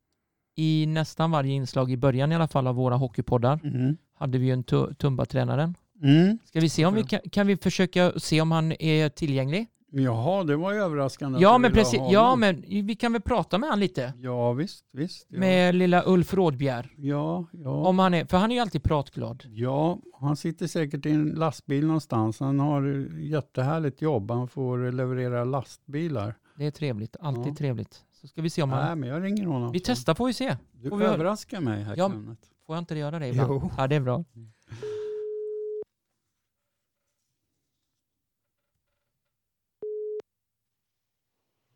i 0.55 0.87
nästan 0.89 1.31
varje 1.31 1.53
inslag 1.53 1.91
i 1.91 1.97
början 1.97 2.33
i 2.33 2.35
alla 2.35 2.49
fall 2.49 2.67
av 2.67 2.75
våra 2.75 2.97
hockeypoddar 2.97 3.61
Mm. 3.65 3.97
Hade 4.19 4.39
vi 4.39 4.47
ju 4.47 4.53
en 4.53 4.65
tu- 4.65 4.95
Tumba-tränaren. 4.95 5.75
Mm. 6.03 6.39
Ska 6.45 6.61
vi 6.61 6.69
se 6.69 6.87
om 6.87 6.95
vi 6.95 7.03
kan, 7.03 7.21
kan 7.33 7.47
vi 7.47 7.57
försöka 7.57 8.13
se 8.17 8.41
om 8.41 8.51
han 8.51 8.73
är 8.73 9.09
tillgänglig? 9.09 9.67
Jaha, 9.91 10.45
det 10.45 10.57
var 10.57 10.73
ju 10.73 10.79
överraskande. 10.79 11.39
Ja 11.41 11.59
men 11.59 11.73
precis, 11.73 12.01
ja 12.11 12.37
men 12.37 12.65
vi 12.69 12.95
kan 12.95 13.13
väl 13.13 13.23
prata 13.23 13.59
med 13.59 13.71
han 13.71 13.81
lite. 13.81 14.13
Ja, 14.19 14.53
visst, 14.53 14.85
visst. 14.93 15.27
Ja, 15.31 15.39
Med 15.39 15.75
lilla 15.75 16.03
Ulf 16.07 16.35
Rådbjer. 16.35 16.91
ja, 16.97 17.47
ja. 17.53 17.71
Om 17.71 17.99
han 17.99 18.15
är, 18.15 18.25
för 18.25 18.37
han 18.37 18.51
är 18.51 18.55
ju 18.55 18.61
alltid 18.61 18.83
pratglad. 18.83 19.45
ja, 19.49 19.99
han 20.21 20.37
sitter 20.37 20.67
säkert 20.67 21.07
i 21.07 21.11
en 21.11 21.29
lastbil 21.29 21.87
någonstans. 21.87 22.41
Han 22.41 22.61
har 22.61 23.09
jättehärligt 23.21 24.03
jobb. 24.03 24.31
Han 24.31 24.49
får 24.49 24.93
leverera 24.93 25.45
lastbilar. 25.45 26.35
Det 26.57 26.67
är 26.67 26.71
trevligt, 26.71 27.17
alltid 27.21 27.53
Ja. 27.53 27.57
trevligt. 27.57 28.05
Så 28.21 28.27
ska 28.29 28.43
vi 28.43 28.51
se 28.51 28.63
om 28.63 28.71
han... 28.71 28.85
Nej, 28.87 28.97
men 28.97 29.09
jag 29.09 29.23
ringer 29.25 29.47
honom. 29.47 29.73
Vi 29.73 29.81
testar 29.81 30.15
får 30.15 30.27
vi 30.27 30.33
se. 30.33 30.57
Du 30.73 30.89
får 30.89 30.97
vi 30.97 31.05
överraskar 31.05 31.61
mig 31.61 31.83
här, 31.83 31.95
Ja. 31.97 32.09
Kenneth. 32.11 32.43
Får 32.69 32.77
jag 32.77 32.81
inte 32.83 32.95
göra 32.95 33.19
det 33.19 33.29
ibland? 33.29 33.51
Jo. 33.53 33.71
Ja, 33.77 33.87
det 33.87 33.97
är 33.97 34.01
bra. 34.01 34.25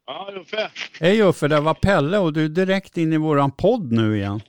Ja, 0.06 0.32
Uffe. 0.40 0.70
Hej 1.00 1.22
Uffe, 1.22 1.48
det 1.48 1.60
var 1.60 1.74
Pelle 1.74 2.18
och 2.18 2.32
du 2.32 2.44
är 2.44 2.48
direkt 2.48 2.96
in 2.98 3.12
i 3.12 3.16
våran 3.16 3.50
podd 3.50 3.92
nu 3.92 4.16
igen. 4.16 4.40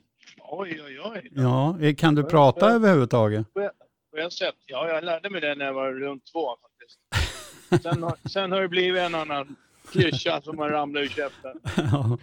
Oj, 0.50 0.82
oj, 0.86 1.00
oj. 1.04 1.30
Ja, 1.36 1.78
kan 1.98 2.16
du 2.16 2.24
prata 2.24 2.70
överhuvudtaget? 2.70 3.54
På 3.54 4.18
ett 4.18 4.34
sätt. 4.34 4.56
Ja, 4.66 4.88
jag 4.88 5.04
lärde 5.04 5.30
mig 5.30 5.42
det 5.42 5.56
när 5.56 5.66
jag 5.66 5.74
var 5.74 5.92
runt 5.92 6.24
två 6.32 6.48
faktiskt. 6.62 7.84
Sen, 7.84 8.04
har- 8.04 8.18
sen 8.30 8.52
har 8.52 8.62
det 8.62 8.68
blivit 8.68 9.02
en 9.02 9.16
annan 9.16 9.56
klyscha 9.92 10.42
som 10.42 10.58
har 10.58 10.70
ramlat 10.70 11.04
ur 11.04 11.08
käften. 11.08 11.52
Ja. 11.78 12.18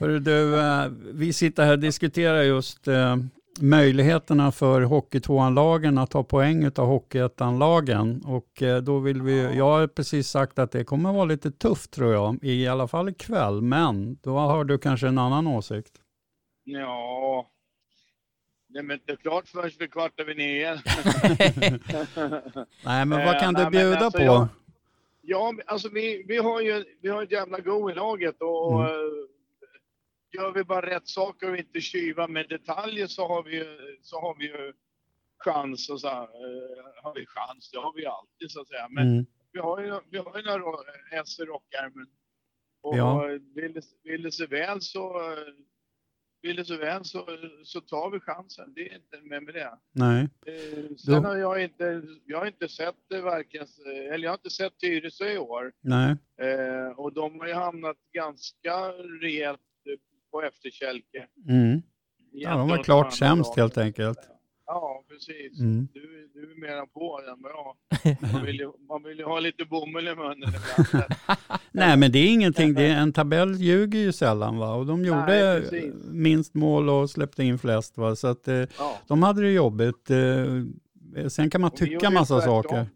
Hörru 0.00 0.18
du, 0.18 0.60
eh, 0.60 0.86
vi 1.12 1.32
sitter 1.32 1.64
här 1.64 1.72
och 1.72 1.78
diskuterar 1.78 2.42
just 2.42 2.88
eh, 2.88 3.16
möjligheterna 3.62 4.52
för 4.52 4.82
Hockeytvåan-lagen 4.82 5.98
att 5.98 6.10
ta 6.10 6.24
poäng 6.24 6.66
av 6.66 6.86
Hockeyettan-lagen. 6.86 8.22
Och 8.26 8.62
eh, 8.62 8.82
då 8.82 8.98
vill 8.98 9.22
vi, 9.22 9.56
jag 9.56 9.64
har 9.64 9.86
precis 9.86 10.28
sagt 10.28 10.58
att 10.58 10.72
det 10.72 10.84
kommer 10.84 11.12
vara 11.12 11.24
lite 11.24 11.50
tufft 11.50 11.90
tror 11.90 12.12
jag, 12.12 12.38
i 12.42 12.68
alla 12.68 12.88
fall 12.88 13.08
ikväll. 13.08 13.62
Men 13.62 14.18
då 14.22 14.30
har 14.38 14.64
du 14.64 14.78
kanske 14.78 15.08
en 15.08 15.18
annan 15.18 15.46
åsikt. 15.46 15.92
Ja, 16.64 17.46
det 18.68 18.78
är 18.78 18.92
inte 18.92 19.16
klart 19.16 19.48
förrän 19.48 19.70
vid 19.78 19.92
kvart 19.92 20.20
över 20.20 20.34
nio. 20.34 20.74
Nej, 22.84 23.04
men 23.06 23.20
Eh, 23.20 23.26
vad 23.26 23.40
kan 23.40 23.54
nej, 23.54 23.64
du 23.64 23.70
men 23.70 23.70
bjuda 23.72 23.98
alltså 23.98 24.18
på? 24.18 24.24
jag- 24.24 24.48
Ja, 25.22 25.54
alltså 25.66 25.88
vi, 25.88 26.24
vi 26.28 26.36
har 26.36 26.60
ju 26.60 26.84
vi 27.02 27.08
har 27.08 27.22
ett 27.22 27.32
jävla 27.32 27.58
go 27.60 27.90
i 27.90 27.94
laget 27.94 28.36
och 28.40 28.80
Mm. 28.80 28.90
Gör 30.32 30.52
vi 30.52 30.64
bara 30.64 30.86
rätt 30.86 31.08
saker 31.08 31.50
och 31.50 31.56
inte 31.56 31.80
tjuva 31.80 32.28
med 32.28 32.48
detaljer 32.48 33.06
så 33.06 33.28
har 33.28 33.42
vi 33.42 33.64
så 34.02 34.20
har 34.20 34.34
vi 34.38 34.44
ju 34.46 34.72
chans 35.38 35.88
och 35.90 36.00
så 36.00 36.08
här, 36.08 36.22
eh, 36.22 37.02
har 37.02 37.14
vi 37.14 37.26
chans, 37.26 37.70
det 37.70 37.78
har 37.78 37.92
vi 37.96 38.06
alltid 38.06 38.50
så 38.50 38.60
att 38.60 38.68
säga. 38.68 38.88
Men 38.90 39.12
Mm. 39.12 39.26
vi 39.52 39.58
har 39.60 39.80
ju, 39.80 40.00
vi 40.10 40.18
har 40.18 40.36
ju 40.38 40.42
några 40.44 40.78
S 41.12 41.40
i 41.40 41.44
rockärmen. 41.44 42.06
Och 42.80 42.96
Ja. 42.98 43.22
vill, 43.54 43.72
det, 43.72 43.84
vill 44.04 44.22
det 44.22 44.32
sig 44.32 44.46
väl 44.46 44.80
så 44.80 45.20
vill 46.42 46.56
det 46.56 46.64
sig 46.64 46.76
väl 46.76 47.04
så, 47.04 47.26
så 47.64 47.80
tar 47.80 48.10
vi 48.10 48.20
chansen. 48.20 48.72
Det 48.74 48.90
är 48.90 48.94
inte 48.94 49.20
mer 49.22 49.40
med 49.40 49.54
det. 49.54 49.78
Nej. 49.92 50.28
Eh, 50.46 50.96
Sen 50.96 51.22
Då- 51.22 51.28
har 51.28 51.36
jag 51.36 51.62
inte, 51.64 52.02
jag 52.24 52.38
har 52.38 52.46
inte 52.46 52.68
sett 52.68 52.96
det 53.08 53.20
varken, 53.20 53.66
eller 53.86 54.18
jag 54.24 54.30
har 54.30 54.36
inte 54.38 54.50
sett 54.50 54.78
Tyresö 54.80 55.32
i 55.32 55.38
år. 55.38 55.72
Nej. 55.80 56.16
Eh, 56.40 56.88
och 56.98 57.12
de 57.12 57.40
har 57.40 57.46
ju 57.46 57.52
hamnat 57.54 57.96
ganska 58.12 58.88
rejält 59.22 59.60
på 60.30 60.42
efterkälke. 60.42 61.26
Mm. 61.48 61.82
Ja, 62.32 62.56
de 62.56 62.68
var 62.68 62.82
klart 62.82 63.12
sämst 63.14 63.56
helt 63.56 63.78
enkelt. 63.78 64.18
Ja, 64.66 65.04
precis. 65.08 65.60
Mm. 65.60 65.88
Du, 65.94 66.30
du 66.34 66.52
är 66.52 66.60
mera 66.60 66.86
på 66.86 67.20
än 67.20 67.42
jag. 67.42 67.76
Man 68.32 68.44
vill, 68.44 68.56
ju, 68.56 68.72
man 68.88 69.02
vill 69.02 69.18
ju 69.18 69.24
ha 69.24 69.40
lite 69.40 69.64
bomull 69.64 70.08
i 70.08 70.14
munnen 70.14 70.36
ibland. 70.48 71.04
Nej, 71.72 71.96
men 71.96 72.12
det 72.12 72.18
är 72.18 72.32
ingenting. 72.32 72.74
Det 72.74 72.82
är, 72.82 72.96
en 73.00 73.12
tabell 73.12 73.54
ljuger 73.54 73.98
ju 73.98 74.12
sällan. 74.12 74.58
Va? 74.58 74.74
Och 74.74 74.86
de 74.86 75.04
gjorde 75.04 75.26
Nej, 75.70 75.92
minst 76.10 76.54
mål 76.54 76.88
och 76.88 77.10
släppte 77.10 77.44
in 77.44 77.58
flest. 77.58 77.96
Va? 77.96 78.16
Så 78.16 78.26
att, 78.26 78.48
eh, 78.48 78.54
Ja. 78.78 78.98
de 79.06 79.22
hade 79.22 79.42
det 79.42 79.52
jobbigt. 79.52 80.10
Eh, 80.10 81.28
sen 81.28 81.50
kan 81.50 81.60
man 81.60 81.70
Och 81.70 81.76
tycka 81.76 82.10
massa 82.10 82.40
saker. 82.40 82.86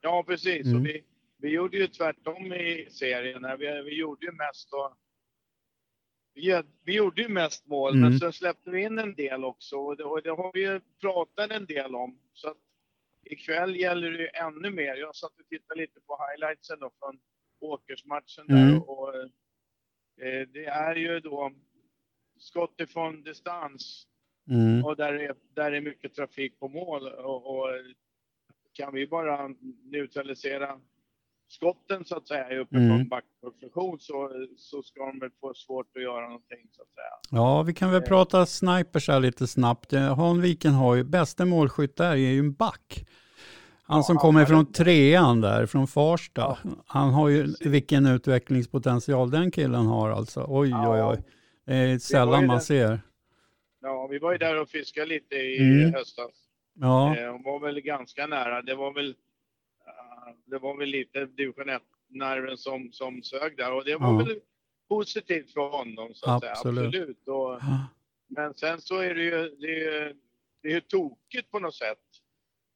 Ja, 0.00 0.24
precis. 0.26 0.66
Mm. 0.66 0.76
Och 0.80 0.86
vi, 0.86 1.02
vi 1.38 1.48
gjorde 1.48 1.76
ju 1.76 1.86
tvärtom 1.86 2.52
i 2.52 2.88
serien. 2.90 3.46
Vi, 3.58 3.82
vi 3.84 3.98
gjorde 3.98 4.26
ju 4.26 4.32
mest 4.32 4.70
då, 4.70 4.92
vi, 6.34 6.62
vi 6.84 6.94
gjorde 6.96 7.22
ju 7.22 7.28
mest 7.28 7.66
mål, 7.66 7.92
Mm. 7.94 8.10
men 8.10 8.18
sen 8.18 8.32
släppte 8.32 8.70
vi 8.70 8.82
in 8.82 8.98
en 8.98 9.14
del 9.14 9.44
också. 9.44 9.76
Och 9.76 9.96
det, 9.96 10.04
och 10.04 10.22
det 10.22 10.30
har 10.30 10.50
vi 10.54 10.60
ju 10.60 10.80
pratat 11.00 11.50
en 11.50 11.66
del 11.66 11.94
om. 11.94 12.18
Så 12.32 12.48
att 12.48 12.56
ikväll 13.22 13.76
gäller 13.76 14.10
det 14.10 14.18
ju 14.18 14.28
ännu 14.28 14.70
mer. 14.70 14.96
Jag 14.96 15.16
satt 15.16 15.38
och 15.40 15.46
tittade 15.48 15.80
lite 15.80 16.00
på 16.00 16.18
highlightsen 16.28 16.78
då 16.80 16.90
från 16.98 17.18
Åkersmatchen 17.60 18.46
där. 18.46 18.68
Mm. 18.68 18.82
Och, 18.82 19.16
eh, 19.16 20.48
det 20.48 20.64
är 20.64 20.94
ju 20.96 21.20
då 21.20 21.52
skott 22.38 22.80
ifrån 22.80 23.22
distans 23.22 24.06
Mm. 24.50 24.84
och 24.84 24.96
där 24.96 25.12
är, 25.12 25.34
där 25.54 25.72
är 25.72 25.80
mycket 25.80 26.14
trafik 26.14 26.58
på 26.58 26.68
mål. 26.68 27.08
Och, 27.08 27.46
och 27.58 27.68
kan 28.72 28.94
vi 28.94 29.06
bara 29.06 29.48
neutralisera 29.82 30.80
skotten 31.48 32.04
så 32.04 32.16
att 32.16 32.28
säga 32.28 32.60
uppifrån 32.60 32.90
Mm. 32.90 33.08
backposition 33.08 33.98
så, 34.00 34.30
så 34.56 34.82
ska 34.82 35.06
de 35.06 35.18
väl 35.18 35.30
få 35.40 35.54
svårt 35.54 35.96
att 35.96 36.02
göra 36.02 36.24
någonting 36.26 36.58
så 36.72 36.82
att 36.82 36.88
säga. 36.88 37.38
Ja, 37.40 37.62
vi 37.62 37.74
kan 37.74 37.90
väl 37.90 38.02
Eh. 38.02 38.08
prata 38.08 38.46
snipers 38.46 39.08
här 39.08 39.20
lite 39.20 39.46
snabbt. 39.46 39.92
Eh, 39.92 40.16
Hanviken 40.16 40.72
har 40.72 40.94
ju, 40.94 41.04
bästa 41.04 41.44
målskytt 41.44 41.96
där 41.96 42.10
är 42.10 42.16
ju 42.16 42.38
en 42.38 42.52
back. 42.54 43.04
Han 43.86 43.96
Ja, 43.98 44.02
som 44.02 44.16
han 44.16 44.20
kommer 44.22 44.40
har 44.40 44.46
från 44.46 44.72
trean 44.72 45.40
där, 45.40 45.66
från 45.66 45.86
Farsta. 45.86 46.58
Ja. 46.64 46.70
Han 46.86 47.10
har 47.12 47.28
ju, 47.28 47.54
vilken 47.60 48.06
utvecklingspotential 48.06 49.30
den 49.30 49.50
killen 49.50 49.86
har 49.86 50.10
alltså. 50.10 50.46
Oj, 50.48 50.68
Ja. 50.70 50.94
oj, 50.94 51.16
oj. 51.18 51.24
Det 51.66 51.74
är 51.74 51.98
sällan 51.98 52.46
man 52.46 52.56
den- 52.56 52.60
ser. 52.64 53.00
Ja, 53.82 54.06
vi 54.10 54.18
var 54.18 54.32
ju 54.32 54.38
där 54.38 54.60
och 54.60 54.68
fiskade 54.68 55.06
lite 55.06 55.34
i 55.34 55.58
Mm. 55.58 55.92
höstas. 55.94 56.30
Ja, 56.74 57.16
Eh, 57.16 57.28
och 57.28 57.42
var 57.42 57.60
väl 57.60 57.80
ganska 57.80 58.26
nära. 58.26 58.62
Det 58.62 58.74
var 58.74 58.94
väl, 58.94 59.08
eh, 59.08 59.14
det 60.44 60.58
var 60.58 60.78
väl 60.78 60.88
lite 60.88 61.26
division 61.26 61.64
1-nerven 61.70 62.56
som, 62.56 62.92
som 62.92 63.22
sög 63.22 63.56
där 63.56 63.72
och 63.72 63.84
det 63.84 63.96
var 63.96 64.12
Ja. 64.12 64.18
väl 64.26 64.40
positivt 64.88 65.52
för 65.52 65.70
honom 65.70 66.10
så 66.14 66.30
att 66.30 66.44
Absolut. 66.44 66.92
säga. 66.92 67.02
Absolut. 67.02 67.28
Och, 67.28 67.60
Men 68.28 68.54
sen 68.54 68.80
så 68.80 68.98
är 68.98 69.14
det 69.14 69.22
ju, 69.22 69.56
det 69.60 69.66
är, 69.66 70.04
ju- 70.06 70.14
det 70.62 70.68
är 70.68 70.72
ju 70.72 70.80
tokigt 70.80 71.50
på 71.50 71.58
något 71.58 71.74
sätt. 71.74 71.98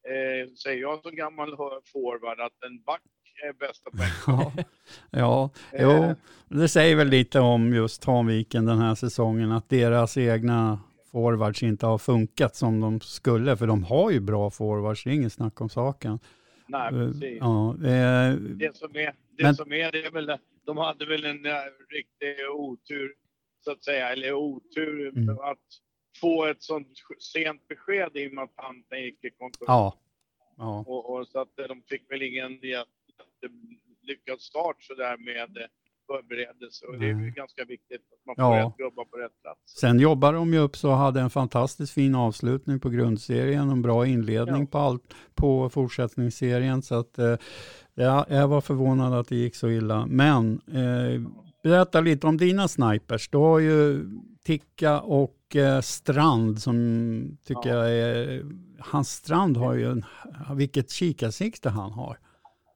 Eh, 0.07 0.53
säger 0.53 0.81
jag 0.81 1.01
som 1.01 1.15
gammal 1.15 1.55
forward 1.93 2.39
att 2.39 2.63
en 2.65 2.81
back 2.83 3.01
är 3.43 3.53
bästa 3.53 3.91
poäng. 3.91 4.09
ja. 4.27 4.51
ja. 5.11 5.49
Jo, 5.73 5.89
Eh, 5.89 6.15
det 6.47 6.67
säger 6.69 6.95
väl 6.95 7.07
lite 7.07 7.39
om 7.39 7.73
just 7.73 8.03
Hanviken 8.05 8.65
den 8.65 8.77
här 8.77 8.95
säsongen, 8.95 9.51
att 9.51 9.69
deras 9.69 10.17
egna 10.17 10.79
forwards 11.11 11.63
inte 11.63 11.85
har 11.85 11.97
funkat 11.97 12.55
som 12.55 12.79
de 12.81 12.99
skulle, 12.99 13.57
för 13.57 13.67
de 13.67 13.83
har 13.83 14.11
ju 14.11 14.19
bra 14.19 14.49
forwards, 14.51 15.03
det 15.03 15.09
är 15.09 15.13
inget 15.13 15.33
snack 15.33 15.61
om 15.61 15.69
saken. 15.69 16.19
Nej, 16.69 16.93
Eh, 16.93 16.99
precis. 17.11 17.37
Ja, 17.39 17.69
eh, 17.73 18.33
Det 18.35 18.77
som 18.77 18.95
är, 18.95 19.13
det 19.37 19.43
Men- 19.43 19.55
som 19.55 19.71
är, 19.73 19.91
det 19.91 20.05
är 20.05 20.11
väl, 20.11 20.37
de 20.65 20.77
hade 20.77 21.05
väl 21.05 21.25
en 21.25 21.45
eh, 21.45 21.53
riktig 21.89 22.49
otur, 22.53 23.13
så 23.65 23.71
att 23.71 23.83
säga, 23.83 24.09
eller 24.09 24.33
otur 24.33 25.07
Mm. 25.17 25.29
att 25.39 25.67
få 26.21 26.45
ett 26.45 26.63
sånt 26.63 26.87
sent 27.33 27.67
besked 27.67 28.11
i 28.17 28.27
och 28.29 28.33
med 28.33 28.43
att 28.43 28.55
panten 28.55 29.01
gick 29.03 29.23
i 29.23 29.29
konkurs. 29.29 29.65
ja. 29.67 29.97
ja. 30.57 30.83
Och, 30.87 31.09
och 31.13 31.27
så 31.27 31.39
att 31.39 31.59
eh, 31.59 31.67
de 31.67 31.81
fick 31.89 32.11
väl 32.11 32.21
ingen 32.21 32.51
jätte- 32.53 32.87
lyckad 34.01 34.41
start 34.41 34.83
så 34.83 34.93
där 34.95 35.17
med 35.17 35.67
förberedelse. 36.11 36.85
Och 36.85 36.99
det 36.99 37.05
är 37.05 37.09
ju 37.09 37.15
Nej. 37.15 37.31
ganska 37.31 37.65
viktigt 37.65 38.01
att 38.13 38.25
man 38.27 38.35
får 38.35 38.57
Ja. 38.57 38.65
rätt 38.67 38.77
gubbar 38.77 39.05
på 39.05 39.17
rätt 39.17 39.41
plats. 39.41 39.59
Sen 39.79 39.99
jobbar 39.99 40.33
de 40.33 40.53
ju 40.53 40.59
upp 40.59 40.77
så 40.77 40.91
hade 40.91 41.21
en 41.21 41.29
fantastiskt 41.29 41.93
fin 41.93 42.15
avslutning 42.15 42.79
på 42.79 42.89
grundserien 42.89 43.67
och 43.67 43.71
en 43.73 43.81
bra 43.81 44.05
inledning 44.07 44.61
Ja. 44.61 44.67
på, 44.71 44.77
allt, 44.77 45.03
på 45.35 45.69
fortsättningsserien. 45.69 46.81
Så 46.81 46.95
att, 46.95 47.19
eh, 47.19 47.35
ja, 47.95 48.25
jag 48.29 48.47
var 48.47 48.61
förvånad 48.61 49.13
att 49.13 49.27
det 49.27 49.35
gick 49.35 49.55
så 49.55 49.69
illa. 49.69 50.05
Men 50.05 50.61
eh, 50.67 51.21
berätta 51.63 52.01
lite 52.01 52.27
om 52.27 52.37
dina 52.37 52.67
snipers. 52.67 53.29
Du 53.29 53.37
har 53.37 53.59
ju 53.59 54.05
Ticka 54.43 54.99
och 55.01 55.55
eh, 55.55 55.81
Strand 55.81 56.61
som 56.61 57.37
tycker 57.45 57.69
Ja. 57.69 57.75
jag 57.89 57.91
är... 57.91 58.45
Hans 58.79 59.09
Strand 59.11 59.57
har 59.57 59.73
ju 59.73 59.91
en... 59.91 60.05
Vilket 60.55 60.89
kikarsikte 60.91 61.69
han 61.69 61.91
har. 61.91 62.17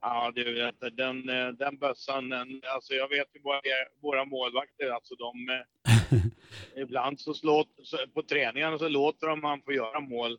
Ja, 0.06 0.32
du 0.36 0.54
vet, 0.54 0.98
den, 0.98 1.30
eh, 1.30 1.48
den 1.48 1.78
bössan, 1.78 2.30
den, 2.30 2.62
alltså 2.76 2.94
jag 2.94 3.10
vet 3.10 3.28
ju 3.34 3.40
bara 3.42 3.62
våra 4.02 4.26
målvakter, 4.26 4.90
alltså 4.90 5.16
de... 5.16 5.50
eh, 5.50 6.20
ibland 6.82 7.20
så, 7.20 7.34
slår, 7.34 7.66
så 7.84 7.98
på 8.14 8.24
träningarna 8.24 8.78
så 8.78 8.88
låter 8.88 9.28
de 9.28 9.44
han 9.44 9.62
få 9.62 9.74
göra 9.74 10.00
mål. 10.00 10.38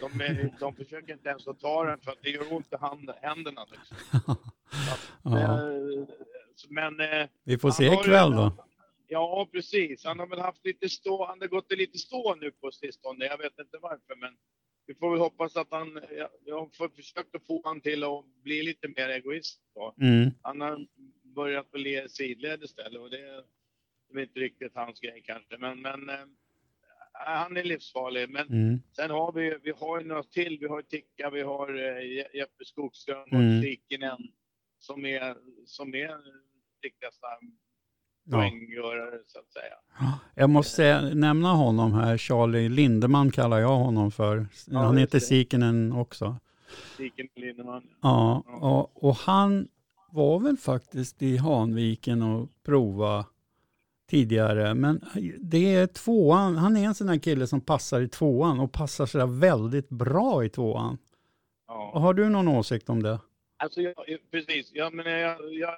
De, 0.00 0.20
är- 0.20 0.50
de 0.60 0.74
försöker 0.76 1.12
inte 1.12 1.28
ens 1.28 1.48
att 1.48 1.60
ta 1.60 1.84
den 1.84 2.00
för 2.00 2.12
att 2.12 2.22
det 2.22 2.30
gör 2.30 2.52
ont 2.52 2.72
i 2.72 2.76
hand, 2.76 3.10
händerna. 3.22 3.66
Liksom. 3.70 3.96
Ja, 5.24 5.70
Eh, 5.70 6.06
Men... 6.68 7.00
eh, 7.00 7.26
vi 7.44 7.58
får 7.58 7.70
se 7.70 7.84
ikväll 7.86 8.30
då. 8.36 8.52
Ja, 9.08 9.48
precis. 9.52 10.04
Han 10.04 10.18
har 10.18 10.26
väl 10.26 10.38
haft 10.40 10.64
lite 10.66 10.88
stå, 10.88 11.26
han 11.26 11.40
har 11.40 11.48
gått 11.48 11.72
i 11.72 11.76
lite 11.76 11.98
stå 11.98 12.34
nu 12.34 12.50
på 12.50 12.70
sistone. 12.70 13.24
Jag 13.24 13.38
vet 13.38 13.58
inte 13.58 13.78
varför, 13.82 14.16
men 14.16 14.36
vi 14.86 14.94
får 14.94 15.10
väl 15.10 15.20
hoppas 15.20 15.56
att 15.56 15.70
han, 15.70 16.00
jag, 16.16 16.28
jag 16.44 16.58
har 16.78 16.88
försökt 16.88 17.34
att 17.34 17.46
få 17.46 17.60
han 17.64 17.80
till 17.80 18.04
att 18.04 18.24
bli 18.42 18.62
lite 18.62 18.88
mer 18.88 19.08
egoist. 19.08 19.60
Då. 19.74 19.94
Mm. 20.00 20.30
Han 20.42 20.60
har 20.60 20.86
börjat 21.22 21.70
bli 21.70 22.06
sidled 22.08 22.62
istället 22.62 23.00
och 23.00 23.10
det 23.10 23.20
är 23.20 23.44
väl 24.12 24.22
inte 24.22 24.40
riktigt 24.40 24.74
hans 24.74 25.00
grej 25.00 25.22
kanske. 25.24 25.58
Men, 25.58 25.80
men 25.82 26.08
eh, 26.08 26.24
han 27.12 27.56
är 27.56 27.64
livsfarlig. 27.64 28.30
Men 28.30 28.46
Mm. 28.48 28.78
sen 28.96 29.10
har 29.10 29.32
vi, 29.32 29.58
vi 29.62 29.70
har 29.70 30.00
ju 30.00 30.06
några 30.06 30.22
till. 30.22 30.58
Vi 30.58 30.66
har 30.66 30.82
Ticka, 30.82 31.30
vi 31.30 31.42
har 31.42 31.68
Je- 32.00 32.36
Jeppe 32.36 32.64
Skogström 32.64 33.28
Mm. 33.32 33.58
och 33.58 33.64
Sikinen 33.64 34.28
som 34.78 35.04
är, 35.04 35.36
som 35.66 35.94
är 35.94 36.20
riktigaste 36.82 37.20
Ja. 37.26 37.40
Poänggörare 38.30 39.18
så 39.26 39.38
att 39.38 39.52
säga. 39.52 40.14
Jag 40.34 40.50
måste 40.50 40.76
säga, 40.76 41.00
nämna 41.00 41.52
honom 41.52 41.92
här, 41.92 42.18
Charlie 42.18 42.68
Lindeman 42.68 43.30
kallar 43.30 43.58
jag 43.58 43.76
honom 43.76 44.10
för. 44.10 44.46
Ja, 44.66 44.78
han 44.78 44.96
heter. 44.96 45.18
Sikinen 45.18 45.92
också. 45.92 46.36
Siken 46.96 47.28
Lindeman. 47.36 47.82
Ja, 48.02 48.42
Ja. 48.46 48.68
och, 48.68 49.04
och 49.08 49.16
han 49.16 49.68
var 50.10 50.40
väl 50.40 50.56
faktiskt 50.56 51.22
i 51.22 51.36
Hanviken 51.36 52.22
och 52.22 52.48
prova 52.64 53.24
tidigare, 54.10 54.74
men 54.74 55.00
det 55.40 55.74
är 55.74 55.86
tvåan, 55.86 56.56
han 56.56 56.76
är 56.76 56.84
en 56.86 56.94
sån 56.94 57.08
här 57.08 57.18
kille 57.18 57.46
som 57.46 57.60
passar 57.60 58.00
i 58.00 58.08
tvåan 58.08 58.60
och 58.60 58.72
passar 58.72 59.06
sådär 59.06 59.26
väldigt 59.26 59.88
bra 59.88 60.44
i 60.44 60.48
tvåan. 60.48 60.98
Ja. 61.68 61.90
Har 61.94 62.14
du 62.14 62.28
någon 62.28 62.48
åsikt 62.48 62.88
om 62.88 63.02
det? 63.02 63.18
Alltså, 63.56 63.80
jag, 63.80 63.94
precis. 64.30 64.70
Jag, 64.72 64.94
men 64.94 65.06
jag, 65.20 65.54
jag, 65.54 65.74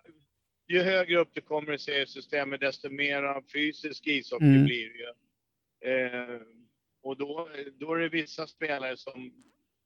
ju 0.68 0.82
högre 0.82 1.18
upp 1.18 1.28
du 1.32 1.40
kommer 1.40 1.72
i 1.72 1.78
seriesystemet, 1.78 2.60
desto 2.60 2.90
mer 2.90 3.42
fysisk 3.52 4.06
ishockey 4.06 4.44
Mm. 4.44 4.64
blir 4.64 4.88
det 4.92 4.98
ju. 4.98 5.12
Eh, 5.92 6.40
och 7.02 7.16
då, 7.16 7.48
då 7.78 7.94
är 7.94 7.98
det 7.98 8.08
vissa 8.08 8.46
spelare 8.46 8.96
som, 8.96 9.32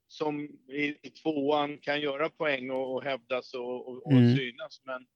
som 0.08 0.40
i, 0.68 0.96
i 1.02 1.10
tvåan 1.10 1.78
kan 1.78 2.00
göra 2.00 2.28
poäng 2.30 2.70
och, 2.70 2.94
och 2.94 3.02
hävdas 3.02 3.54
och, 3.54 3.88
och, 3.88 4.06
och 4.06 4.12
Mm. 4.12 4.36
synas. 4.36 4.82
Men 4.84 5.06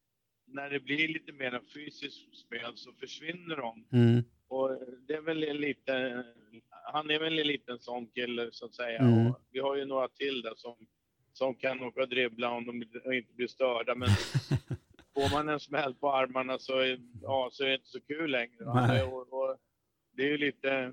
när 0.47 0.71
det 0.71 0.81
blir 0.81 1.09
lite 1.09 1.33
mer 1.33 1.61
fysiskt 1.75 2.37
spel 2.37 2.73
så 2.75 2.93
försvinner 2.93 3.57
de. 3.57 3.87
Mm. 3.93 4.23
Och 4.49 4.71
det 5.09 5.15
är 5.15 5.21
väl 5.21 5.43
en 5.45 5.57
lite, 5.57 6.25
han 6.93 7.11
är 7.11 7.19
väl 7.19 7.39
en 7.39 7.47
liten 7.47 7.79
sån 7.79 8.07
kille 8.07 8.49
så 8.53 8.67
att 8.67 8.75
säga. 8.75 8.99
Mm. 8.99 9.27
Och 9.27 9.41
vi 9.51 9.59
har 9.61 9.77
ju 9.77 9.85
några 9.85 10.09
till 10.09 10.43
där 10.43 10.55
som, 10.57 10.77
som 11.33 11.55
kan 11.55 11.83
åka 11.83 12.03
och 12.03 12.09
dribbla 12.09 12.51
om 12.51 12.67
de 12.67 12.83
inte 12.83 13.33
blir 13.35 13.47
störda. 13.47 13.95
Men 13.95 14.09
får 15.15 15.31
man 15.37 15.49
en 15.49 15.61
smäll 15.61 15.95
på 15.95 16.13
armarna 16.13 16.59
så 16.59 16.79
är, 16.79 17.01
ja, 17.23 17.49
så 17.53 17.63
är 17.65 17.69
det 17.69 17.75
inte 17.75 17.89
så 17.89 18.01
kul 18.01 18.31
längre. 18.31 19.03
Och, 19.03 19.21
och 19.33 19.57
det 20.17 20.23
är 20.23 20.29
ju 20.29 20.39
lite 20.39 20.93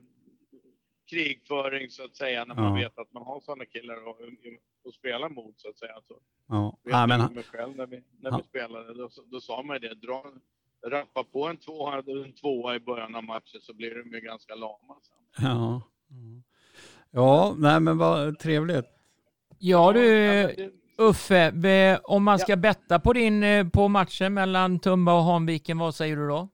krigföring 1.09 1.89
så 1.89 2.05
att 2.05 2.15
säga 2.15 2.45
när 2.45 2.55
man 2.55 2.65
Ja. 2.65 2.73
vet 2.87 2.97
att 2.99 3.13
man 3.13 3.23
har 3.23 3.39
sådana 3.39 3.65
killar 3.65 3.95
att, 3.95 4.17
att 4.87 4.93
spela 4.93 5.29
mot 5.29 5.59
så 5.59 5.69
att 5.69 5.77
säga. 5.77 5.93
Så 6.07 6.19
Ja, 6.47 6.77
vet 6.83 6.91
Nej, 6.93 7.07
men, 7.07 7.35
jag 7.35 7.45
själv 7.45 7.75
när 7.75 7.85
vi, 7.87 8.03
när 8.19 8.31
Ja. 8.31 8.37
vi 8.37 8.43
spelade. 8.43 8.93
Då, 8.93 9.09
då 9.25 9.41
sa 9.41 9.63
man 9.63 9.81
det, 9.81 9.93
dra, 9.95 10.25
rappa 10.87 11.23
på 11.23 11.47
en 11.47 11.57
tvåa, 11.57 11.97
en 12.25 12.33
tvåa 12.33 12.75
i 12.75 12.79
början 12.79 13.15
av 13.15 13.23
matchen 13.23 13.61
så 13.61 13.73
blir 13.73 13.95
de 13.95 14.11
ju 14.13 14.19
ganska 14.19 14.55
lama. 14.55 14.95
Sen. 15.01 15.45
ja. 15.47 15.81
Ja, 17.13 17.55
nej 17.57 17.79
men 17.79 17.97
vad 17.97 18.39
trevligt. 18.39 18.85
Ja 19.59 19.91
du, 19.93 19.99
Ja, 20.07 20.69
Uffe, 20.97 21.99
om 22.03 22.23
man 22.23 22.33
Ja. 22.33 22.37
ska 22.43 22.55
betta 22.55 22.99
på 22.99 23.13
din 23.13 23.43
eh, 23.43 23.67
på 23.67 23.87
matchen 23.87 24.33
mellan 24.33 24.79
Tumba 24.79 25.13
och 25.13 25.23
Hanviken, 25.23 25.77
vad 25.77 25.95
säger 25.95 26.15
du 26.15 26.27
då? 26.27 26.49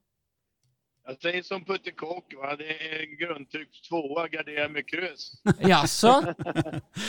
Jag 1.06 1.22
säger 1.22 1.42
som 1.44 1.64
Putte 1.66 1.92
Kock, 1.92 2.34
va? 2.38 2.56
det 2.56 2.64
är 2.70 3.06
grundtryck 3.28 3.82
tvåa, 3.90 4.28
gardera 4.28 4.68
med 4.70 4.88
kryss. 4.90 5.32
Jaså? 5.60 6.08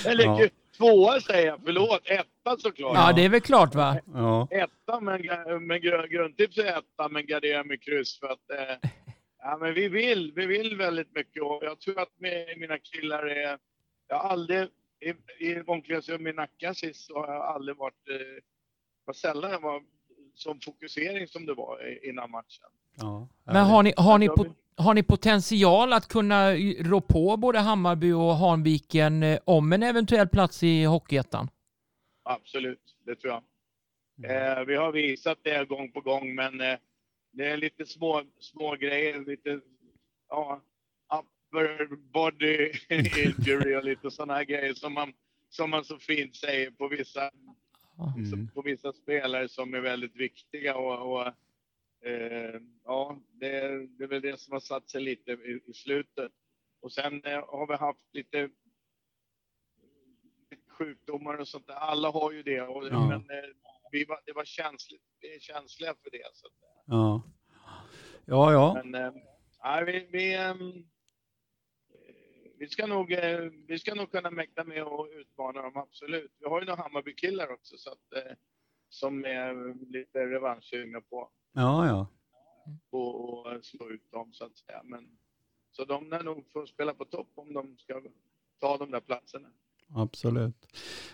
Eller 0.06 0.24
Ja. 0.24 0.42
ja. 0.42 0.48
tvåa 0.76 1.20
säger 1.20 1.46
jag, 1.46 1.60
förlåt. 1.64 2.00
Etta 2.04 2.56
såklart. 2.58 2.94
Ja, 2.96 3.12
det 3.12 3.24
är 3.24 3.28
väl 3.28 3.40
klart 3.40 3.74
va? 3.74 3.98
Ja. 4.14 4.48
Etta, 4.50 5.00
men, 5.00 5.20
men 5.66 5.78
gr- 5.80 6.06
grundtips 6.06 6.58
är 6.58 6.78
etta, 6.78 7.08
men 7.10 7.26
gardera 7.26 7.64
med 7.64 7.82
kryss. 7.82 8.18
För 8.20 8.26
att, 8.26 8.50
eh, 8.50 8.90
ja, 9.42 9.58
men 9.60 9.74
vi, 9.74 9.88
vill, 9.88 10.32
vi 10.36 10.46
vill 10.46 10.76
väldigt 10.76 11.14
mycket 11.14 11.42
och 11.42 11.58
jag 11.62 11.80
tror 11.80 12.00
att 12.00 12.20
med, 12.20 12.58
mina 12.58 12.78
killar 12.78 13.22
är... 13.26 13.58
Jag 14.08 14.18
har 14.18 14.30
aldrig... 14.30 14.68
I, 15.01 15.11
i 15.44 15.61
omklädningsrummet 15.66 16.32
i 16.32 16.36
Nacka 16.36 16.74
sist 16.74 17.07
så 17.07 17.14
har 17.14 17.34
jag 17.34 17.44
aldrig 17.44 17.76
varit... 17.76 18.09
Eh, 18.11 18.42
vad 19.05 19.16
sällan 19.16 19.51
jag 19.51 19.61
var 19.61 19.82
som 20.34 20.61
fokusering 20.61 21.28
som 21.28 21.46
det 21.46 21.55
var 21.55 22.07
innan 22.09 22.30
matchen. 22.30 22.68
Ja. 22.94 23.28
Men 23.44 23.57
har 23.57 23.82
ni, 23.82 23.94
har, 23.96 24.18
ni 24.18 24.28
har 24.76 24.94
ni 24.94 25.03
potential 25.03 25.92
att 25.92 26.09
kunna 26.09 26.55
rå 26.78 27.01
på 27.01 27.36
både 27.36 27.59
Hammarby 27.59 28.12
och 28.12 28.36
Hanviken 28.36 29.22
eh, 29.22 29.38
om 29.44 29.72
en 29.72 29.82
eventuell 29.82 30.28
plats 30.28 30.62
i 30.62 30.84
Hockeyettan? 30.84 31.49
Absolut, 32.22 32.96
det 33.05 33.16
tror 33.16 33.32
jag. 33.32 33.42
Eh, 34.24 34.64
vi 34.64 34.76
har 34.76 34.92
visat 34.92 35.38
det 35.42 35.68
gång 35.68 35.92
på 35.92 36.01
gång, 36.01 36.34
men 36.34 36.61
eh, 36.61 36.78
det 37.32 37.49
är 37.49 37.57
lite 37.57 37.86
små, 37.86 38.22
små 38.38 38.76
grejer. 38.76 39.24
Lite, 39.24 39.61
ja, 40.28 40.61
upper 41.53 41.96
body 41.96 42.72
injury 42.90 43.76
och 43.76 43.84
lite 43.84 44.11
sådana 44.11 44.34
här 44.34 44.44
grejer 44.44 44.74
som 44.74 44.92
man, 44.94 45.12
som 45.49 45.70
man 45.70 45.84
så 45.84 45.99
fint 45.99 46.36
säger 46.36 46.70
på 46.70 46.88
vissa, 46.88 47.30
Mm. 48.16 48.49
på 48.55 48.62
vissa 48.62 48.92
spelare 48.92 49.49
som 49.49 49.74
är 49.74 49.80
väldigt 49.80 50.16
viktiga. 50.16 50.76
Och, 50.76 51.12
och 51.12 51.26
eh, 52.09 52.61
ja, 52.84 53.18
det, 53.32 53.51
är- 53.57 53.99
det 53.99 54.05
är 54.05 54.09
väl 54.09 54.22
det 54.22 54.40
som 54.40 54.53
har 54.53 54.61
satt 54.61 54.90
sig 54.90 55.01
lite 55.01 55.30
i, 55.32 55.61
i 55.66 55.72
slutet. 55.72 56.32
Och 56.80 56.92
sen 56.92 57.24
eh, 57.24 57.44
har 57.51 57.66
vi 57.66 57.74
haft 57.74 57.99
lite 58.12 58.49
sjukdomar 60.78 61.34
och 61.38 61.49
sånt 61.49 61.66
där. 61.66 61.74
Alla 61.74 62.11
har 62.11 62.32
ju 62.32 62.42
det. 62.42 62.61
Och, 62.62 62.86
Ja. 62.86 63.09
Men 63.09 63.20
eh, 63.20 63.51
vi 63.92 64.05
var, 64.05 64.20
det 64.26 64.32
var 64.32 64.44
känsligt, 64.44 65.03
vi 65.20 65.34
är 65.34 65.40
känsliga 65.40 65.94
för 66.03 66.11
det. 66.11 66.26
Så 66.32 66.46
att, 66.46 66.53
Ja. 66.86 67.22
Ja, 68.26 68.53
ja. 68.53 68.82
men 68.84 69.03
eh, 69.05 69.12
nej, 69.64 69.84
vi, 69.84 70.09
vi, 70.12 70.34
ehm, 70.34 70.84
vi, 72.59 72.68
ska 72.68 72.86
nog, 72.86 73.12
eh, 73.12 73.40
vi 73.66 73.78
ska 73.78 73.94
nog 73.94 74.11
kunna 74.11 74.30
mäkta 74.30 74.64
med 74.64 74.82
och 74.84 75.09
utmana 75.20 75.62
dem, 75.62 75.76
absolut. 75.76 76.32
Vi 76.40 76.48
har 76.48 76.61
ju 76.61 76.66
några 76.66 76.82
Hammarbykillar 76.82 77.52
också 77.52 77.76
så 77.76 77.90
att, 77.90 78.24
eh, 78.24 78.32
som 78.88 79.24
är 79.24 79.74
lite 79.92 80.18
revanschsugna 80.26 81.00
på 81.00 81.30
Ja, 81.52 81.86
ja. 81.86 82.06
på 82.90 83.44
att 83.48 83.64
slå 83.64 83.90
ut 83.90 84.11
dem 84.11 84.32
så 84.32 84.44
att 84.44 84.56
säga. 84.56 84.80
Men, 84.84 85.09
så 85.70 85.84
de 85.84 86.11
lär 86.11 86.22
nog 86.22 86.44
få 86.52 86.66
spela 86.66 86.94
på 86.94 87.04
topp 87.04 87.32
om 87.34 87.52
de 87.52 87.78
ska 87.78 88.02
ta 88.61 88.76
de 88.76 88.90
där 88.90 89.00
platserna. 89.00 89.48
Absolut. 89.94 90.66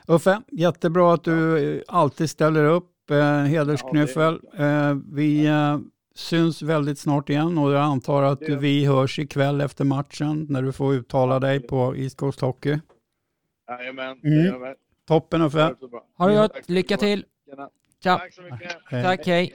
Uffe, 0.08 0.42
jättebra 0.52 1.14
att 1.14 1.24
du 1.24 1.84
alltid 1.88 2.30
ställer 2.30 2.64
upp. 2.64 3.10
Eh, 3.10 3.42
hedersknyffel. 3.42 4.40
Eh, 4.54 4.96
vi 5.12 5.46
eh, 5.46 5.78
syns 6.14 6.62
väldigt 6.62 6.98
snart 6.98 7.28
igen 7.30 7.58
och 7.58 7.72
jag 7.72 7.82
antar 7.82 8.22
att 8.22 8.40
gör 8.48 8.56
vi 8.56 8.86
hörs 8.86 9.18
ikväll 9.18 9.60
efter 9.60 9.84
matchen 9.84 10.46
när 10.50 10.62
du 10.62 10.72
får 10.72 10.94
uttala 10.94 11.40
dig 11.40 11.60
på 11.60 11.96
East 11.96 12.16
Coast 12.16 12.40
Hockey. 12.40 12.78
Jajamän, 13.68 14.20
Mm. 14.24 14.74
Toppen 15.06 15.42
Uffe. 15.42 15.74
Ha 16.18 16.26
det 16.28 16.34
Ja. 16.34 16.42
gott, 16.42 16.68
lycka 16.68 16.96
till! 16.96 17.24
Ciao! 18.02 18.18
Tack 18.18 18.32
så 18.34 18.42
mycket. 18.42 18.76
Hej. 18.86 19.02
Tack, 19.02 19.26
hej! 19.26 19.52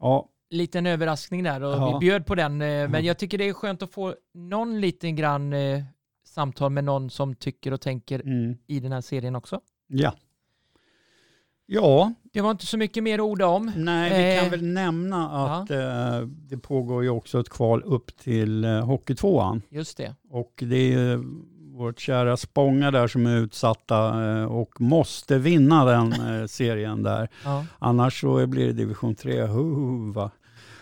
Ja, 0.00 0.28
Liten 0.50 0.86
överraskning 0.86 1.42
där 1.42 1.62
och 1.62 1.72
Ja. 1.72 1.98
vi 2.00 2.06
bjöd 2.06 2.26
på 2.26 2.34
den. 2.34 2.52
eh, 2.52 2.88
Men 2.88 2.92
Ja. 2.94 3.00
jag 3.00 3.18
tycker 3.18 3.38
det 3.38 3.48
är 3.48 3.52
skönt 3.52 3.82
att 3.82 3.90
få 3.92 4.14
någon 4.34 4.80
liten 4.80 5.16
grann 5.16 5.52
eh, 5.52 5.82
samtal 6.24 6.70
med 6.70 6.84
någon 6.84 7.10
som 7.10 7.34
tycker 7.34 7.72
och 7.72 7.80
tänker 7.80 8.20
mm. 8.20 8.56
i 8.66 8.80
den 8.80 8.92
här 8.92 9.00
serien 9.00 9.36
också. 9.36 9.60
ja. 9.86 10.14
Ja, 11.66 12.12
Det 12.32 12.40
var 12.40 12.50
inte 12.50 12.66
så 12.66 12.78
mycket 12.78 13.02
mer 13.02 13.20
orda 13.20 13.46
om. 13.46 13.72
nej, 13.76 14.10
vi 14.10 14.36
kan 14.38 14.44
Eh, 14.46 14.50
väl 14.50 14.64
nämna 14.72 15.30
att 15.30 15.70
eh, 15.70 16.20
det 16.48 16.58
pågår 16.58 17.02
ju 17.02 17.08
också 17.10 17.40
ett 17.40 17.48
kval 17.48 17.82
upp 17.82 18.16
till 18.16 18.64
eh, 18.64 18.84
Hockeytvåan. 18.86 19.62
Just 19.70 19.96
det. 19.96 20.14
Och 20.30 20.52
det 20.66 20.94
är 20.94 21.20
vårt 21.76 22.00
kära 22.00 22.36
Spånga 22.36 22.90
där 22.90 23.06
som 23.06 23.26
är 23.26 23.36
utsatta 23.36 24.12
och 24.48 24.80
måste 24.80 25.38
vinna 25.38 25.84
den 25.84 26.14
serien 26.48 27.02
där. 27.02 27.28
Ja, 27.44 27.64
Annars 27.78 28.20
så 28.20 28.46
blir 28.46 28.66
det 28.66 28.72
division 28.72 29.14
3. 29.14 29.42
Hu, 29.46 30.12
va? 30.12 30.30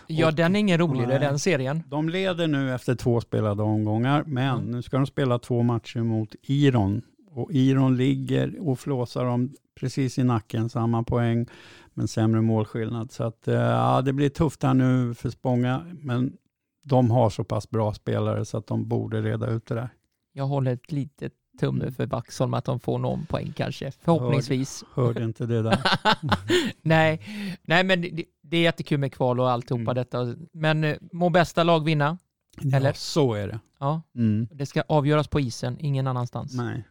ja 0.07 0.27
Och- 0.27 0.33
den 0.33 0.55
är 0.55 0.59
ingen 0.59 0.77
roligare, 0.77 1.19
den 1.19 1.39
serien. 1.39 1.83
De 1.87 2.09
leder 2.09 2.47
nu 2.47 2.73
efter 2.75 2.95
två 2.95 3.21
spelade 3.21 3.63
omgångar, 3.63 4.23
men 4.27 4.57
Mm. 4.59 4.71
nu 4.71 4.81
ska 4.81 4.97
de 4.97 5.05
spela 5.05 5.39
två 5.39 5.63
matcher 5.63 5.99
mot 5.99 6.35
Iron. 6.43 7.01
Och 7.35 7.51
Iron 7.51 7.97
ligger 7.97 8.67
och 8.69 8.79
flåsar 8.79 9.25
dem 9.25 9.53
precis 9.75 10.19
i 10.19 10.23
nacken, 10.23 10.69
samma 10.69 11.03
poäng, 11.03 11.47
men 11.93 12.07
sämre 12.07 12.41
målskillnad. 12.41 13.11
Så 13.11 13.23
att, 13.23 13.47
eh, 13.47 13.53
ja, 13.55 14.01
det 14.01 14.13
blir 14.13 14.29
tufft 14.29 14.63
här 14.63 14.73
nu 14.73 15.13
för 15.13 15.29
Spånga, 15.29 15.85
men 16.01 16.33
de 16.85 17.11
har 17.11 17.29
så 17.29 17.43
pass 17.43 17.69
bra 17.69 17.93
spelare 17.93 18.45
så 18.45 18.57
att 18.57 18.67
de 18.67 18.87
borde 18.87 19.21
reda 19.21 19.47
ut 19.47 19.65
det 19.65 19.75
där. 19.75 19.89
Jag 20.33 20.45
håller 20.47 20.73
ett 20.73 20.91
litet 20.91 21.33
tumme 21.59 21.91
för 21.91 22.05
Vaxholm 22.05 22.53
att 22.53 22.65
de 22.65 22.79
får 22.79 22.97
någon 22.99 23.25
poäng 23.25 23.53
kanske, 23.55 23.91
förhoppningsvis. 23.91 24.83
Hörde 24.93 25.23
inte 25.23 25.45
det 25.45 25.61
där? 25.61 25.79
nej, 26.81 27.21
nej, 27.61 27.83
men 27.83 28.01
det, 28.01 28.23
det 28.41 28.57
är 28.57 28.61
jättekul 28.61 28.97
med 28.99 29.13
kval 29.13 29.39
och 29.39 29.51
alltihopa 29.51 29.81
Mm. 29.91 29.95
detta. 29.95 30.35
Men 30.53 30.83
eh, 30.83 30.97
må 31.11 31.29
bästa 31.29 31.63
lag 31.63 31.83
vinna. 31.85 32.17
Eller? 32.73 32.89
Ja, 32.89 32.93
så 32.93 33.33
är 33.33 33.47
det. 33.47 33.59
Ja, 33.79 34.01
Mm. 34.15 34.47
det 34.51 34.65
ska 34.65 34.81
avgöras 34.87 35.27
på 35.27 35.39
isen, 35.39 35.77
ingen 35.79 36.07
annanstans. 36.07 36.53
Nej. 36.55 36.83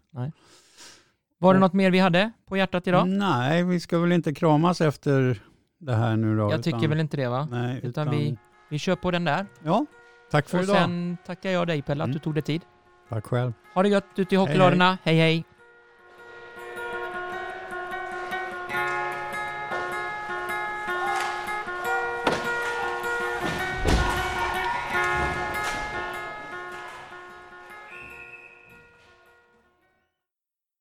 Var 1.43 1.55
det 1.55 1.57
Och- 1.59 1.61
något 1.61 1.73
mer 1.73 1.91
vi 1.91 1.99
hade 1.99 2.31
på 2.49 2.57
hjärtat 2.57 2.87
idag? 2.87 3.09
Nej, 3.09 3.65
vi 3.65 3.81
ska 3.81 3.99
väl 3.99 4.13
inte 4.13 4.35
kramas 4.35 4.81
efter 4.81 5.43
det 5.81 5.95
här 5.95 6.17
nu 6.17 6.37
då? 6.37 6.51
Jag 6.51 6.63
tycker 6.63 6.79
utan- 6.79 6.91
väl 6.91 7.01
inte 7.01 7.17
det 7.17 7.29
va? 7.29 7.49
Nej, 7.51 7.81
utan 7.83 8.11
vi- 8.11 8.39
Vi 8.71 8.79
kör 8.79 8.97
på 8.97 9.11
den 9.11 9.25
där. 9.25 9.47
Ja, 9.65 9.87
tack 10.31 10.49
för 10.49 10.59
Och 10.59 10.65
idag. 10.65 10.77
sen 10.77 11.17
tackar 11.27 11.51
jag 11.51 11.67
dig 11.67 11.83
Pelle 11.83 12.03
att 12.03 12.07
Mm. 12.09 12.15
du 12.15 12.19
tog 12.19 12.35
dig 12.35 12.43
tid. 12.43 12.63
Tack 13.09 13.25
själv. 13.27 13.53
Ha 13.75 13.83
det 13.83 13.89
gött 13.89 14.05
ute 14.17 14.35
i 14.35 14.39
hockeyladorna. 14.39 14.99
hej 15.03 15.17
hej. 15.19 15.45